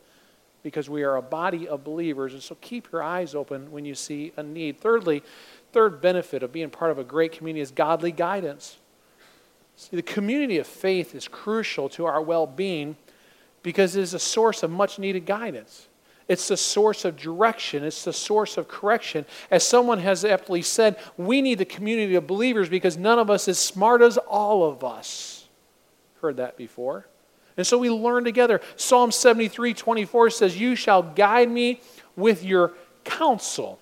because 0.65 0.89
we 0.89 1.03
are 1.03 1.15
a 1.15 1.21
body 1.21 1.67
of 1.67 1.83
believers. 1.83 2.33
And 2.33 2.41
so 2.41 2.57
keep 2.59 2.91
your 2.91 3.03
eyes 3.03 3.35
open 3.35 3.71
when 3.71 3.85
you 3.85 3.93
see 3.93 4.33
a 4.35 4.41
need. 4.41 4.79
Thirdly, 4.79 5.21
third 5.71 6.01
benefit 6.01 6.41
of 6.41 6.51
being 6.51 6.71
part 6.71 6.89
of 6.89 6.97
a 6.97 7.03
great 7.03 7.33
community 7.33 7.61
is 7.61 7.69
godly 7.69 8.11
guidance. 8.11 8.77
See, 9.75 9.95
the 9.95 10.01
community 10.01 10.57
of 10.57 10.65
faith 10.65 11.13
is 11.13 11.27
crucial 11.27 11.87
to 11.89 12.05
our 12.05 12.19
well 12.19 12.47
being 12.47 12.97
because 13.61 13.95
it 13.95 14.01
is 14.01 14.15
a 14.15 14.19
source 14.19 14.63
of 14.63 14.71
much 14.71 14.97
needed 14.97 15.27
guidance. 15.27 15.87
It's 16.27 16.47
the 16.47 16.57
source 16.57 17.05
of 17.05 17.15
direction. 17.15 17.83
It's 17.83 18.03
the 18.03 18.11
source 18.11 18.57
of 18.57 18.67
correction. 18.67 19.27
As 19.51 19.63
someone 19.63 19.99
has 19.99 20.25
aptly 20.25 20.63
said, 20.63 20.97
we 21.15 21.43
need 21.43 21.59
the 21.59 21.65
community 21.65 22.15
of 22.15 22.25
believers 22.25 22.69
because 22.69 22.97
none 22.97 23.19
of 23.19 23.29
us 23.29 23.47
is 23.47 23.59
smart 23.59 24.01
as 24.01 24.17
all 24.17 24.67
of 24.67 24.83
us. 24.83 25.47
Heard 26.21 26.37
that 26.37 26.57
before. 26.57 27.05
And 27.57 27.65
so 27.65 27.77
we 27.77 27.89
learn 27.89 28.23
together. 28.23 28.61
Psalm 28.75 29.11
73 29.11 29.73
24 29.73 30.29
says, 30.29 30.59
You 30.59 30.75
shall 30.75 31.03
guide 31.03 31.49
me 31.49 31.81
with 32.15 32.43
your 32.43 32.73
counsel. 33.03 33.79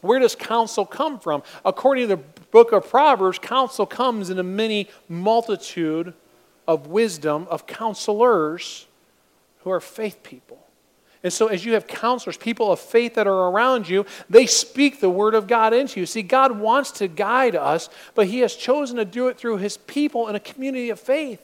Where 0.00 0.18
does 0.18 0.34
counsel 0.34 0.84
come 0.84 1.18
from? 1.18 1.42
According 1.64 2.08
to 2.08 2.16
the 2.16 2.22
book 2.50 2.72
of 2.72 2.88
Proverbs, 2.88 3.38
counsel 3.38 3.86
comes 3.86 4.30
in 4.30 4.38
a 4.38 4.42
many 4.42 4.88
multitude 5.08 6.14
of 6.66 6.88
wisdom, 6.88 7.46
of 7.50 7.66
counselors 7.66 8.86
who 9.60 9.70
are 9.70 9.80
faith 9.80 10.22
people. 10.22 10.58
And 11.24 11.32
so, 11.32 11.46
as 11.46 11.64
you 11.64 11.74
have 11.74 11.86
counselors, 11.86 12.36
people 12.36 12.72
of 12.72 12.80
faith 12.80 13.14
that 13.14 13.28
are 13.28 13.50
around 13.50 13.88
you, 13.88 14.06
they 14.28 14.46
speak 14.46 15.00
the 15.00 15.10
word 15.10 15.36
of 15.36 15.46
God 15.46 15.72
into 15.72 16.00
you. 16.00 16.06
See, 16.06 16.22
God 16.22 16.58
wants 16.58 16.90
to 16.92 17.06
guide 17.06 17.54
us, 17.54 17.88
but 18.16 18.26
He 18.26 18.40
has 18.40 18.56
chosen 18.56 18.96
to 18.96 19.04
do 19.04 19.28
it 19.28 19.38
through 19.38 19.58
His 19.58 19.76
people 19.76 20.26
in 20.26 20.34
a 20.34 20.40
community 20.40 20.90
of 20.90 20.98
faith. 20.98 21.40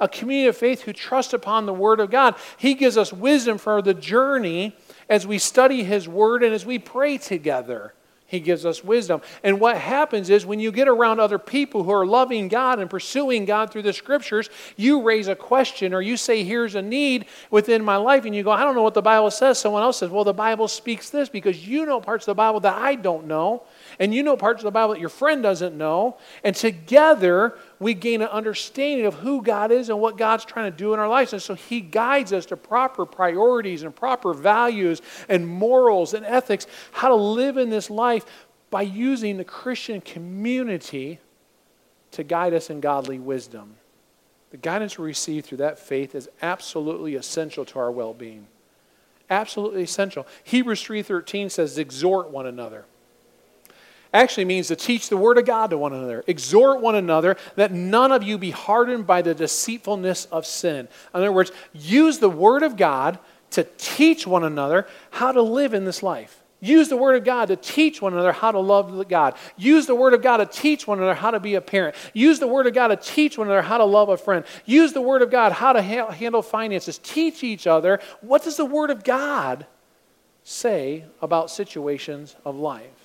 A 0.00 0.08
community 0.08 0.48
of 0.48 0.56
faith 0.56 0.82
who 0.82 0.92
trust 0.92 1.32
upon 1.32 1.66
the 1.66 1.74
Word 1.74 2.00
of 2.00 2.10
God. 2.10 2.34
He 2.56 2.74
gives 2.74 2.96
us 2.96 3.12
wisdom 3.12 3.58
for 3.58 3.82
the 3.82 3.94
journey 3.94 4.76
as 5.08 5.26
we 5.26 5.38
study 5.38 5.84
His 5.84 6.08
Word 6.08 6.42
and 6.42 6.54
as 6.54 6.64
we 6.64 6.78
pray 6.78 7.18
together. 7.18 7.94
He 8.28 8.40
gives 8.40 8.66
us 8.66 8.84
wisdom. 8.84 9.22
And 9.42 9.58
what 9.58 9.78
happens 9.78 10.28
is 10.28 10.44
when 10.44 10.60
you 10.60 10.70
get 10.70 10.86
around 10.86 11.18
other 11.18 11.38
people 11.38 11.82
who 11.82 11.90
are 11.90 12.06
loving 12.06 12.48
God 12.48 12.78
and 12.78 12.90
pursuing 12.90 13.46
God 13.46 13.70
through 13.70 13.82
the 13.82 13.94
scriptures, 13.94 14.50
you 14.76 15.00
raise 15.00 15.28
a 15.28 15.34
question 15.34 15.94
or 15.94 16.02
you 16.02 16.18
say, 16.18 16.44
Here's 16.44 16.74
a 16.74 16.82
need 16.82 17.24
within 17.50 17.82
my 17.82 17.96
life. 17.96 18.26
And 18.26 18.36
you 18.36 18.42
go, 18.42 18.50
I 18.50 18.64
don't 18.64 18.74
know 18.74 18.82
what 18.82 18.92
the 18.92 19.00
Bible 19.00 19.30
says. 19.30 19.58
Someone 19.58 19.82
else 19.82 19.96
says, 19.96 20.10
Well, 20.10 20.24
the 20.24 20.34
Bible 20.34 20.68
speaks 20.68 21.08
this 21.08 21.30
because 21.30 21.66
you 21.66 21.86
know 21.86 22.02
parts 22.02 22.24
of 22.24 22.32
the 22.32 22.34
Bible 22.34 22.60
that 22.60 22.76
I 22.76 22.96
don't 22.96 23.26
know 23.26 23.62
and 23.98 24.14
you 24.14 24.22
know 24.22 24.36
parts 24.36 24.60
of 24.60 24.64
the 24.64 24.70
Bible 24.70 24.94
that 24.94 25.00
your 25.00 25.08
friend 25.08 25.42
doesn't 25.42 25.76
know. 25.76 26.18
And 26.44 26.54
together, 26.54 27.58
we 27.80 27.94
gain 27.94 28.22
an 28.22 28.28
understanding 28.28 29.06
of 29.06 29.14
who 29.14 29.42
God 29.42 29.72
is 29.72 29.88
and 29.88 30.00
what 30.00 30.16
God's 30.16 30.44
trying 30.44 30.70
to 30.70 30.76
do 30.76 30.94
in 30.94 31.00
our 31.00 31.08
lives. 31.08 31.32
And 31.32 31.42
so 31.42 31.54
He 31.54 31.80
guides 31.80 32.32
us 32.32 32.46
to 32.46 32.56
proper 32.56 33.04
priorities 33.04 33.82
and 33.82 33.94
proper 33.94 34.32
values 34.32 35.02
and 35.28 35.46
morals 35.46 36.14
and 36.14 36.24
ethics, 36.24 36.66
how 36.92 37.08
to 37.08 37.14
live 37.16 37.56
in 37.56 37.70
this 37.70 37.90
life 37.90 38.24
by 38.70 38.82
using 38.82 39.36
the 39.36 39.44
Christian 39.44 40.00
community 40.00 41.18
to 42.12 42.22
guide 42.22 42.54
us 42.54 42.70
in 42.70 42.80
godly 42.80 43.18
wisdom. 43.18 43.76
The 44.50 44.56
guidance 44.58 44.96
we 44.96 45.06
receive 45.06 45.44
through 45.44 45.58
that 45.58 45.78
faith 45.78 46.14
is 46.14 46.28
absolutely 46.40 47.16
essential 47.16 47.64
to 47.66 47.78
our 47.78 47.90
well-being. 47.90 48.46
Absolutely 49.28 49.82
essential. 49.82 50.26
Hebrews 50.44 50.82
3:13 50.82 51.50
says 51.50 51.76
exhort 51.78 52.30
one 52.30 52.46
another 52.46 52.86
actually 54.12 54.44
means 54.44 54.68
to 54.68 54.76
teach 54.76 55.08
the 55.08 55.16
word 55.16 55.38
of 55.38 55.44
God 55.44 55.70
to 55.70 55.78
one 55.78 55.92
another. 55.92 56.24
Exhort 56.26 56.80
one 56.80 56.94
another 56.94 57.36
that 57.56 57.72
none 57.72 58.12
of 58.12 58.22
you 58.22 58.38
be 58.38 58.50
hardened 58.50 59.06
by 59.06 59.22
the 59.22 59.34
deceitfulness 59.34 60.26
of 60.26 60.46
sin. 60.46 60.80
In 60.80 60.88
other 61.12 61.32
words, 61.32 61.52
use 61.72 62.18
the 62.18 62.30
word 62.30 62.62
of 62.62 62.76
God 62.76 63.18
to 63.50 63.64
teach 63.76 64.26
one 64.26 64.44
another 64.44 64.86
how 65.10 65.32
to 65.32 65.42
live 65.42 65.74
in 65.74 65.84
this 65.84 66.02
life. 66.02 66.42
Use 66.60 66.88
the 66.88 66.96
Word 66.96 67.14
of 67.14 67.24
God 67.24 67.48
to 67.48 67.56
teach 67.56 68.02
one 68.02 68.12
another 68.12 68.32
how 68.32 68.50
to 68.50 68.58
love 68.58 69.06
God. 69.08 69.34
Use 69.56 69.86
the 69.86 69.94
Word 69.94 70.12
of 70.12 70.22
God 70.22 70.38
to 70.38 70.46
teach 70.46 70.88
one 70.88 70.98
another 70.98 71.14
how 71.14 71.30
to 71.30 71.38
be 71.38 71.54
a 71.54 71.60
parent. 71.60 71.94
Use 72.14 72.40
the 72.40 72.48
Word 72.48 72.66
of 72.66 72.74
God 72.74 72.88
to 72.88 72.96
teach 72.96 73.38
one 73.38 73.46
another 73.46 73.62
how 73.62 73.78
to 73.78 73.84
love 73.84 74.08
a 74.08 74.16
friend. 74.16 74.44
Use 74.64 74.92
the 74.92 75.00
Word 75.00 75.22
of 75.22 75.30
God 75.30 75.52
how 75.52 75.72
to 75.72 75.82
ha- 75.82 76.10
handle 76.10 76.42
finances. 76.42 76.98
Teach 76.98 77.44
each 77.44 77.68
other 77.68 78.00
what 78.22 78.42
does 78.42 78.56
the 78.56 78.64
Word 78.64 78.90
of 78.90 79.04
God 79.04 79.66
say 80.42 81.04
about 81.22 81.50
situations 81.50 82.34
of 82.44 82.56
life. 82.56 82.97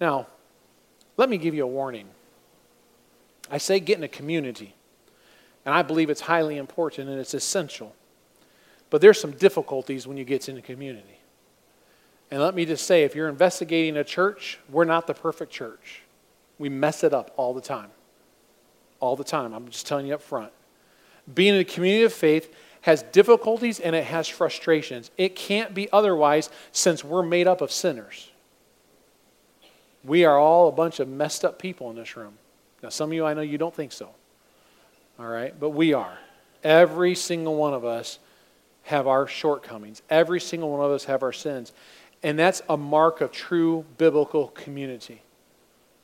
Now, 0.00 0.26
let 1.16 1.28
me 1.28 1.38
give 1.38 1.54
you 1.54 1.64
a 1.64 1.68
warning. 1.68 2.08
I 3.50 3.58
say 3.58 3.80
get 3.80 3.98
in 3.98 4.04
a 4.04 4.08
community, 4.08 4.74
and 5.64 5.74
I 5.74 5.82
believe 5.82 6.10
it's 6.10 6.22
highly 6.22 6.56
important 6.56 7.08
and 7.08 7.18
it's 7.18 7.34
essential. 7.34 7.94
But 8.90 9.00
there's 9.00 9.20
some 9.20 9.32
difficulties 9.32 10.06
when 10.06 10.16
you 10.16 10.24
get 10.24 10.48
in 10.48 10.56
a 10.56 10.62
community. 10.62 11.18
And 12.30 12.40
let 12.40 12.54
me 12.54 12.64
just 12.64 12.86
say 12.86 13.04
if 13.04 13.14
you're 13.14 13.28
investigating 13.28 13.96
a 13.96 14.04
church, 14.04 14.58
we're 14.70 14.84
not 14.84 15.06
the 15.06 15.14
perfect 15.14 15.52
church. 15.52 16.02
We 16.58 16.68
mess 16.68 17.04
it 17.04 17.12
up 17.12 17.32
all 17.36 17.54
the 17.54 17.60
time. 17.60 17.90
All 19.00 19.16
the 19.16 19.24
time. 19.24 19.52
I'm 19.52 19.68
just 19.68 19.86
telling 19.86 20.06
you 20.06 20.14
up 20.14 20.22
front. 20.22 20.52
Being 21.32 21.54
in 21.54 21.60
a 21.60 21.64
community 21.64 22.04
of 22.04 22.12
faith 22.12 22.54
has 22.82 23.02
difficulties 23.02 23.80
and 23.80 23.96
it 23.96 24.04
has 24.04 24.28
frustrations. 24.28 25.10
It 25.16 25.36
can't 25.36 25.74
be 25.74 25.88
otherwise 25.92 26.50
since 26.72 27.02
we're 27.02 27.22
made 27.22 27.46
up 27.46 27.60
of 27.60 27.72
sinners. 27.72 28.30
We 30.04 30.24
are 30.24 30.38
all 30.38 30.68
a 30.68 30.72
bunch 30.72 31.00
of 31.00 31.08
messed 31.08 31.44
up 31.44 31.58
people 31.58 31.90
in 31.90 31.96
this 31.96 32.16
room. 32.16 32.34
Now, 32.82 32.90
some 32.90 33.10
of 33.10 33.14
you, 33.14 33.24
I 33.24 33.34
know 33.34 33.40
you 33.40 33.58
don't 33.58 33.74
think 33.74 33.92
so. 33.92 34.10
All 35.18 35.26
right? 35.26 35.58
But 35.58 35.70
we 35.70 35.94
are. 35.94 36.18
Every 36.62 37.14
single 37.14 37.56
one 37.56 37.74
of 37.74 37.84
us 37.84 38.18
have 38.84 39.06
our 39.06 39.26
shortcomings. 39.26 40.02
Every 40.10 40.40
single 40.40 40.70
one 40.70 40.84
of 40.84 40.90
us 40.90 41.04
have 41.04 41.22
our 41.22 41.32
sins. 41.32 41.72
And 42.22 42.38
that's 42.38 42.62
a 42.68 42.76
mark 42.76 43.20
of 43.20 43.32
true 43.32 43.84
biblical 43.96 44.48
community. 44.48 45.22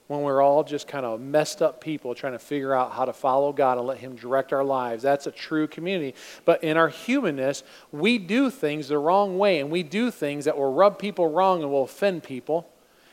When 0.07 0.23
we're 0.23 0.43
all 0.43 0.65
just 0.65 0.89
kind 0.89 1.07
of 1.07 1.21
messed 1.21 1.63
up 1.63 1.81
people 1.81 2.15
trying 2.15 2.33
to 2.33 2.39
figure 2.39 2.75
out 2.75 2.93
how 2.93 3.05
to 3.05 3.13
follow 3.13 3.53
God 3.53 3.79
and 3.79 3.87
let 3.87 3.99
Him 3.99 4.17
direct 4.17 4.53
our 4.53 4.65
lives. 4.65 5.03
That's 5.03 5.27
a 5.27 5.31
true 5.31 5.69
community. 5.69 6.15
But 6.45 6.65
in 6.65 6.77
our 6.77 6.89
humanness, 6.89 7.63
we 7.93 8.19
do 8.19 8.51
things 8.51 8.89
the 8.89 8.99
wrong 8.99 9.39
way, 9.39 9.61
and 9.61 9.71
we 9.71 9.83
do 9.83 10.11
things 10.11 10.47
that 10.47 10.57
will 10.57 10.73
rub 10.73 10.99
people 10.99 11.31
wrong 11.31 11.63
and 11.63 11.71
will 11.71 11.85
offend 11.85 12.25
people. 12.25 12.69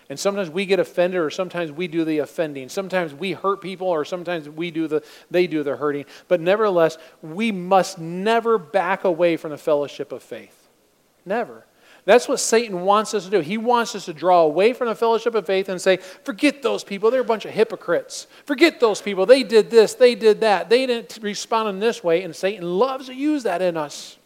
And 0.10 0.18
sometimes 0.18 0.50
we 0.50 0.66
get 0.66 0.80
offended, 0.80 1.20
or 1.20 1.30
sometimes 1.30 1.72
we 1.72 1.88
do 1.88 2.06
the 2.06 2.20
offending. 2.20 2.70
Sometimes 2.70 3.14
we 3.14 3.34
hurt 3.34 3.62
people, 3.62 3.88
or 3.88 4.06
sometimes 4.06 4.50
we 4.50 4.72
do 4.72 4.88
the 4.88 5.04
they 5.30 5.48
do 5.48 5.64
the 5.64 5.76
hurting. 5.76 6.06
But 6.28 6.40
nevertheless, 6.40 6.98
we 7.22 7.52
must 7.52 8.00
never 8.00 8.58
back 8.58 9.04
away 9.04 9.36
from 9.36 9.52
the 9.52 9.58
fellowship 9.58 10.12
of 10.12 10.24
faith. 10.24 10.70
Never. 11.26 11.66
That's 12.06 12.30
what 12.30 12.40
Satan 12.40 12.82
wants 12.82 13.14
us 13.14 13.26
to 13.26 13.30
do. 13.30 13.42
He 13.42 13.58
wants 13.58 13.94
us 13.94 14.06
to 14.06 14.14
draw 14.14 14.44
away 14.44 14.72
from 14.72 14.88
the 14.88 14.96
fellowship 14.96 15.36
of 15.36 15.46
faith 15.46 15.68
and 15.68 15.82
say, 15.82 15.98
forget 15.98 16.64
those 16.64 16.86
people. 16.86 17.12
They're 17.12 17.20
a 17.20 17.26
bunch 17.26 17.44
of 17.44 17.52
hypocrites. 17.52 18.28
Forget 18.46 18.80
those 18.80 19.02
people. 19.02 19.26
They 19.26 19.44
did 19.44 19.70
this, 19.70 19.94
they 19.94 20.16
did 20.16 20.40
that. 20.40 20.70
They 20.70 20.86
didn't 20.86 21.20
respond 21.22 21.68
in 21.68 21.80
this 21.80 22.02
way. 22.02 22.24
And 22.24 22.34
Satan 22.34 22.64
loves 22.64 23.08
to 23.08 23.14
use 23.14 23.44
that 23.44 23.62
in 23.62 23.76
us. 23.76 24.18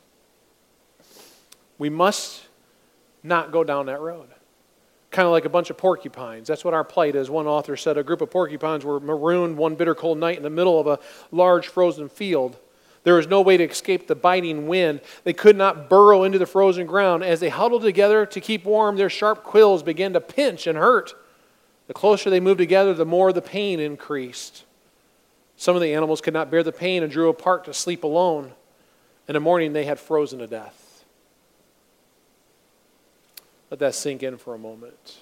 We 1.80 1.89
must 1.89 2.44
not 3.24 3.52
go 3.52 3.63
down 3.63 3.88
that 3.88 4.00
road 4.00 4.28
kind 5.12 5.26
of 5.26 5.32
like 5.32 5.45
a 5.45 5.50
bunch 5.50 5.69
of 5.69 5.78
porcupines. 5.78 6.47
That's 6.47 6.63
what 6.63 6.74
our 6.74 6.86
plight 6.86 7.15
is. 7.15 7.30
One 7.30 7.45
author 7.45 7.76
said 7.76 7.97
a 7.97 8.04
group 8.04 8.21
of 8.21 8.32
porcupines 8.32 8.86
were 8.86 9.00
marooned 9.00 9.58
one 9.58 9.76
bitter 9.76 9.93
cold 9.93 10.17
night 10.17 10.38
in 10.38 10.43
the 10.43 10.50
middle 10.50 10.80
of 10.80 10.88
a 10.88 11.00
large 11.32 11.67
frozen 11.67 12.10
field. 12.10 12.58
There 13.04 13.15
was 13.15 13.28
no 13.28 13.41
way 13.41 13.58
to 13.58 13.63
escape 13.63 14.08
the 14.08 14.15
biting 14.15 14.67
wind. 14.67 15.02
They 15.24 15.34
could 15.34 15.58
not 15.58 15.89
burrow 15.89 16.24
into 16.24 16.38
the 16.38 16.45
frozen 16.45 16.86
ground. 16.86 17.24
As 17.24 17.39
they 17.39 17.50
huddled 17.50 17.82
together 17.82 18.26
to 18.28 18.39
keep 18.39 18.63
warm, 18.63 18.95
their 18.95 19.10
sharp 19.10 19.43
quills 19.43 19.84
began 19.84 20.13
to 20.13 20.21
pinch 20.21 20.67
and 20.67 20.78
hurt. 20.78 21.13
The 21.88 21.93
closer 21.93 22.30
they 22.30 22.39
moved 22.39 22.60
together, 22.60 22.93
the 22.93 23.06
more 23.06 23.34
the 23.34 23.41
pain 23.41 23.80
increased. 23.80 24.63
Some 25.58 25.76
of 25.76 25.82
the 25.82 25.93
animals 25.93 26.21
could 26.21 26.34
not 26.34 26.50
bear 26.50 26.63
the 26.63 26.71
pain 26.71 27.04
and 27.04 27.12
drew 27.12 27.30
apart 27.30 27.65
to 27.65 27.74
sleep 27.74 28.04
alone. 28.04 28.54
In 29.28 29.34
the 29.34 29.39
morning, 29.39 29.74
they 29.74 29.86
had 29.86 30.00
frozen 30.00 30.39
to 30.39 30.47
death. 30.47 30.81
Let 33.72 33.80
that 33.80 33.96
sink 33.96 34.22
in 34.22 34.38
for 34.38 34.54
a 34.54 34.60
moment. 34.60 35.20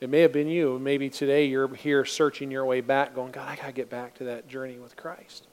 It 0.00 0.08
may 0.08 0.20
have 0.20 0.32
been 0.32 0.48
you. 0.48 0.78
Maybe 0.78 1.10
today 1.10 1.46
you're 1.46 1.72
here 1.74 2.04
searching 2.04 2.50
your 2.50 2.64
way 2.64 2.80
back, 2.80 3.14
going, 3.14 3.32
God, 3.32 3.48
I 3.48 3.56
got 3.56 3.66
to 3.66 3.72
get 3.72 3.90
back 3.90 4.14
to 4.16 4.24
that 4.24 4.48
journey 4.48 4.78
with 4.78 4.96
Christ. 4.96 5.48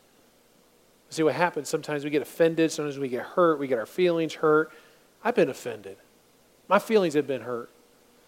See 1.09 1.23
what 1.23 1.35
happens? 1.35 1.67
Sometimes 1.67 2.03
we 2.03 2.09
get 2.09 2.21
offended, 2.21 2.71
sometimes 2.71 2.97
we 2.97 3.09
get 3.09 3.23
hurt, 3.23 3.59
we 3.59 3.67
get 3.67 3.79
our 3.79 3.85
feelings 3.85 4.35
hurt. 4.35 4.71
I've 5.23 5.35
been 5.35 5.49
offended. 5.49 5.97
My 6.69 6.79
feelings 6.79 7.15
have 7.15 7.27
been 7.27 7.41
hurt. 7.41 7.69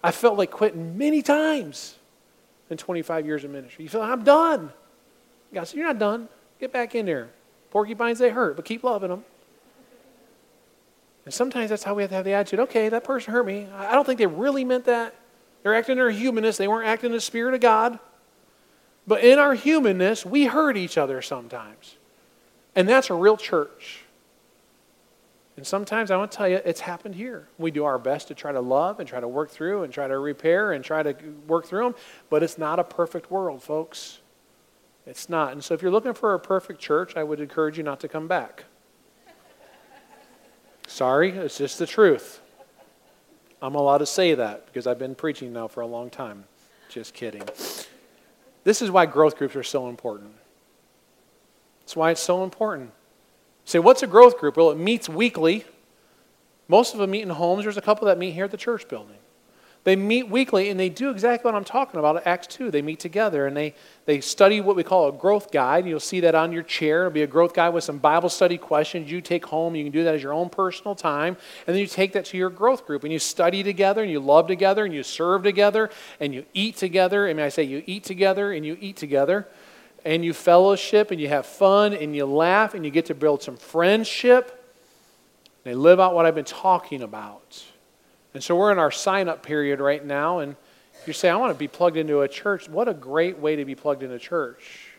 I 0.03 0.11
felt 0.11 0.37
like 0.37 0.51
quitting 0.51 0.97
many 0.97 1.21
times 1.21 1.97
in 2.69 2.77
25 2.77 3.25
years 3.25 3.43
of 3.43 3.51
ministry. 3.51 3.83
You 3.83 3.89
feel 3.89 4.01
like, 4.01 4.09
I'm 4.09 4.23
done. 4.23 4.73
God 5.53 5.63
said, 5.63 5.77
You're 5.77 5.87
not 5.87 5.99
done. 5.99 6.27
Get 6.59 6.73
back 6.73 6.93
in 6.95 7.05
there. 7.05 7.29
Porcupines, 7.69 8.19
they 8.19 8.31
hurt, 8.31 8.55
but 8.55 8.65
keep 8.65 8.83
loving 8.83 9.09
them. 9.09 9.23
And 11.25 11.33
sometimes 11.33 11.69
that's 11.69 11.83
how 11.83 11.93
we 11.93 12.03
have 12.03 12.09
to 12.09 12.15
have 12.15 12.25
the 12.25 12.33
attitude 12.33 12.59
okay, 12.61 12.89
that 12.89 13.03
person 13.03 13.33
hurt 13.33 13.45
me. 13.45 13.67
I 13.75 13.93
don't 13.93 14.05
think 14.05 14.19
they 14.19 14.27
really 14.27 14.65
meant 14.65 14.85
that. 14.85 15.15
They're 15.61 15.73
acting 15.73 15.93
in 15.93 15.97
their 15.97 16.11
humanness, 16.11 16.57
they 16.57 16.67
weren't 16.67 16.87
acting 16.87 17.11
in 17.11 17.13
the 17.13 17.21
Spirit 17.21 17.53
of 17.53 17.61
God. 17.61 17.99
But 19.05 19.23
in 19.23 19.37
our 19.39 19.53
humanness, 19.53 20.25
we 20.25 20.45
hurt 20.45 20.77
each 20.77 20.97
other 20.97 21.21
sometimes. 21.21 21.97
And 22.75 22.87
that's 22.87 23.09
a 23.09 23.13
real 23.13 23.37
church. 23.37 24.03
And 25.55 25.67
sometimes 25.67 26.09
I 26.09 26.17
want 26.17 26.31
to 26.31 26.37
tell 26.37 26.47
you, 26.47 26.61
it's 26.65 26.79
happened 26.79 27.15
here. 27.15 27.47
We 27.57 27.69
do 27.69 27.83
our 27.83 27.99
best 27.99 28.29
to 28.29 28.33
try 28.33 28.51
to 28.51 28.59
love 28.59 28.99
and 28.99 29.07
try 29.07 29.19
to 29.19 29.27
work 29.27 29.51
through 29.51 29.83
and 29.83 29.93
try 29.93 30.07
to 30.07 30.17
repair 30.17 30.71
and 30.71 30.83
try 30.83 31.03
to 31.03 31.15
work 31.47 31.67
through 31.67 31.83
them, 31.83 31.95
but 32.29 32.41
it's 32.41 32.57
not 32.57 32.79
a 32.79 32.83
perfect 32.83 33.29
world, 33.29 33.61
folks. 33.61 34.19
It's 35.05 35.29
not. 35.29 35.51
And 35.51 35.63
so 35.63 35.73
if 35.73 35.81
you're 35.81 35.91
looking 35.91 36.13
for 36.13 36.33
a 36.33 36.39
perfect 36.39 36.79
church, 36.79 37.15
I 37.15 37.23
would 37.23 37.39
encourage 37.39 37.77
you 37.77 37.83
not 37.83 37.99
to 37.99 38.07
come 38.07 38.27
back. 38.27 38.65
Sorry, 40.87 41.31
it's 41.31 41.57
just 41.57 41.79
the 41.79 41.87
truth. 41.87 42.41
I'm 43.61 43.75
allowed 43.75 43.99
to 43.99 44.05
say 44.05 44.35
that 44.35 44.65
because 44.65 44.85
I've 44.87 44.99
been 44.99 45.15
preaching 45.15 45.53
now 45.53 45.67
for 45.67 45.81
a 45.81 45.87
long 45.87 46.09
time. 46.09 46.43
Just 46.89 47.13
kidding. 47.13 47.43
This 48.63 48.81
is 48.81 48.91
why 48.91 49.05
growth 49.05 49.37
groups 49.37 49.55
are 49.55 49.63
so 49.63 49.89
important. 49.89 50.33
That's 51.81 51.95
why 51.95 52.11
it's 52.11 52.21
so 52.21 52.43
important. 52.43 52.91
Say, 53.65 53.79
what's 53.79 54.03
a 54.03 54.07
growth 54.07 54.37
group? 54.37 54.57
Well, 54.57 54.71
it 54.71 54.77
meets 54.77 55.07
weekly. 55.07 55.65
Most 56.67 56.93
of 56.93 56.99
them 56.99 57.11
meet 57.11 57.21
in 57.21 57.29
homes. 57.29 57.63
There's 57.63 57.77
a 57.77 57.81
couple 57.81 58.07
that 58.07 58.17
meet 58.17 58.31
here 58.31 58.45
at 58.45 58.51
the 58.51 58.57
church 58.57 58.87
building. 58.87 59.17
They 59.83 59.97
meet 59.97 60.29
weekly 60.29 60.69
and 60.69 60.79
they 60.79 60.87
do 60.87 61.09
exactly 61.09 61.51
what 61.51 61.57
I'm 61.57 61.65
talking 61.65 61.99
about 61.99 62.15
at 62.15 62.25
Acts 62.25 62.47
2. 62.47 62.71
They 62.71 62.81
meet 62.81 63.01
together 63.01 63.47
and 63.47 63.57
they, 63.57 63.75
they 64.05 64.21
study 64.21 64.61
what 64.61 64.77
we 64.77 64.83
call 64.83 65.09
a 65.09 65.11
growth 65.11 65.51
guide. 65.51 65.85
You'll 65.85 65.99
see 65.99 66.21
that 66.21 66.35
on 66.35 66.53
your 66.53 66.63
chair. 66.63 67.01
It'll 67.01 67.11
be 67.11 67.23
a 67.23 67.27
growth 67.27 67.53
guide 67.53 67.73
with 67.73 67.83
some 67.83 67.97
Bible 67.97 68.29
study 68.29 68.57
questions 68.57 69.11
you 69.11 69.19
take 69.19 69.45
home. 69.45 69.75
You 69.75 69.83
can 69.83 69.91
do 69.91 70.05
that 70.05 70.15
as 70.15 70.23
your 70.23 70.31
own 70.31 70.49
personal 70.49 70.95
time. 70.95 71.35
And 71.67 71.75
then 71.75 71.81
you 71.81 71.87
take 71.87 72.13
that 72.13 72.23
to 72.25 72.37
your 72.37 72.49
growth 72.49 72.87
group 72.87 73.03
and 73.03 73.11
you 73.11 73.19
study 73.19 73.61
together 73.61 74.01
and 74.01 74.09
you 74.09 74.21
love 74.21 74.47
together 74.47 74.85
and 74.85 74.93
you 74.93 75.03
serve 75.03 75.43
together 75.43 75.89
and 76.21 76.33
you 76.33 76.45
eat 76.53 76.77
together. 76.77 77.27
I 77.27 77.33
mean, 77.33 77.45
I 77.45 77.49
say 77.49 77.63
you 77.63 77.83
eat 77.85 78.05
together 78.05 78.53
and 78.53 78.65
you 78.65 78.77
eat 78.79 78.95
together. 78.95 79.47
and 80.05 80.23
you 80.23 80.33
fellowship 80.33 81.11
and 81.11 81.19
you 81.21 81.29
have 81.29 81.45
fun 81.45 81.93
and 81.93 82.15
you 82.15 82.25
laugh 82.25 82.73
and 82.73 82.83
you 82.83 82.91
get 82.91 83.05
to 83.05 83.15
build 83.15 83.41
some 83.41 83.55
friendship. 83.55 84.59
They 85.63 85.75
live 85.75 85.99
out 85.99 86.13
what 86.13 86.25
I've 86.25 86.35
been 86.35 86.43
talking 86.43 87.01
about. 87.01 87.63
And 88.33 88.43
so 88.43 88.55
we're 88.55 88.71
in 88.71 88.79
our 88.79 88.91
sign 88.91 89.29
up 89.29 89.43
period 89.43 89.79
right 89.79 90.03
now. 90.03 90.39
And 90.39 90.55
if 90.99 91.07
you 91.07 91.13
say, 91.13 91.29
I 91.29 91.35
want 91.35 91.53
to 91.53 91.59
be 91.59 91.67
plugged 91.67 91.97
into 91.97 92.21
a 92.21 92.27
church. 92.27 92.69
What 92.69 92.87
a 92.87 92.93
great 92.93 93.37
way 93.39 93.55
to 93.55 93.65
be 93.65 93.75
plugged 93.75 94.03
into 94.03 94.15
a 94.15 94.19
church. 94.19 94.89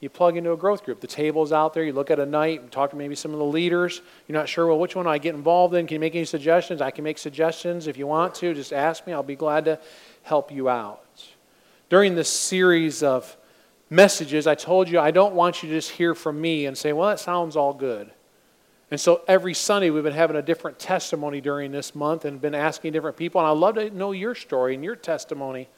You 0.00 0.08
plug 0.08 0.36
into 0.36 0.50
a 0.52 0.56
growth 0.56 0.84
group. 0.84 1.00
The 1.00 1.06
table's 1.06 1.52
out 1.52 1.74
there. 1.74 1.84
You 1.84 1.92
look 1.92 2.10
at 2.10 2.18
a 2.18 2.26
night, 2.26 2.72
talk 2.72 2.90
to 2.90 2.96
maybe 2.96 3.14
some 3.14 3.32
of 3.32 3.38
the 3.38 3.44
leaders. 3.44 4.02
You're 4.26 4.36
not 4.36 4.48
sure, 4.48 4.66
well, 4.66 4.80
which 4.80 4.96
one 4.96 5.04
do 5.04 5.10
I 5.10 5.18
get 5.18 5.36
involved 5.36 5.74
in? 5.74 5.86
Can 5.86 5.94
you 5.94 6.00
make 6.00 6.16
any 6.16 6.24
suggestions? 6.24 6.80
I 6.80 6.90
can 6.90 7.04
make 7.04 7.18
suggestions 7.18 7.86
if 7.86 7.96
you 7.96 8.08
want 8.08 8.34
to. 8.36 8.52
Just 8.52 8.72
ask 8.72 9.06
me. 9.06 9.12
I'll 9.12 9.22
be 9.22 9.36
glad 9.36 9.64
to 9.66 9.78
help 10.24 10.50
you 10.50 10.68
out. 10.68 11.24
During 11.88 12.16
this 12.16 12.28
series 12.28 13.04
of 13.04 13.36
messages, 13.90 14.48
I 14.48 14.56
told 14.56 14.88
you 14.88 14.98
I 14.98 15.12
don't 15.12 15.34
want 15.34 15.62
you 15.62 15.68
to 15.68 15.74
just 15.76 15.90
hear 15.90 16.16
from 16.16 16.40
me 16.40 16.66
and 16.66 16.76
say, 16.76 16.92
well, 16.92 17.08
that 17.10 17.20
sounds 17.20 17.54
all 17.54 17.72
good. 17.72 18.10
And 18.92 19.00
so 19.00 19.22
every 19.26 19.54
Sunday 19.54 19.88
we've 19.88 20.02
been 20.02 20.12
having 20.12 20.36
a 20.36 20.42
different 20.42 20.78
testimony 20.78 21.40
during 21.40 21.72
this 21.72 21.94
month 21.94 22.26
and 22.26 22.38
been 22.38 22.54
asking 22.54 22.92
different 22.92 23.16
people. 23.16 23.40
And 23.40 23.48
I'd 23.48 23.52
love 23.52 23.76
to 23.76 23.88
know 23.88 24.12
your 24.12 24.34
story 24.34 24.74
and 24.74 24.84
your 24.84 24.96
testimony. 24.96 25.70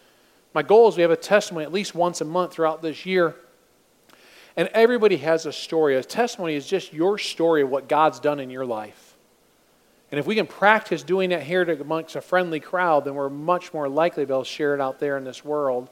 My 0.53 0.65
goal 0.65 0.89
is 0.89 0.97
we 0.97 1.03
have 1.03 1.13
a 1.13 1.17
testimony 1.17 1.65
at 1.65 1.73
least 1.73 1.95
once 1.95 2.21
a 2.23 2.25
month 2.25 2.55
throughout 2.55 2.83
this 2.83 3.07
year. 3.07 3.37
And 4.57 4.69
everybody 4.75 5.19
has 5.19 5.47
a 5.47 5.53
story. 5.53 5.95
A 5.95 6.03
testimony 6.03 6.57
is 6.57 6.67
just 6.67 6.93
your 6.93 7.17
story 7.17 7.63
of 7.63 7.71
what 7.71 7.89
God's 7.89 8.19
done 8.19 8.41
in 8.41 8.51
your 8.51 8.67
life. 8.67 9.15
And 10.11 10.19
if 10.19 10.27
we 10.27 10.35
can 10.35 10.49
practice 10.49 11.05
doing 11.05 11.31
that 11.31 11.45
here 11.45 11.63
amongst 11.63 12.17
a 12.17 12.21
friendly 12.21 12.59
crowd, 12.59 13.05
then 13.05 13.15
we're 13.15 13.31
much 13.31 13.73
more 13.73 13.89
likely 13.89 14.25
to 14.25 14.27
be 14.27 14.35
able 14.35 14.43
to 14.43 14.51
share 14.51 14.75
it 14.75 14.81
out 14.81 14.99
there 14.99 15.17
in 15.19 15.23
this 15.23 15.45
world. 15.45 15.89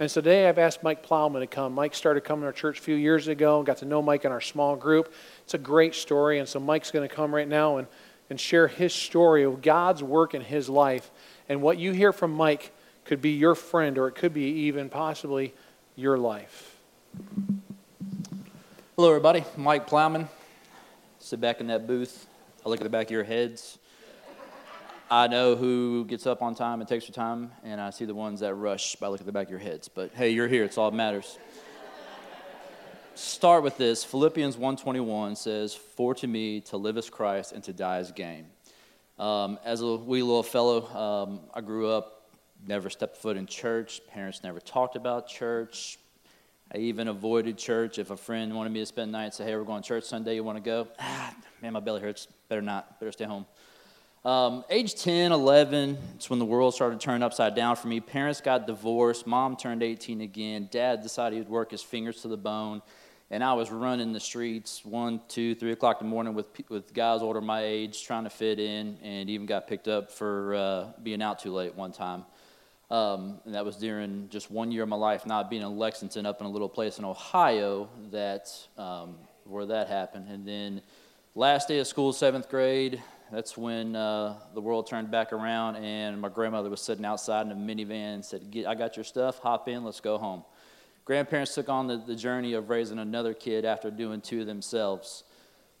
And 0.00 0.10
so 0.10 0.22
today 0.22 0.48
I've 0.48 0.58
asked 0.58 0.82
Mike 0.82 1.02
Plowman 1.02 1.42
to 1.42 1.46
come. 1.46 1.74
Mike 1.74 1.94
started 1.94 2.22
coming 2.22 2.40
to 2.40 2.46
our 2.46 2.52
church 2.54 2.78
a 2.78 2.82
few 2.82 2.94
years 2.94 3.28
ago 3.28 3.58
and 3.58 3.66
got 3.66 3.76
to 3.78 3.84
know 3.84 4.00
Mike 4.00 4.24
in 4.24 4.32
our 4.32 4.40
small 4.40 4.74
group. 4.74 5.12
It's 5.44 5.52
a 5.52 5.58
great 5.58 5.94
story. 5.94 6.38
And 6.38 6.48
so 6.48 6.58
Mike's 6.58 6.90
going 6.90 7.06
to 7.06 7.14
come 7.14 7.34
right 7.34 7.46
now 7.46 7.76
and, 7.76 7.86
and 8.30 8.40
share 8.40 8.66
his 8.66 8.94
story 8.94 9.44
of 9.44 9.60
God's 9.60 10.02
work 10.02 10.32
in 10.32 10.40
his 10.40 10.70
life. 10.70 11.10
And 11.50 11.60
what 11.60 11.76
you 11.76 11.92
hear 11.92 12.14
from 12.14 12.32
Mike 12.32 12.72
could 13.04 13.20
be 13.20 13.32
your 13.32 13.54
friend 13.54 13.98
or 13.98 14.08
it 14.08 14.14
could 14.14 14.32
be 14.32 14.44
even 14.44 14.88
possibly 14.88 15.52
your 15.96 16.16
life. 16.16 16.80
Hello, 18.96 19.10
everybody. 19.10 19.44
Mike 19.54 19.86
Plowman. 19.86 20.30
Sit 21.18 21.42
back 21.42 21.60
in 21.60 21.66
that 21.66 21.86
booth. 21.86 22.26
I 22.64 22.70
look 22.70 22.80
at 22.80 22.84
the 22.84 22.90
back 22.90 23.08
of 23.08 23.10
your 23.10 23.24
heads. 23.24 23.78
I 25.12 25.26
know 25.26 25.56
who 25.56 26.04
gets 26.04 26.24
up 26.24 26.40
on 26.40 26.54
time 26.54 26.80
and 26.80 26.88
takes 26.88 27.06
their 27.06 27.12
time, 27.12 27.50
and 27.64 27.80
I 27.80 27.90
see 27.90 28.04
the 28.04 28.14
ones 28.14 28.40
that 28.40 28.54
rush 28.54 28.94
by 28.94 29.08
looking 29.08 29.24
at 29.24 29.26
the 29.26 29.32
back 29.32 29.48
of 29.48 29.50
your 29.50 29.58
heads. 29.58 29.88
But 29.88 30.12
hey, 30.14 30.30
you're 30.30 30.46
here. 30.46 30.62
It's 30.62 30.78
all 30.78 30.88
that 30.88 30.96
matters. 30.96 31.36
Start 33.16 33.64
with 33.64 33.76
this. 33.76 34.04
Philippians 34.04 34.56
1.21 34.56 35.36
says, 35.36 35.74
For 35.74 36.14
to 36.14 36.28
me 36.28 36.60
to 36.60 36.76
live 36.76 36.96
is 36.96 37.10
Christ 37.10 37.50
and 37.50 37.64
to 37.64 37.72
die 37.72 37.98
is 37.98 38.12
gain. 38.12 38.46
Um, 39.18 39.58
as 39.64 39.80
a 39.80 39.96
wee 39.96 40.22
little 40.22 40.44
fellow, 40.44 40.86
um, 40.96 41.40
I 41.52 41.60
grew 41.60 41.88
up, 41.90 42.30
never 42.64 42.88
stepped 42.88 43.16
foot 43.16 43.36
in 43.36 43.46
church. 43.46 44.00
Parents 44.06 44.44
never 44.44 44.60
talked 44.60 44.94
about 44.94 45.26
church. 45.26 45.98
I 46.72 46.78
even 46.78 47.08
avoided 47.08 47.58
church. 47.58 47.98
If 47.98 48.12
a 48.12 48.16
friend 48.16 48.54
wanted 48.54 48.72
me 48.72 48.78
to 48.78 48.86
spend 48.86 49.12
the 49.12 49.18
night, 49.18 49.34
say, 49.34 49.42
hey, 49.42 49.56
we're 49.56 49.64
going 49.64 49.82
to 49.82 49.88
church 49.88 50.04
Sunday, 50.04 50.36
you 50.36 50.44
want 50.44 50.58
to 50.58 50.62
go? 50.62 50.86
Ah, 51.00 51.34
man, 51.60 51.72
my 51.72 51.80
belly 51.80 52.00
hurts. 52.00 52.28
Better 52.48 52.62
not. 52.62 53.00
Better 53.00 53.10
stay 53.10 53.24
home. 53.24 53.44
Um, 54.22 54.64
age 54.68 54.96
10, 54.96 55.32
11, 55.32 55.96
it's 56.14 56.28
when 56.28 56.38
the 56.38 56.44
world 56.44 56.74
started 56.74 57.00
turning 57.00 57.22
upside 57.22 57.54
down 57.54 57.74
for 57.74 57.88
me. 57.88 58.00
Parents 58.00 58.42
got 58.42 58.66
divorced. 58.66 59.26
Mom 59.26 59.56
turned 59.56 59.82
18 59.82 60.20
again. 60.20 60.68
Dad 60.70 61.02
decided 61.02 61.38
he'd 61.38 61.48
work 61.48 61.70
his 61.70 61.82
fingers 61.82 62.20
to 62.20 62.28
the 62.28 62.36
bone. 62.36 62.82
And 63.30 63.42
I 63.42 63.54
was 63.54 63.70
running 63.70 64.12
the 64.12 64.20
streets 64.20 64.84
one, 64.84 65.22
two, 65.26 65.54
three 65.54 65.72
o'clock 65.72 66.02
in 66.02 66.06
the 66.06 66.10
morning 66.10 66.34
with, 66.34 66.48
with 66.68 66.92
guys 66.92 67.22
older 67.22 67.40
my 67.40 67.62
age 67.62 68.04
trying 68.04 68.24
to 68.24 68.30
fit 68.30 68.58
in 68.58 68.98
and 69.02 69.30
even 69.30 69.46
got 69.46 69.66
picked 69.66 69.88
up 69.88 70.10
for 70.12 70.54
uh, 70.54 70.86
being 71.02 71.22
out 71.22 71.38
too 71.38 71.54
late 71.54 71.74
one 71.74 71.92
time. 71.92 72.24
Um, 72.90 73.40
and 73.46 73.54
that 73.54 73.64
was 73.64 73.76
during 73.76 74.28
just 74.28 74.50
one 74.50 74.70
year 74.70 74.82
of 74.82 74.88
my 74.90 74.96
life, 74.96 75.24
not 75.24 75.48
being 75.48 75.62
in 75.62 75.78
Lexington, 75.78 76.26
up 76.26 76.40
in 76.40 76.46
a 76.46 76.50
little 76.50 76.68
place 76.68 76.98
in 76.98 77.06
Ohio 77.06 77.88
that 78.10 78.50
um, 78.76 79.14
where 79.44 79.64
that 79.64 79.88
happened. 79.88 80.28
And 80.28 80.46
then 80.46 80.82
last 81.34 81.68
day 81.68 81.78
of 81.78 81.86
school, 81.86 82.12
seventh 82.12 82.50
grade, 82.50 83.00
that's 83.32 83.56
when 83.56 83.94
uh, 83.94 84.38
the 84.54 84.60
world 84.60 84.86
turned 84.86 85.10
back 85.10 85.32
around, 85.32 85.76
and 85.76 86.20
my 86.20 86.28
grandmother 86.28 86.68
was 86.68 86.80
sitting 86.80 87.04
outside 87.04 87.46
in 87.46 87.52
a 87.52 87.54
minivan 87.54 88.14
and 88.14 88.24
said, 88.24 88.42
I 88.66 88.74
got 88.74 88.96
your 88.96 89.04
stuff, 89.04 89.38
hop 89.38 89.68
in, 89.68 89.84
let's 89.84 90.00
go 90.00 90.18
home. 90.18 90.44
Grandparents 91.04 91.54
took 91.54 91.68
on 91.68 91.86
the, 91.86 91.96
the 91.96 92.16
journey 92.16 92.54
of 92.54 92.70
raising 92.70 92.98
another 92.98 93.34
kid 93.34 93.64
after 93.64 93.90
doing 93.90 94.20
two 94.20 94.44
themselves. 94.44 95.24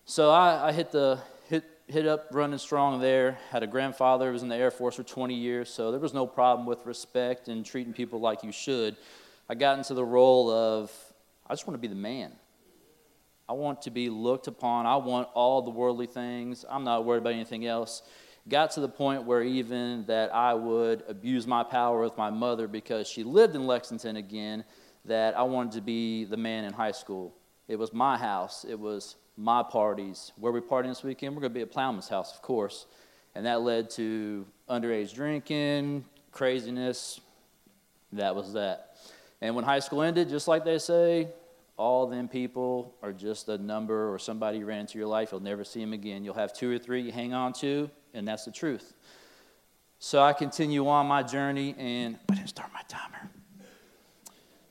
So 0.04 0.30
I, 0.30 0.68
I 0.68 0.72
hit 0.72 0.90
the 0.90 1.18
hit, 1.48 1.64
hit 1.86 2.06
up 2.06 2.28
running 2.32 2.58
strong 2.58 3.00
there. 3.00 3.38
Had 3.50 3.62
a 3.62 3.66
grandfather 3.66 4.26
who 4.26 4.32
was 4.32 4.42
in 4.42 4.48
the 4.48 4.56
Air 4.56 4.70
Force 4.70 4.96
for 4.96 5.02
20 5.02 5.34
years, 5.34 5.68
so 5.68 5.90
there 5.90 6.00
was 6.00 6.14
no 6.14 6.26
problem 6.26 6.66
with 6.66 6.84
respect 6.86 7.48
and 7.48 7.64
treating 7.64 7.92
people 7.92 8.20
like 8.20 8.42
you 8.42 8.52
should. 8.52 8.96
I 9.48 9.54
got 9.54 9.78
into 9.78 9.94
the 9.94 10.04
role 10.04 10.50
of 10.50 10.90
I 11.46 11.52
just 11.52 11.66
want 11.66 11.74
to 11.74 11.80
be 11.80 11.92
the 11.92 12.00
man. 12.00 12.32
I 13.50 13.52
want 13.52 13.82
to 13.82 13.90
be 13.90 14.08
looked 14.10 14.46
upon. 14.46 14.86
I 14.86 14.94
want 14.94 15.28
all 15.34 15.60
the 15.60 15.70
worldly 15.70 16.06
things. 16.06 16.64
I'm 16.70 16.84
not 16.84 17.04
worried 17.04 17.18
about 17.18 17.32
anything 17.32 17.66
else. 17.66 18.02
Got 18.48 18.70
to 18.72 18.80
the 18.80 18.88
point 18.88 19.24
where 19.24 19.42
even 19.42 20.04
that 20.06 20.32
I 20.32 20.54
would 20.54 21.02
abuse 21.08 21.48
my 21.48 21.64
power 21.64 22.00
with 22.00 22.16
my 22.16 22.30
mother 22.30 22.68
because 22.68 23.08
she 23.08 23.24
lived 23.24 23.56
in 23.56 23.66
Lexington 23.66 24.14
again, 24.14 24.62
that 25.04 25.36
I 25.36 25.42
wanted 25.42 25.72
to 25.72 25.80
be 25.80 26.26
the 26.26 26.36
man 26.36 26.62
in 26.62 26.72
high 26.72 26.92
school. 26.92 27.34
It 27.66 27.76
was 27.76 27.92
my 27.92 28.16
house. 28.16 28.64
It 28.64 28.78
was 28.78 29.16
my 29.36 29.64
parties. 29.64 30.30
Where 30.36 30.52
we 30.52 30.60
partying 30.60 30.90
this 30.90 31.02
weekend? 31.02 31.34
We're 31.34 31.40
going 31.40 31.52
to 31.52 31.58
be 31.58 31.62
at 31.62 31.72
Plowman's 31.72 32.08
house, 32.08 32.32
of 32.32 32.42
course. 32.42 32.86
And 33.34 33.46
that 33.46 33.62
led 33.62 33.90
to 33.90 34.46
underage 34.68 35.12
drinking, 35.12 36.04
craziness. 36.30 37.20
That 38.12 38.36
was 38.36 38.52
that. 38.52 38.94
And 39.40 39.56
when 39.56 39.64
high 39.64 39.80
school 39.80 40.02
ended, 40.02 40.28
just 40.28 40.46
like 40.46 40.64
they 40.64 40.78
say, 40.78 41.30
all 41.80 42.06
them 42.06 42.28
people 42.28 42.94
are 43.02 43.10
just 43.10 43.48
a 43.48 43.56
number 43.56 44.12
or 44.12 44.18
somebody 44.18 44.62
ran 44.62 44.80
into 44.80 44.98
your 44.98 45.06
life. 45.06 45.30
You'll 45.32 45.40
never 45.40 45.64
see 45.64 45.80
them 45.80 45.94
again. 45.94 46.22
You'll 46.22 46.34
have 46.34 46.52
two 46.52 46.70
or 46.70 46.78
three 46.78 47.00
you 47.00 47.10
hang 47.10 47.32
on 47.32 47.54
to, 47.54 47.90
and 48.12 48.28
that's 48.28 48.44
the 48.44 48.50
truth. 48.50 48.92
So 49.98 50.20
I 50.20 50.34
continue 50.34 50.86
on 50.86 51.06
my 51.06 51.22
journey, 51.22 51.74
and 51.78 52.18
I 52.28 52.34
didn't 52.34 52.50
start 52.50 52.70
my 52.74 52.82
timer. 52.86 53.30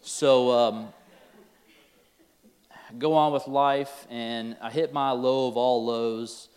So 0.02 0.52
um, 0.52 0.90
go 3.00 3.16
on 3.16 3.34
with 3.34 3.48
life, 3.48 4.06
and 4.12 4.56
I 4.62 4.70
hit 4.70 4.94
my 4.94 5.10
low 5.10 5.48
of 5.48 5.58
all 5.58 5.84
lows 5.84 6.50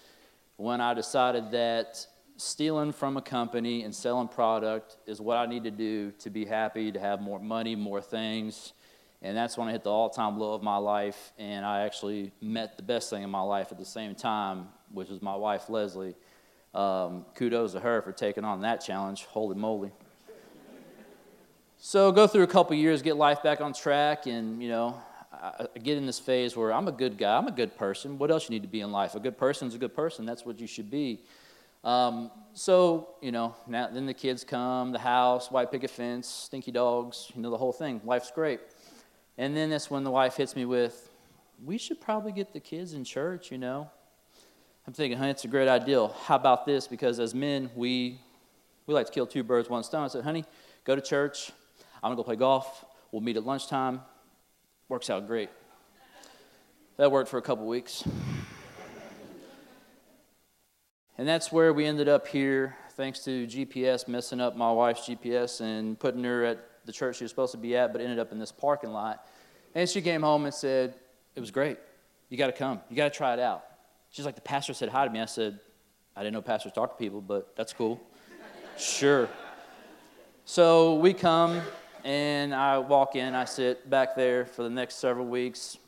when 0.57 0.83
I 0.83 0.93
decided 0.93 1.51
that 1.53 2.07
stealing 2.37 2.93
from 2.93 3.17
a 3.17 3.23
company 3.23 3.85
and 3.85 3.95
selling 3.95 4.29
product 4.29 4.99
is 5.07 5.19
what 5.19 5.39
I 5.39 5.47
need 5.47 5.65
to 5.65 5.71
do 5.71 6.11
to 6.19 6.29
be 6.29 6.45
happy, 6.45 6.93
to 6.93 7.01
have 7.01 7.23
more 7.23 7.41
money, 7.41 7.75
more 7.75 8.03
things 8.03 8.75
and 9.23 9.37
that's 9.37 9.57
when 9.57 9.69
I 9.69 9.73
hit 9.73 9.85
the 9.85 9.91
all 9.91 10.11
time 10.11 10.39
low 10.39 10.53
of 10.53 10.63
my 10.63 10.77
life. 10.77 11.33
And 11.39 11.65
I 11.65 11.83
actually 11.83 12.33
met 12.41 12.77
the 12.77 12.83
best 12.83 13.09
thing 13.09 13.23
in 13.23 13.31
my 13.31 13.41
life 13.41 13.71
at 13.71 13.79
the 13.79 13.85
same 13.85 14.17
time, 14.17 14.69
which 14.91 15.09
was 15.09 15.23
my 15.23 15.37
wife, 15.37 15.71
Leslie. 15.71 16.17
Um, 16.75 17.27
kudos 17.35 17.73
to 17.73 17.81
her 17.81 18.03
for 18.03 18.13
taking 18.13 18.45
on 18.45 18.63
that 18.63 18.81
challenge. 18.81 19.25
Holy 19.27 19.55
moly. 19.55 19.93
so 21.79 22.11
go 22.11 22.27
through 22.27 22.43
a 22.43 22.49
couple 22.49 22.75
years, 22.75 23.01
get 23.01 23.17
life 23.17 23.43
back 23.43 23.61
on 23.61 23.73
track, 23.73 24.27
and, 24.27 24.61
you 24.63 24.69
know, 24.69 25.01
I 25.33 25.67
get 25.83 25.99
in 25.99 26.07
this 26.07 26.19
phase 26.19 26.57
where 26.57 26.73
I'm 26.73 26.89
a 26.89 26.93
good 26.93 27.17
guy, 27.19 27.37
I'm 27.37 27.47
a 27.47 27.53
good 27.53 27.77
person. 27.77 28.19
What 28.19 28.31
else 28.31 28.49
you 28.49 28.51
need 28.51 28.63
to 28.63 28.69
be 28.69 28.81
in 28.81 28.91
life? 28.91 29.15
A 29.15 29.21
good 29.21 29.37
person's 29.37 29.75
a 29.75 29.79
good 29.79 29.95
person. 29.95 30.25
That's 30.25 30.45
what 30.45 30.61
you 30.61 30.67
should 30.67 30.91
be. 30.91 31.21
Um, 31.85 32.31
so, 32.55 33.09
you 33.21 33.33
know, 33.33 33.55
now 33.67 33.89
then 33.89 34.07
the 34.07 34.15
kids 34.15 34.45
come, 34.45 34.93
the 34.93 34.99
house, 34.99 35.51
white 35.51 35.71
picket 35.71 35.91
fence, 35.91 36.29
stinky 36.29 36.71
dogs, 36.71 37.31
you 37.35 37.43
know, 37.43 37.51
the 37.51 37.57
whole 37.57 37.73
thing. 37.73 38.01
Life's 38.05 38.31
great. 38.31 38.61
And 39.43 39.57
then 39.57 39.71
that's 39.71 39.91
when 39.91 40.05
the 40.05 40.11
wife 40.13 40.37
hits 40.37 40.55
me 40.55 40.65
with, 40.65 41.11
we 41.65 41.77
should 41.77 42.01
probably 42.01 42.31
get 42.31 42.53
the 42.53 42.61
kids 42.61 42.93
in 42.93 43.03
church, 43.03 43.51
you 43.51 43.59
know. 43.59 43.91
I'm 44.87 44.93
thinking, 44.93 45.19
honey, 45.19 45.33
it's 45.33 45.45
a 45.45 45.49
great 45.49 45.67
idea. 45.67 46.07
How 46.27 46.37
about 46.37 46.65
this? 46.65 46.87
Because 46.87 47.19
as 47.19 47.35
men, 47.35 47.69
we, 47.75 48.21
we 48.87 48.95
like 48.95 49.07
to 49.07 49.13
kill 49.13 49.27
two 49.27 49.43
birds, 49.43 49.69
one 49.69 49.83
stone. 49.83 50.05
I 50.05 50.07
said, 50.07 50.23
honey, 50.23 50.45
go 50.85 50.95
to 50.95 51.03
church. 51.03 51.51
I'm 52.05 52.11
going 52.11 52.19
to 52.19 52.23
go 52.23 52.23
play 52.23 52.37
golf. 52.37 52.85
We'll 53.11 53.21
meet 53.21 53.37
at 53.37 53.45
lunchtime. 53.45 54.03
Works 54.89 55.11
out 55.11 55.27
great. 55.27 55.51
That 56.97 57.11
worked 57.11 57.29
for 57.29 57.39
a 57.39 57.43
couple 57.43 57.67
weeks. 57.67 58.05
And 61.19 61.27
that's 61.27 61.51
where 61.51 61.73
we 61.73 61.85
ended 61.85 62.09
up 62.09 62.29
here, 62.29 62.77
thanks 62.91 63.25
to 63.25 63.49
GPS 63.49 64.07
messing 64.07 64.41
up 64.41 64.57
my 64.57 64.71
wife's 64.71 65.09
GPS 65.09 65.61
and 65.61 65.99
putting 65.99 66.23
her 66.23 66.45
at 66.45 66.72
the 66.85 66.93
church 66.93 67.17
she 67.17 67.25
was 67.25 67.31
supposed 67.31 67.53
to 67.53 67.59
be 67.59 67.77
at, 67.77 67.93
but 67.93 68.01
ended 68.01 68.19
up 68.19 68.33
in 68.33 68.39
this 68.39 68.53
parking 68.53 68.91
lot. 68.91 69.27
And 69.75 69.89
she 69.89 70.03
came 70.03 70.23
home 70.23 70.45
and 70.45 70.55
said, 70.55 70.95
It 71.35 71.41
was 71.41 71.51
great. 71.51 71.79
You 72.29 72.37
got 72.37 72.47
to 72.47 72.53
come. 72.53 72.81
You 72.91 72.97
got 72.97 73.13
to 73.13 73.17
try 73.17 73.33
it 73.33 73.41
out. 73.41 73.65
She's 74.11 74.25
like, 74.25 74.35
The 74.35 74.43
pastor 74.43 74.75
said 74.75 74.89
hi 74.89 75.07
to 75.07 75.11
me. 75.11 75.21
I 75.21 75.27
said, 75.27 75.59
I 76.17 76.23
didn't 76.23 76.35
know 76.35 76.43
pastors 76.43 76.73
talk 76.73 76.91
to 76.91 76.97
people, 76.97 77.21
but 77.21 77.55
that's 77.57 77.73
cool. 77.73 78.01
sure. 78.79 79.29
So 80.45 80.97
we 80.97 81.15
come, 81.15 81.61
And 82.05 82.55
I 82.55 82.79
walk 82.79 83.17
in, 83.17 83.35
I 83.35 83.45
sit 83.45 83.89
back 83.89 84.17
there 84.17 84.45
for 84.45 84.63
the 84.65 84.71
next 84.71 84.97
several 84.97 85.27
weeks. 85.27 85.79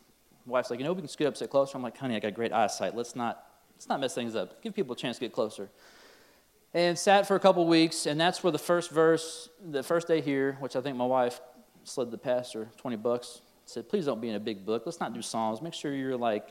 My 0.47 0.53
Wife's 0.53 0.71
like, 0.71 0.79
you 0.79 0.85
know, 0.85 0.93
we 0.93 1.01
can 1.01 1.09
scoot 1.09 1.27
up, 1.27 1.37
sit 1.37 1.51
closer. 1.51 1.77
I'm 1.77 1.83
like, 1.83 1.97
honey, 1.97 2.17
I 2.17 2.21
got 2.21 2.35
great 2.35 2.53
eyesight. 2.53 2.95
Let's 2.95 3.17
not, 3.17 3.45
let's 3.75 3.89
not 3.89 4.01
mess 4.01 4.15
things 4.15 4.37
up. 4.37 4.63
Give 4.63 4.75
people 4.75 4.95
a 4.95 4.97
chance 4.97 5.17
to 5.17 5.21
get 5.21 5.33
closer. 5.33 5.69
And 6.75 6.99
sat 6.99 7.29
for 7.29 7.37
a 7.37 7.41
couple 7.41 7.65
weeks, 7.69 8.07
and 8.07 8.21
that's 8.21 8.43
where 8.43 8.51
the 8.51 8.59
first 8.59 8.91
verse, 8.91 9.49
the 9.65 9.85
first 9.85 10.09
day 10.09 10.21
here, 10.21 10.57
which 10.59 10.75
I 10.75 10.81
think 10.81 10.97
my 10.97 11.07
wife 11.07 11.41
slid 11.85 12.11
the 12.11 12.19
pastor 12.19 12.69
20 12.79 12.97
bucks, 12.97 13.43
said, 13.65 13.89
please 13.89 14.07
don't 14.07 14.21
be 14.21 14.29
in 14.29 14.35
a 14.35 14.41
big 14.41 14.67
book. 14.67 14.83
Let's 14.85 14.99
not 14.99 15.15
do 15.15 15.23
Psalms. 15.23 15.63
Make 15.63 15.73
sure 15.73 15.95
you're 15.95 16.17
like 16.17 16.49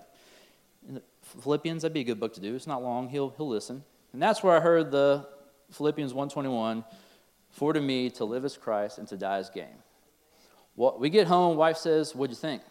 Philippians, 1.41 1.82
that'd 1.82 1.93
be 1.93 1.99
a 1.99 2.05
good 2.05 2.21
book 2.21 2.34
to 2.36 2.39
do. 2.39 2.55
It's 2.55 2.67
not 2.67 2.82
long. 2.82 3.09
He'll, 3.09 3.32
he'll 3.36 3.49
listen. 3.49 3.84
And 4.13 4.21
that's 4.21 4.41
where 4.41 4.55
I 4.55 4.61
heard 4.61 4.91
the 4.91 5.28
Philippians 5.71 6.13
121, 6.13 6.86
for 7.51 7.74
to 7.74 7.82
me 7.82 8.09
to 8.11 8.24
live 8.24 8.45
as 8.45 8.55
Christ 8.55 8.99
and 8.99 9.07
to 9.09 9.17
die 9.17 9.39
as 9.39 9.49
gain. 9.49 9.76
Well, 10.78 10.95
we 10.99 11.09
get 11.09 11.28
home, 11.28 11.57
wife 11.57 11.78
says, 11.78 12.15
what'd 12.15 12.32
you 12.32 12.39
think? 12.39 12.61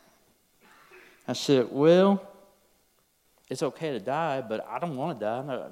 I 1.29 1.35
said, 1.35 1.69
well, 1.71 2.27
it's 3.51 3.63
okay 3.63 3.91
to 3.91 4.01
die, 4.01 4.41
but 4.41 4.67
I 4.67 4.79
don't 4.79 4.97
want 4.97 5.21
to 5.21 5.25
die. 5.25 5.69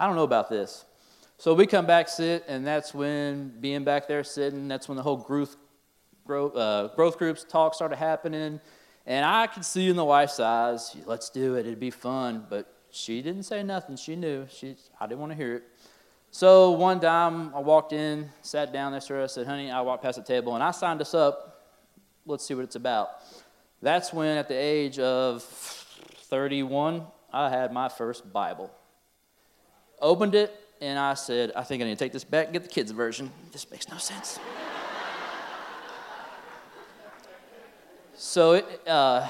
I 0.00 0.06
don't 0.06 0.16
know 0.16 0.24
about 0.24 0.48
this. 0.48 0.86
So 1.36 1.52
we 1.52 1.66
come 1.66 1.84
back, 1.84 2.08
sit, 2.08 2.44
and 2.46 2.66
that's 2.66 2.94
when 2.94 3.52
being 3.60 3.84
back 3.84 4.06
there 4.06 4.22
sitting, 4.24 4.68
that's 4.68 4.88
when 4.88 4.96
the 4.96 5.02
whole 5.02 5.16
growth, 5.16 5.56
growth, 6.24 6.56
uh, 6.56 6.88
growth 6.94 7.18
groups 7.18 7.44
talk 7.44 7.74
started 7.74 7.96
happening. 7.96 8.60
And 9.04 9.26
I 9.26 9.48
could 9.48 9.64
see 9.64 9.88
in 9.88 9.96
the 9.96 10.04
wife's 10.04 10.40
eyes, 10.40 10.96
let's 11.04 11.28
do 11.30 11.56
it, 11.56 11.66
it'd 11.66 11.80
be 11.80 11.90
fun. 11.90 12.46
But 12.48 12.72
she 12.90 13.20
didn't 13.20 13.42
say 13.42 13.62
nothing. 13.64 13.96
She 13.96 14.14
knew. 14.14 14.46
She, 14.48 14.76
I 15.00 15.06
didn't 15.06 15.20
want 15.20 15.32
to 15.32 15.36
hear 15.36 15.56
it. 15.56 15.64
So 16.30 16.70
one 16.70 17.00
time 17.00 17.52
I 17.54 17.58
walked 17.58 17.92
in, 17.92 18.30
sat 18.42 18.72
down 18.72 18.92
next 18.92 19.06
to 19.06 19.14
her. 19.14 19.24
I 19.24 19.26
said, 19.26 19.46
honey, 19.46 19.70
I 19.70 19.80
walked 19.80 20.02
past 20.04 20.16
the 20.16 20.24
table 20.24 20.54
and 20.54 20.62
I 20.62 20.70
signed 20.70 21.00
us 21.00 21.12
up. 21.12 21.66
Let's 22.24 22.46
see 22.46 22.54
what 22.54 22.64
it's 22.64 22.76
about. 22.76 23.10
That's 23.82 24.12
when, 24.12 24.38
at 24.38 24.48
the 24.48 24.54
age 24.54 24.98
of 24.98 25.42
31, 25.42 27.02
I 27.32 27.50
had 27.50 27.72
my 27.72 27.88
first 27.88 28.32
Bible. 28.32 28.70
Opened 30.00 30.34
it 30.34 30.63
and 30.80 30.98
I 30.98 31.14
said, 31.14 31.52
I 31.56 31.62
think 31.62 31.82
I 31.82 31.86
need 31.86 31.98
to 31.98 32.04
take 32.04 32.12
this 32.12 32.24
back 32.24 32.46
and 32.46 32.52
get 32.52 32.62
the 32.62 32.68
kids' 32.68 32.90
version. 32.90 33.30
This 33.52 33.70
makes 33.70 33.88
no 33.88 33.98
sense. 33.98 34.38
so 38.14 38.52
it, 38.52 38.80
uh, 38.86 39.26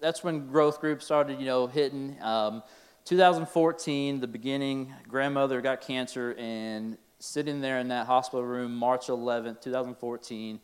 that's 0.00 0.24
when 0.24 0.48
growth 0.48 0.80
groups 0.80 1.04
started, 1.04 1.38
you 1.38 1.46
know, 1.46 1.66
hitting. 1.66 2.16
Um, 2.20 2.62
2014, 3.04 4.20
the 4.20 4.26
beginning, 4.26 4.92
grandmother 5.08 5.60
got 5.60 5.80
cancer, 5.80 6.34
and 6.38 6.98
sitting 7.18 7.60
there 7.60 7.78
in 7.78 7.88
that 7.88 8.06
hospital 8.06 8.44
room, 8.44 8.74
March 8.74 9.06
11th, 9.06 9.60
2014, 9.60 10.60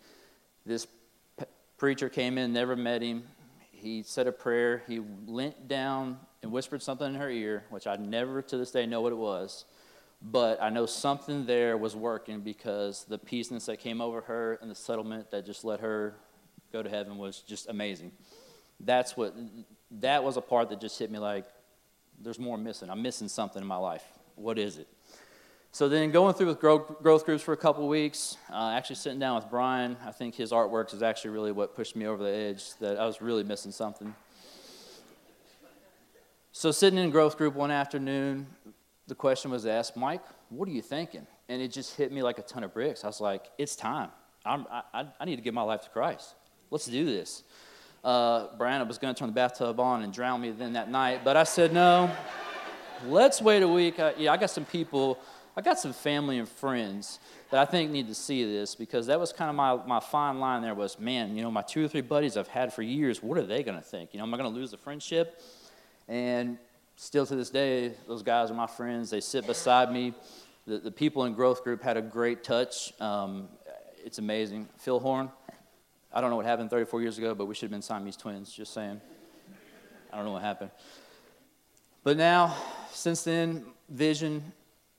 this 0.67 0.87
preacher 1.79 2.09
came 2.09 2.37
in, 2.37 2.53
never 2.53 2.77
met 2.77 3.01
him. 3.01 3.23
He 3.81 4.03
said 4.03 4.27
a 4.27 4.33
prayer. 4.33 4.83
He 4.89 5.01
leant 5.27 5.69
down 5.69 6.19
and 6.43 6.51
whispered 6.51 6.83
something 6.83 7.07
in 7.07 7.15
her 7.15 7.31
ear, 7.31 7.65
which 7.71 7.87
I 7.87 7.97
never 7.97 8.43
to 8.43 8.57
this 8.57 8.71
day 8.71 8.87
know 8.87 9.01
what 9.01 9.13
it 9.13 9.19
was. 9.19 9.65
But 10.21 10.61
I 10.61 10.69
know 10.69 10.85
something 10.87 11.47
there 11.47 11.77
was 11.77 11.95
working 11.95 12.41
because 12.41 13.05
the 13.05 13.19
peaceness 13.19 13.67
that 13.67 13.79
came 13.79 14.01
over 14.01 14.21
her 14.23 14.59
and 14.61 14.71
the 14.71 14.75
settlement 14.75 15.31
that 15.31 15.47
just 15.47 15.65
let 15.65 15.79
her 15.81 16.17
go 16.73 16.83
to 16.83 16.91
heaven 16.91 17.19
was 17.19 17.41
just 17.41 17.69
amazing. 17.69 18.11
That's 18.81 19.17
what, 19.17 19.35
that 19.93 20.25
was 20.25 20.37
a 20.37 20.41
part 20.41 20.71
that 20.71 20.81
just 20.81 20.99
hit 20.99 21.11
me 21.11 21.19
like, 21.19 21.45
there's 22.21 22.39
more 22.39 22.59
missing. 22.59 22.91
I'm 22.91 23.01
missing 23.01 23.29
something 23.29 23.63
in 23.63 23.69
my 23.69 23.77
life. 23.77 24.05
What 24.35 24.59
is 24.59 24.79
it? 24.79 24.89
So 25.79 25.89
then 25.89 26.11
going 26.11 26.35
through 26.35 26.49
with 26.49 26.59
growth, 26.59 27.25
groups 27.25 27.41
for 27.41 27.53
a 27.53 27.57
couple 27.57 27.87
weeks, 27.87 28.37
uh, 28.53 28.71
actually 28.71 28.97
sitting 28.97 29.21
down 29.21 29.37
with 29.37 29.49
Brian, 29.49 29.97
I 30.05 30.11
think 30.11 30.35
his 30.35 30.51
artworks 30.51 30.93
is 30.93 31.05
actually 31.05 31.31
really 31.31 31.53
what 31.53 31.77
pushed 31.77 31.95
me 31.95 32.05
over 32.05 32.21
the 32.21 32.37
edge, 32.37 32.75
that 32.81 32.99
I 32.99 33.07
was 33.07 33.23
really 33.23 33.45
missing 33.45 33.71
something. 33.71 34.13
So 36.51 36.73
sitting 36.73 36.99
in 36.99 37.11
growth 37.11 37.39
group 37.39 37.55
one 37.55 37.71
afternoon, 37.71 38.49
the 39.07 39.15
question 39.15 39.53
was 39.53 39.67
asked, 39.67 39.97
Mike, 39.97 40.25
what 40.49 40.69
are 40.69 40.73
you 40.73 40.83
thinking? 40.83 41.25
And 41.49 41.63
it 41.63 41.69
just 41.69 41.95
hit 41.95 42.11
me 42.11 42.25
like 42.25 42.41
a 42.41 42.43
ton 42.43 42.65
of 42.65 42.75
bricks. 42.75 43.05
I 43.05 43.07
was 43.07 43.21
like, 43.21 43.45
it's 43.57 43.77
time. 43.77 44.11
I, 44.45 45.07
I 45.21 45.25
need 45.27 45.37
to 45.37 45.43
give 45.43 45.55
my 45.55 45.63
life 45.63 45.83
to 45.83 45.91
Christ. 45.91 46.35
Let's 46.73 46.87
do 46.87 47.05
this. 47.05 47.45
Uh, 48.03 48.49
Brian 48.59 48.89
was 48.89 48.99
going 48.99 49.15
to 49.15 49.19
turn 49.19 49.29
the 49.29 49.33
bathtub 49.33 49.79
on 49.79 50.03
and 50.03 50.13
drown 50.13 50.41
me 50.41 50.51
then 50.51 50.73
that 50.73 50.91
night, 50.91 51.21
but 51.23 51.37
I 51.37 51.45
said, 51.45 51.73
no, 51.73 52.11
let's 53.07 53.41
wait 53.41 53.63
a 53.63 53.69
week. 53.69 54.01
I, 54.01 54.15
yeah, 54.19 54.33
I 54.33 54.37
got 54.37 54.51
some 54.51 54.65
people, 54.65 55.21
I 55.59 55.61
got 55.61 55.81
some 55.81 55.93
family 55.93 56.39
and 56.39 56.49
friends 56.49 57.19
that 57.51 57.59
I 57.59 57.65
think 57.65 57.91
need 57.91 58.07
to 58.07 58.15
see 58.15 58.45
this 58.45 58.77
because 58.77 59.09
that 59.09 59.19
was 59.19 59.33
kind 59.33 59.51
of 59.51 59.57
my, 59.57 59.75
my 59.89 59.99
fine 59.99 60.39
line 60.39 60.63
there 60.63 60.73
was, 60.73 61.01
man, 61.01 61.35
you 61.35 61.43
know, 61.43 61.51
my 61.51 61.63
two 61.63 61.85
or 61.85 61.89
three 61.89 62.01
buddies 62.01 62.37
I've 62.37 62.47
had 62.47 62.73
for 62.73 62.83
years, 62.83 63.25
what 63.25 63.37
are 63.39 63.43
they 63.43 63.65
going 63.65 63.77
to 63.77 63.83
think? 63.83 64.11
You 64.13 64.19
know, 64.19 64.23
am 64.25 64.33
I 64.33 64.37
going 64.37 64.49
to 64.49 64.57
lose 64.57 64.71
the 64.71 64.77
friendship? 64.77 65.43
And 66.07 66.59
still 66.95 67.27
to 67.27 67.35
this 67.35 67.51
day, 67.51 67.95
those 68.07 68.23
guys 68.23 68.53
are 68.53 68.55
my 68.55 68.69
friends. 68.69 69.11
They 69.11 69.21
sit 69.21 69.49
beside 69.49 69.93
me. 69.93 70.15
The, 70.69 70.79
the 70.79 70.93
people 70.93 71.25
in 71.25 71.35
growth 71.35 71.65
group 71.65 71.83
had 71.83 71.97
a 71.97 72.03
great 72.03 72.45
touch. 72.45 72.93
Um, 73.01 73.49
it's 74.05 74.19
amazing. 74.19 74.69
Phil 74.79 75.01
Horn, 75.01 75.29
I 76.13 76.21
don't 76.21 76.31
know 76.31 76.37
what 76.37 76.47
happened 76.47 76.71
34 76.71 77.03
years 77.03 77.19
ago, 77.19 77.35
but 77.35 77.47
we 77.47 77.57
should 77.57 77.63
have 77.63 77.73
been 77.73 77.83
Siamese 77.83 78.17
twins, 78.17 78.53
just 78.53 78.73
saying. 78.73 79.01
I 80.13 80.17
don't 80.19 80.25
know 80.25 80.33
what 80.35 80.43
happened. 80.43 80.71
But 82.05 82.17
now, 82.17 82.55
since 82.93 83.25
then, 83.25 83.65
vision 83.89 84.53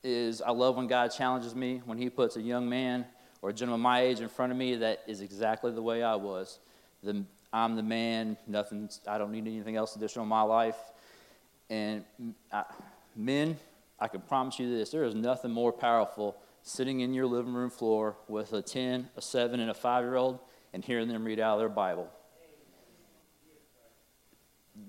is 0.04 0.42
I 0.42 0.52
love 0.52 0.78
when 0.78 0.88
God 0.88 1.10
challenges 1.10 1.56
me, 1.56 1.82
when 1.86 1.98
He 1.98 2.10
puts 2.10 2.36
a 2.36 2.42
young 2.42 2.70
man 2.70 3.06
or 3.42 3.50
a 3.50 3.54
gentleman 3.54 3.82
my 3.82 4.02
age 4.02 4.20
in 4.20 4.30
front 4.30 4.52
of 4.52 4.58
me 4.58 4.76
that 4.76 5.04
is 5.08 5.22
exactly 5.22 5.72
the 5.72 5.82
way 5.82 6.04
I 6.04 6.16
was. 6.16 6.60
The, 7.04 7.24
I'm 7.52 7.76
the 7.76 7.84
man, 7.84 8.38
nothing, 8.48 8.90
I 9.08 9.18
don't 9.18 9.32
need 9.32 9.48
anything 9.48 9.76
else 9.76 9.96
additional 9.96 10.24
in 10.24 10.30
my 10.30 10.42
life. 10.42 10.78
And 11.70 12.04
I, 12.52 12.64
men, 13.16 13.58
I 14.00 14.08
can 14.08 14.22
promise 14.22 14.60
you 14.60 14.70
this 14.76 14.90
there 14.90 15.04
is 15.04 15.16
nothing 15.16 15.52
more 15.52 15.72
powerful 15.72 16.38
sitting 16.64 17.00
in 17.02 17.14
your 17.14 17.26
living 17.26 17.54
room 17.54 17.70
floor 17.70 18.16
with 18.28 18.54
a 18.54 18.62
10, 18.62 19.10
a 19.16 19.22
7, 19.22 19.60
and 19.60 19.70
a 19.70 19.74
5 19.74 20.04
year 20.04 20.16
old 20.16 20.40
and 20.74 20.84
hearing 20.84 21.08
them 21.08 21.24
read 21.24 21.40
out 21.40 21.54
of 21.54 21.60
their 21.60 21.70
Bible. 21.70 22.08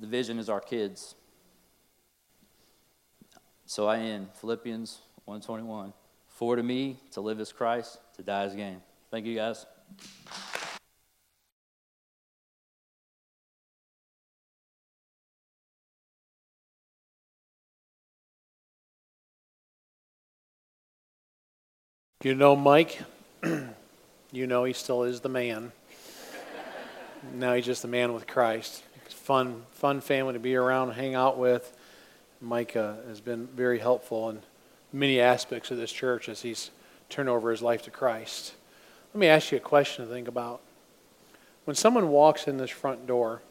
The 0.00 0.06
vision 0.06 0.38
is 0.38 0.48
our 0.48 0.60
kids. 0.60 1.14
So 3.70 3.86
I 3.86 3.98
end 3.98 4.26
Philippians 4.40 4.98
121. 5.26 5.92
For 6.26 6.56
to 6.56 6.62
me, 6.64 6.98
to 7.12 7.20
live 7.20 7.38
is 7.38 7.52
Christ, 7.52 7.98
to 8.16 8.22
die 8.24 8.42
is 8.46 8.56
gain. 8.56 8.82
Thank 9.12 9.26
you 9.26 9.36
guys. 9.36 9.64
You 22.24 22.34
know 22.34 22.56
Mike? 22.56 22.98
you 24.32 24.48
know 24.48 24.64
he 24.64 24.72
still 24.72 25.04
is 25.04 25.20
the 25.20 25.28
man. 25.28 25.70
now 27.34 27.54
he's 27.54 27.66
just 27.66 27.82
the 27.82 27.88
man 27.88 28.14
with 28.14 28.26
Christ. 28.26 28.82
It's 29.06 29.14
fun, 29.14 29.62
fun 29.70 30.00
family 30.00 30.32
to 30.32 30.40
be 30.40 30.56
around, 30.56 30.90
hang 30.90 31.14
out 31.14 31.38
with. 31.38 31.72
Mike 32.40 32.76
uh, 32.76 32.94
has 33.06 33.20
been 33.20 33.46
very 33.48 33.78
helpful 33.78 34.30
in 34.30 34.40
many 34.92 35.20
aspects 35.20 35.70
of 35.70 35.76
this 35.76 35.92
church 35.92 36.28
as 36.28 36.42
he's 36.42 36.70
turned 37.08 37.28
over 37.28 37.50
his 37.50 37.62
life 37.62 37.82
to 37.82 37.90
Christ. 37.90 38.54
Let 39.12 39.20
me 39.20 39.26
ask 39.26 39.52
you 39.52 39.58
a 39.58 39.60
question 39.60 40.06
to 40.06 40.10
think 40.10 40.28
about. 40.28 40.60
When 41.64 41.76
someone 41.76 42.08
walks 42.08 42.46
in 42.46 42.56
this 42.56 42.70
front 42.70 43.06
door 43.06 43.42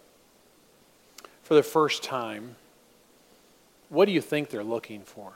for 1.43 1.53
the 1.53 1.63
first 1.63 2.03
time, 2.03 2.55
what 3.89 4.05
do 4.05 4.11
you 4.11 4.21
think 4.21 4.49
they're 4.49 4.63
looking 4.63 5.01
for? 5.01 5.33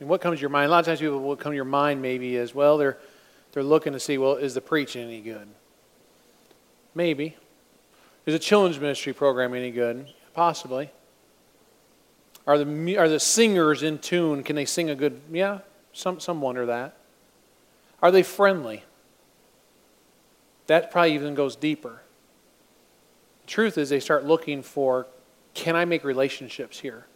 And 0.00 0.08
what 0.08 0.20
comes 0.20 0.38
to 0.38 0.40
your 0.40 0.50
mind? 0.50 0.66
A 0.66 0.70
lot 0.70 0.80
of 0.80 0.86
times 0.86 1.00
people 1.00 1.20
what 1.20 1.38
come 1.38 1.52
to 1.52 1.56
your 1.56 1.64
mind 1.64 2.02
maybe 2.02 2.36
is, 2.36 2.54
well, 2.54 2.78
they're 2.78 2.98
they're 3.54 3.62
looking 3.62 3.92
to 3.92 4.00
see, 4.00 4.18
well, 4.18 4.34
is 4.34 4.54
the 4.54 4.60
preaching 4.60 5.04
any 5.04 5.20
good? 5.20 5.46
Maybe. 6.92 7.36
Is 8.26 8.34
a 8.34 8.38
children's 8.38 8.80
ministry 8.80 9.12
program 9.12 9.54
any 9.54 9.70
good? 9.70 10.08
Possibly. 10.32 10.90
Are 12.46 12.58
the 12.58 12.96
are 12.96 13.08
the 13.08 13.20
singers 13.20 13.82
in 13.82 13.98
tune? 13.98 14.42
Can 14.42 14.56
they 14.56 14.64
sing 14.64 14.90
a 14.90 14.94
good? 14.94 15.20
Yeah, 15.30 15.60
some 15.92 16.20
some 16.20 16.40
wonder 16.40 16.66
that. 16.66 16.96
Are 18.02 18.10
they 18.10 18.22
friendly? 18.22 18.84
That 20.66 20.90
probably 20.90 21.14
even 21.14 21.34
goes 21.34 21.56
deeper. 21.56 22.02
The 23.42 23.50
truth 23.50 23.78
is, 23.78 23.90
they 23.90 24.00
start 24.00 24.24
looking 24.24 24.62
for, 24.62 25.06
can 25.52 25.76
I 25.76 25.84
make 25.84 26.04
relationships 26.04 26.80
here? 26.80 27.06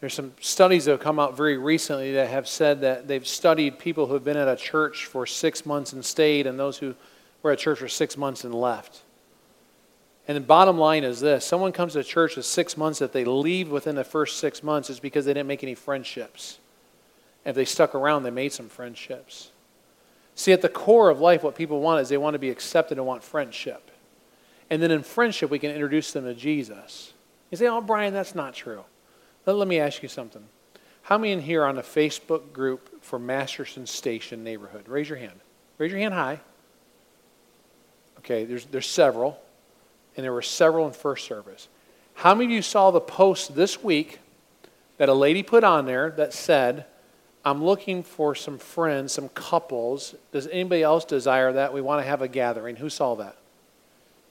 There's 0.00 0.14
some 0.14 0.32
studies 0.40 0.84
that 0.84 0.92
have 0.92 1.00
come 1.00 1.18
out 1.18 1.36
very 1.36 1.56
recently 1.56 2.12
that 2.12 2.28
have 2.28 2.46
said 2.46 2.82
that 2.82 3.08
they've 3.08 3.26
studied 3.26 3.78
people 3.78 4.06
who 4.06 4.14
have 4.14 4.24
been 4.24 4.36
at 4.36 4.48
a 4.48 4.56
church 4.56 5.06
for 5.06 5.26
six 5.26 5.66
months 5.66 5.92
and 5.92 6.04
stayed, 6.04 6.46
and 6.46 6.58
those 6.58 6.78
who 6.78 6.94
were 7.42 7.50
at 7.50 7.58
church 7.58 7.78
for 7.78 7.88
six 7.88 8.16
months 8.16 8.44
and 8.44 8.54
left. 8.54 9.02
And 10.26 10.36
the 10.36 10.40
bottom 10.40 10.78
line 10.78 11.04
is 11.04 11.20
this 11.20 11.44
someone 11.44 11.72
comes 11.72 11.92
to 11.94 12.02
church 12.02 12.34
for 12.34 12.42
six 12.42 12.76
months, 12.76 13.02
if 13.02 13.12
they 13.12 13.24
leave 13.24 13.70
within 13.70 13.94
the 13.94 14.04
first 14.04 14.38
six 14.38 14.62
months, 14.62 14.88
it's 14.90 15.00
because 15.00 15.24
they 15.24 15.34
didn't 15.34 15.48
make 15.48 15.62
any 15.62 15.74
friendships. 15.74 16.58
And 17.44 17.50
if 17.50 17.56
they 17.56 17.66
stuck 17.66 17.94
around, 17.94 18.22
they 18.22 18.30
made 18.30 18.52
some 18.52 18.68
friendships. 18.68 19.50
See, 20.34 20.52
at 20.52 20.62
the 20.62 20.68
core 20.68 21.10
of 21.10 21.20
life, 21.20 21.42
what 21.42 21.54
people 21.54 21.80
want 21.80 22.00
is 22.00 22.08
they 22.08 22.16
want 22.16 22.34
to 22.34 22.38
be 22.38 22.50
accepted 22.50 22.98
and 22.98 23.06
want 23.06 23.22
friendship. 23.22 23.90
And 24.70 24.82
then 24.82 24.90
in 24.90 25.02
friendship, 25.02 25.50
we 25.50 25.58
can 25.58 25.70
introduce 25.70 26.12
them 26.12 26.24
to 26.24 26.34
Jesus. 26.34 27.12
You 27.50 27.58
say, 27.58 27.66
oh, 27.66 27.80
Brian, 27.80 28.14
that's 28.14 28.34
not 28.34 28.54
true. 28.54 28.84
Let, 29.46 29.56
let 29.56 29.68
me 29.68 29.78
ask 29.78 30.02
you 30.02 30.08
something. 30.08 30.42
How 31.02 31.18
many 31.18 31.32
in 31.32 31.42
here 31.42 31.62
are 31.62 31.68
on 31.68 31.76
a 31.76 31.82
Facebook 31.82 32.52
group 32.52 33.02
for 33.02 33.18
Masterson 33.18 33.86
Station 33.86 34.42
neighborhood? 34.42 34.88
Raise 34.88 35.08
your 35.08 35.18
hand. 35.18 35.38
Raise 35.76 35.92
your 35.92 36.00
hand 36.00 36.14
high. 36.14 36.40
Okay, 38.20 38.44
there's, 38.44 38.64
there's 38.66 38.88
several, 38.88 39.38
and 40.16 40.24
there 40.24 40.32
were 40.32 40.42
several 40.42 40.86
in 40.86 40.92
first 40.92 41.26
service. 41.26 41.68
How 42.14 42.34
many 42.34 42.46
of 42.46 42.50
you 42.52 42.62
saw 42.62 42.90
the 42.90 43.00
post 43.00 43.54
this 43.54 43.82
week 43.82 44.20
that 44.98 45.08
a 45.08 45.14
lady 45.14 45.42
put 45.42 45.64
on 45.64 45.86
there 45.86 46.10
that 46.12 46.32
said, 46.32 46.86
I'm 47.44 47.62
looking 47.62 48.02
for 48.02 48.34
some 48.34 48.58
friends, 48.58 49.12
some 49.12 49.28
couples. 49.30 50.14
Does 50.32 50.46
anybody 50.46 50.82
else 50.82 51.04
desire 51.04 51.52
that? 51.52 51.74
We 51.74 51.80
want 51.80 52.02
to 52.02 52.08
have 52.08 52.22
a 52.22 52.28
gathering. 52.28 52.76
Who 52.76 52.88
saw 52.88 53.16
that? 53.16 53.36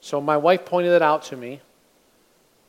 So 0.01 0.19
my 0.19 0.37
wife 0.37 0.65
pointed 0.65 0.93
it 0.93 1.01
out 1.01 1.23
to 1.23 1.37
me. 1.37 1.61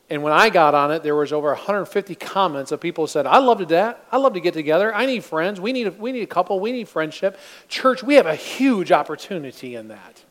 And 0.07 0.21
when 0.21 0.33
I 0.33 0.49
got 0.49 0.75
on 0.75 0.91
it, 0.91 1.01
there 1.01 1.15
was 1.15 1.33
over 1.33 1.47
150 1.47 2.13
comments 2.15 2.71
of 2.71 2.79
people 2.79 3.07
said, 3.07 3.25
I 3.25 3.39
love 3.39 3.57
to 3.57 3.65
that. 3.67 4.05
I 4.11 4.17
love 4.17 4.33
to 4.33 4.39
get 4.39 4.53
together. 4.53 4.93
I 4.93 5.07
need 5.07 5.23
friends. 5.23 5.59
We 5.59 5.73
need 5.73 5.87
a, 5.87 5.91
we 5.91 6.11
need 6.11 6.21
a 6.21 6.27
couple. 6.27 6.59
We 6.59 6.71
need 6.71 6.87
friendship. 6.87 7.39
Church, 7.67 8.03
we 8.03 8.15
have 8.15 8.27
a 8.27 8.35
huge 8.35 8.91
opportunity 8.91 9.73
in 9.73 9.87
that. 9.87 10.23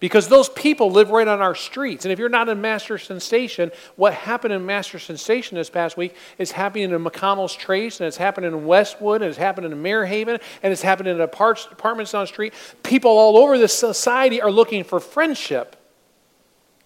Because 0.00 0.28
those 0.28 0.48
people 0.48 0.90
live 0.90 1.10
right 1.10 1.28
on 1.28 1.42
our 1.42 1.54
streets. 1.54 2.06
And 2.06 2.12
if 2.12 2.18
you're 2.18 2.30
not 2.30 2.48
in 2.48 2.60
Masterson 2.62 3.20
Station, 3.20 3.70
what 3.96 4.14
happened 4.14 4.54
in 4.54 4.64
Masterson 4.64 5.18
Station 5.18 5.56
this 5.56 5.68
past 5.68 5.98
week 5.98 6.16
is 6.38 6.52
happening 6.52 6.90
in 6.90 7.04
McConnell's 7.04 7.54
Trace, 7.54 8.00
and 8.00 8.06
it's 8.06 8.16
happening 8.16 8.50
in 8.50 8.64
Westwood, 8.64 9.20
and 9.20 9.28
it's 9.28 9.38
happening 9.38 9.72
in 9.72 9.82
Marehaven, 9.82 10.40
and 10.62 10.72
it's 10.72 10.80
happening 10.80 11.14
in 11.14 11.20
apartments 11.20 12.14
on 12.14 12.22
the 12.22 12.26
street. 12.26 12.54
People 12.82 13.10
all 13.10 13.36
over 13.36 13.58
this 13.58 13.78
society 13.78 14.40
are 14.40 14.50
looking 14.50 14.84
for 14.84 15.00
friendship. 15.00 15.76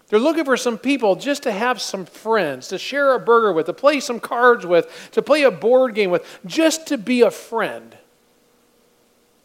They're 0.09 0.19
looking 0.19 0.45
for 0.45 0.57
some 0.57 0.77
people 0.77 1.15
just 1.15 1.45
to 1.45 1.53
have 1.53 1.81
some 1.81 2.07
friends, 2.07 2.69
to 2.69 2.79
share 2.79 3.15
a 3.15 3.21
burger 3.21 3.53
with, 3.53 3.67
to 3.67 3.73
play 3.73 4.01
some 4.01 4.19
cards 4.21 4.67
with, 4.67 5.11
to 5.13 5.23
play 5.23 5.45
a 5.45 5.51
board 5.51 5.95
game 5.95 6.11
with, 6.11 6.41
just 6.45 6.89
to 6.89 6.99
be 6.99 7.23
a 7.23 7.31
friend. 7.31 7.97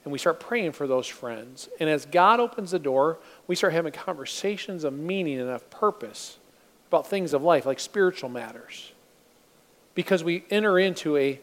And 0.03 0.11
we 0.11 0.17
start 0.17 0.39
praying 0.39 0.71
for 0.71 0.87
those 0.87 1.07
friends. 1.07 1.69
And 1.79 1.89
as 1.89 2.05
God 2.05 2.39
opens 2.39 2.71
the 2.71 2.79
door, 2.79 3.19
we 3.47 3.55
start 3.55 3.73
having 3.73 3.91
conversations 3.91 4.83
of 4.83 4.93
meaning 4.93 5.39
and 5.39 5.49
of 5.49 5.69
purpose 5.69 6.37
about 6.87 7.07
things 7.07 7.33
of 7.33 7.43
life, 7.43 7.65
like 7.65 7.79
spiritual 7.79 8.29
matters. 8.29 8.93
Because 9.95 10.23
we 10.23 10.45
enter 10.49 10.79
into 10.79 11.17
a, 11.17 11.39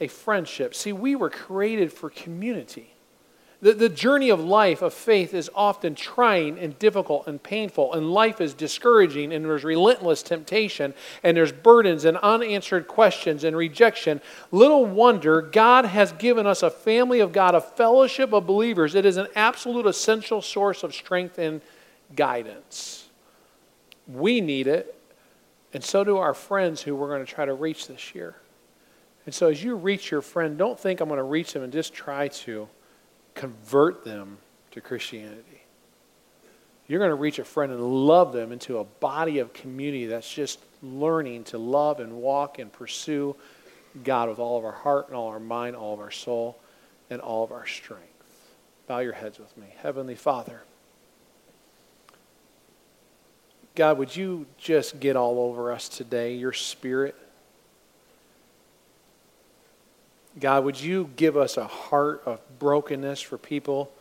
a 0.00 0.08
friendship. 0.08 0.74
See, 0.74 0.92
we 0.92 1.14
were 1.14 1.30
created 1.30 1.92
for 1.92 2.10
community. 2.10 2.94
The, 3.60 3.74
the 3.74 3.88
journey 3.88 4.30
of 4.30 4.38
life, 4.38 4.82
of 4.82 4.94
faith, 4.94 5.34
is 5.34 5.50
often 5.52 5.96
trying 5.96 6.60
and 6.60 6.78
difficult 6.78 7.26
and 7.26 7.42
painful, 7.42 7.92
and 7.92 8.12
life 8.12 8.40
is 8.40 8.54
discouraging, 8.54 9.32
and 9.32 9.44
there's 9.44 9.64
relentless 9.64 10.22
temptation, 10.22 10.94
and 11.24 11.36
there's 11.36 11.50
burdens 11.50 12.04
and 12.04 12.16
unanswered 12.18 12.86
questions 12.86 13.42
and 13.42 13.56
rejection. 13.56 14.20
Little 14.52 14.86
wonder 14.86 15.42
God 15.42 15.86
has 15.86 16.12
given 16.12 16.46
us 16.46 16.62
a 16.62 16.70
family 16.70 17.18
of 17.18 17.32
God, 17.32 17.56
a 17.56 17.60
fellowship 17.60 18.32
of 18.32 18.46
believers. 18.46 18.94
It 18.94 19.04
is 19.04 19.16
an 19.16 19.26
absolute 19.34 19.86
essential 19.86 20.40
source 20.40 20.84
of 20.84 20.94
strength 20.94 21.36
and 21.36 21.60
guidance. 22.14 23.08
We 24.06 24.40
need 24.40 24.68
it, 24.68 24.94
and 25.74 25.82
so 25.82 26.04
do 26.04 26.16
our 26.16 26.32
friends 26.32 26.82
who 26.82 26.94
we're 26.94 27.08
going 27.08 27.26
to 27.26 27.32
try 27.32 27.44
to 27.44 27.54
reach 27.54 27.88
this 27.88 28.14
year. 28.14 28.36
And 29.26 29.34
so, 29.34 29.48
as 29.48 29.64
you 29.64 29.74
reach 29.74 30.12
your 30.12 30.22
friend, 30.22 30.56
don't 30.56 30.78
think 30.78 31.00
I'm 31.00 31.08
going 31.08 31.18
to 31.18 31.24
reach 31.24 31.52
them 31.52 31.64
and 31.64 31.72
just 31.72 31.92
try 31.92 32.28
to 32.28 32.68
convert 33.38 34.04
them 34.04 34.36
to 34.72 34.80
Christianity. 34.80 35.62
You're 36.88 36.98
going 36.98 37.10
to 37.10 37.14
reach 37.14 37.38
a 37.38 37.44
friend 37.44 37.70
and 37.70 37.80
love 37.80 38.32
them 38.32 38.50
into 38.50 38.78
a 38.78 38.84
body 38.84 39.38
of 39.38 39.52
community 39.52 40.06
that's 40.06 40.32
just 40.32 40.58
learning 40.82 41.44
to 41.44 41.58
love 41.58 42.00
and 42.00 42.14
walk 42.14 42.58
and 42.58 42.72
pursue 42.72 43.36
God 44.02 44.28
with 44.28 44.38
all 44.38 44.58
of 44.58 44.64
our 44.64 44.72
heart 44.72 45.06
and 45.08 45.16
all 45.16 45.28
our 45.28 45.38
mind, 45.38 45.76
all 45.76 45.94
of 45.94 46.00
our 46.00 46.10
soul, 46.10 46.58
and 47.10 47.20
all 47.20 47.44
of 47.44 47.52
our 47.52 47.66
strength. 47.66 48.04
Bow 48.88 48.98
your 48.98 49.12
heads 49.12 49.38
with 49.38 49.56
me. 49.56 49.66
Heavenly 49.82 50.16
Father, 50.16 50.62
God, 53.76 53.98
would 53.98 54.16
you 54.16 54.46
just 54.56 54.98
get 54.98 55.14
all 55.14 55.38
over 55.38 55.70
us 55.70 55.88
today, 55.88 56.34
your 56.34 56.52
spirit? 56.52 57.14
God, 60.40 60.64
would 60.64 60.80
you 60.80 61.10
give 61.16 61.36
us 61.36 61.56
a 61.56 61.66
heart 61.66 62.22
of 62.24 62.40
brokenness 62.58 63.20
for 63.20 63.38
people 63.38 63.92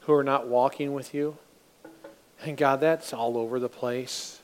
who 0.00 0.12
are 0.12 0.24
not 0.24 0.46
walking 0.46 0.92
with 0.92 1.14
you? 1.14 1.36
And 2.42 2.56
God, 2.56 2.80
that's 2.80 3.12
all 3.12 3.36
over 3.36 3.58
the 3.58 3.68
place. 3.68 4.40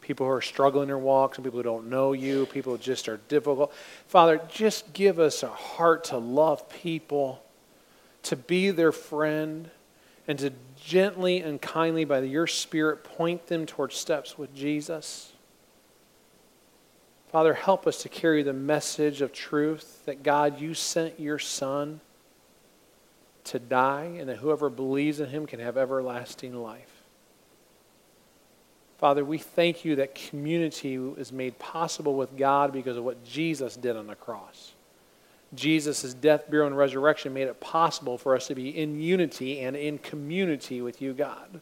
People 0.00 0.26
who 0.26 0.32
are 0.32 0.42
struggling 0.42 0.88
their 0.88 0.98
walks, 0.98 1.36
and 1.36 1.44
people 1.44 1.58
who 1.58 1.64
don't 1.64 1.90
know 1.90 2.12
you, 2.12 2.46
people 2.46 2.72
who 2.72 2.78
just 2.78 3.08
are 3.08 3.20
difficult. 3.28 3.72
Father, 4.06 4.40
just 4.48 4.92
give 4.94 5.18
us 5.18 5.42
a 5.42 5.48
heart 5.48 6.04
to 6.04 6.16
love 6.16 6.68
people, 6.70 7.42
to 8.22 8.34
be 8.34 8.70
their 8.70 8.92
friend, 8.92 9.70
and 10.26 10.38
to 10.38 10.52
gently 10.76 11.40
and 11.40 11.60
kindly, 11.60 12.04
by 12.04 12.20
your 12.20 12.46
Spirit, 12.46 13.04
point 13.04 13.46
them 13.48 13.66
towards 13.66 13.96
steps 13.96 14.38
with 14.38 14.54
Jesus. 14.54 15.32
Father, 17.30 17.52
help 17.54 17.86
us 17.86 18.02
to 18.02 18.08
carry 18.08 18.42
the 18.42 18.52
message 18.52 19.20
of 19.20 19.32
truth 19.32 20.04
that 20.06 20.22
God, 20.22 20.60
you 20.60 20.72
sent 20.72 21.20
your 21.20 21.38
Son 21.38 22.00
to 23.44 23.58
die, 23.58 24.16
and 24.18 24.28
that 24.28 24.36
whoever 24.36 24.70
believes 24.70 25.20
in 25.20 25.28
him 25.28 25.46
can 25.46 25.60
have 25.60 25.76
everlasting 25.76 26.54
life. 26.54 27.02
Father, 28.98 29.24
we 29.24 29.38
thank 29.38 29.84
you 29.84 29.96
that 29.96 30.14
community 30.14 30.94
is 30.94 31.30
made 31.32 31.58
possible 31.58 32.14
with 32.14 32.36
God 32.36 32.72
because 32.72 32.96
of 32.96 33.04
what 33.04 33.24
Jesus 33.24 33.76
did 33.76 33.96
on 33.96 34.08
the 34.08 34.16
cross. 34.16 34.72
Jesus' 35.54 36.12
death, 36.14 36.50
burial, 36.50 36.66
and 36.66 36.76
resurrection 36.76 37.32
made 37.32 37.46
it 37.46 37.60
possible 37.60 38.18
for 38.18 38.34
us 38.34 38.48
to 38.48 38.54
be 38.54 38.76
in 38.76 39.00
unity 39.00 39.60
and 39.60 39.76
in 39.76 39.98
community 39.98 40.82
with 40.82 41.00
you, 41.00 41.14
God. 41.14 41.60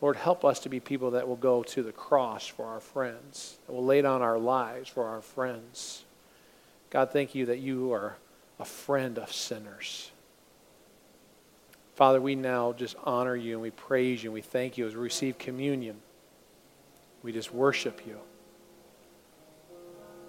Lord, 0.00 0.16
help 0.16 0.44
us 0.44 0.60
to 0.60 0.68
be 0.68 0.80
people 0.80 1.12
that 1.12 1.26
will 1.26 1.36
go 1.36 1.62
to 1.62 1.82
the 1.82 1.92
cross 1.92 2.46
for 2.46 2.66
our 2.66 2.80
friends, 2.80 3.56
that 3.66 3.72
will 3.72 3.84
lay 3.84 4.02
down 4.02 4.22
our 4.22 4.38
lives 4.38 4.88
for 4.88 5.06
our 5.06 5.22
friends. 5.22 6.04
God, 6.90 7.10
thank 7.12 7.34
you 7.34 7.46
that 7.46 7.58
you 7.58 7.92
are 7.92 8.16
a 8.58 8.64
friend 8.64 9.18
of 9.18 9.32
sinners. 9.32 10.10
Father, 11.94 12.20
we 12.20 12.34
now 12.34 12.74
just 12.74 12.94
honor 13.04 13.34
you 13.34 13.54
and 13.54 13.62
we 13.62 13.70
praise 13.70 14.22
you 14.22 14.28
and 14.28 14.34
we 14.34 14.42
thank 14.42 14.76
you 14.76 14.86
as 14.86 14.94
we 14.94 15.00
receive 15.00 15.38
communion. 15.38 15.96
We 17.22 17.32
just 17.32 17.52
worship 17.52 18.06
you. 18.06 18.18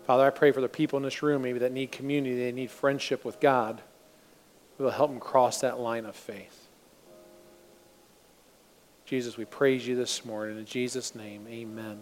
Father, 0.05 0.25
I 0.25 0.29
pray 0.29 0.53
for 0.53 0.61
the 0.61 0.69
people 0.69 0.95
in 0.95 1.03
this 1.03 1.21
room 1.21 1.41
maybe 1.41 1.59
that 1.59 1.73
need 1.73 1.91
community, 1.91 2.37
they 2.37 2.53
need 2.53 2.71
friendship 2.71 3.25
with 3.25 3.41
God. 3.41 3.81
We 4.77 4.85
will 4.85 4.91
help 4.91 5.11
them 5.11 5.19
cross 5.19 5.59
that 5.59 5.79
line 5.79 6.05
of 6.05 6.15
faith. 6.15 6.66
Jesus, 9.07 9.37
we 9.37 9.45
praise 9.45 9.87
you 9.87 9.95
this 9.95 10.25
morning. 10.25 10.57
In 10.57 10.65
Jesus' 10.65 11.15
name, 11.15 11.47
amen. 11.47 11.97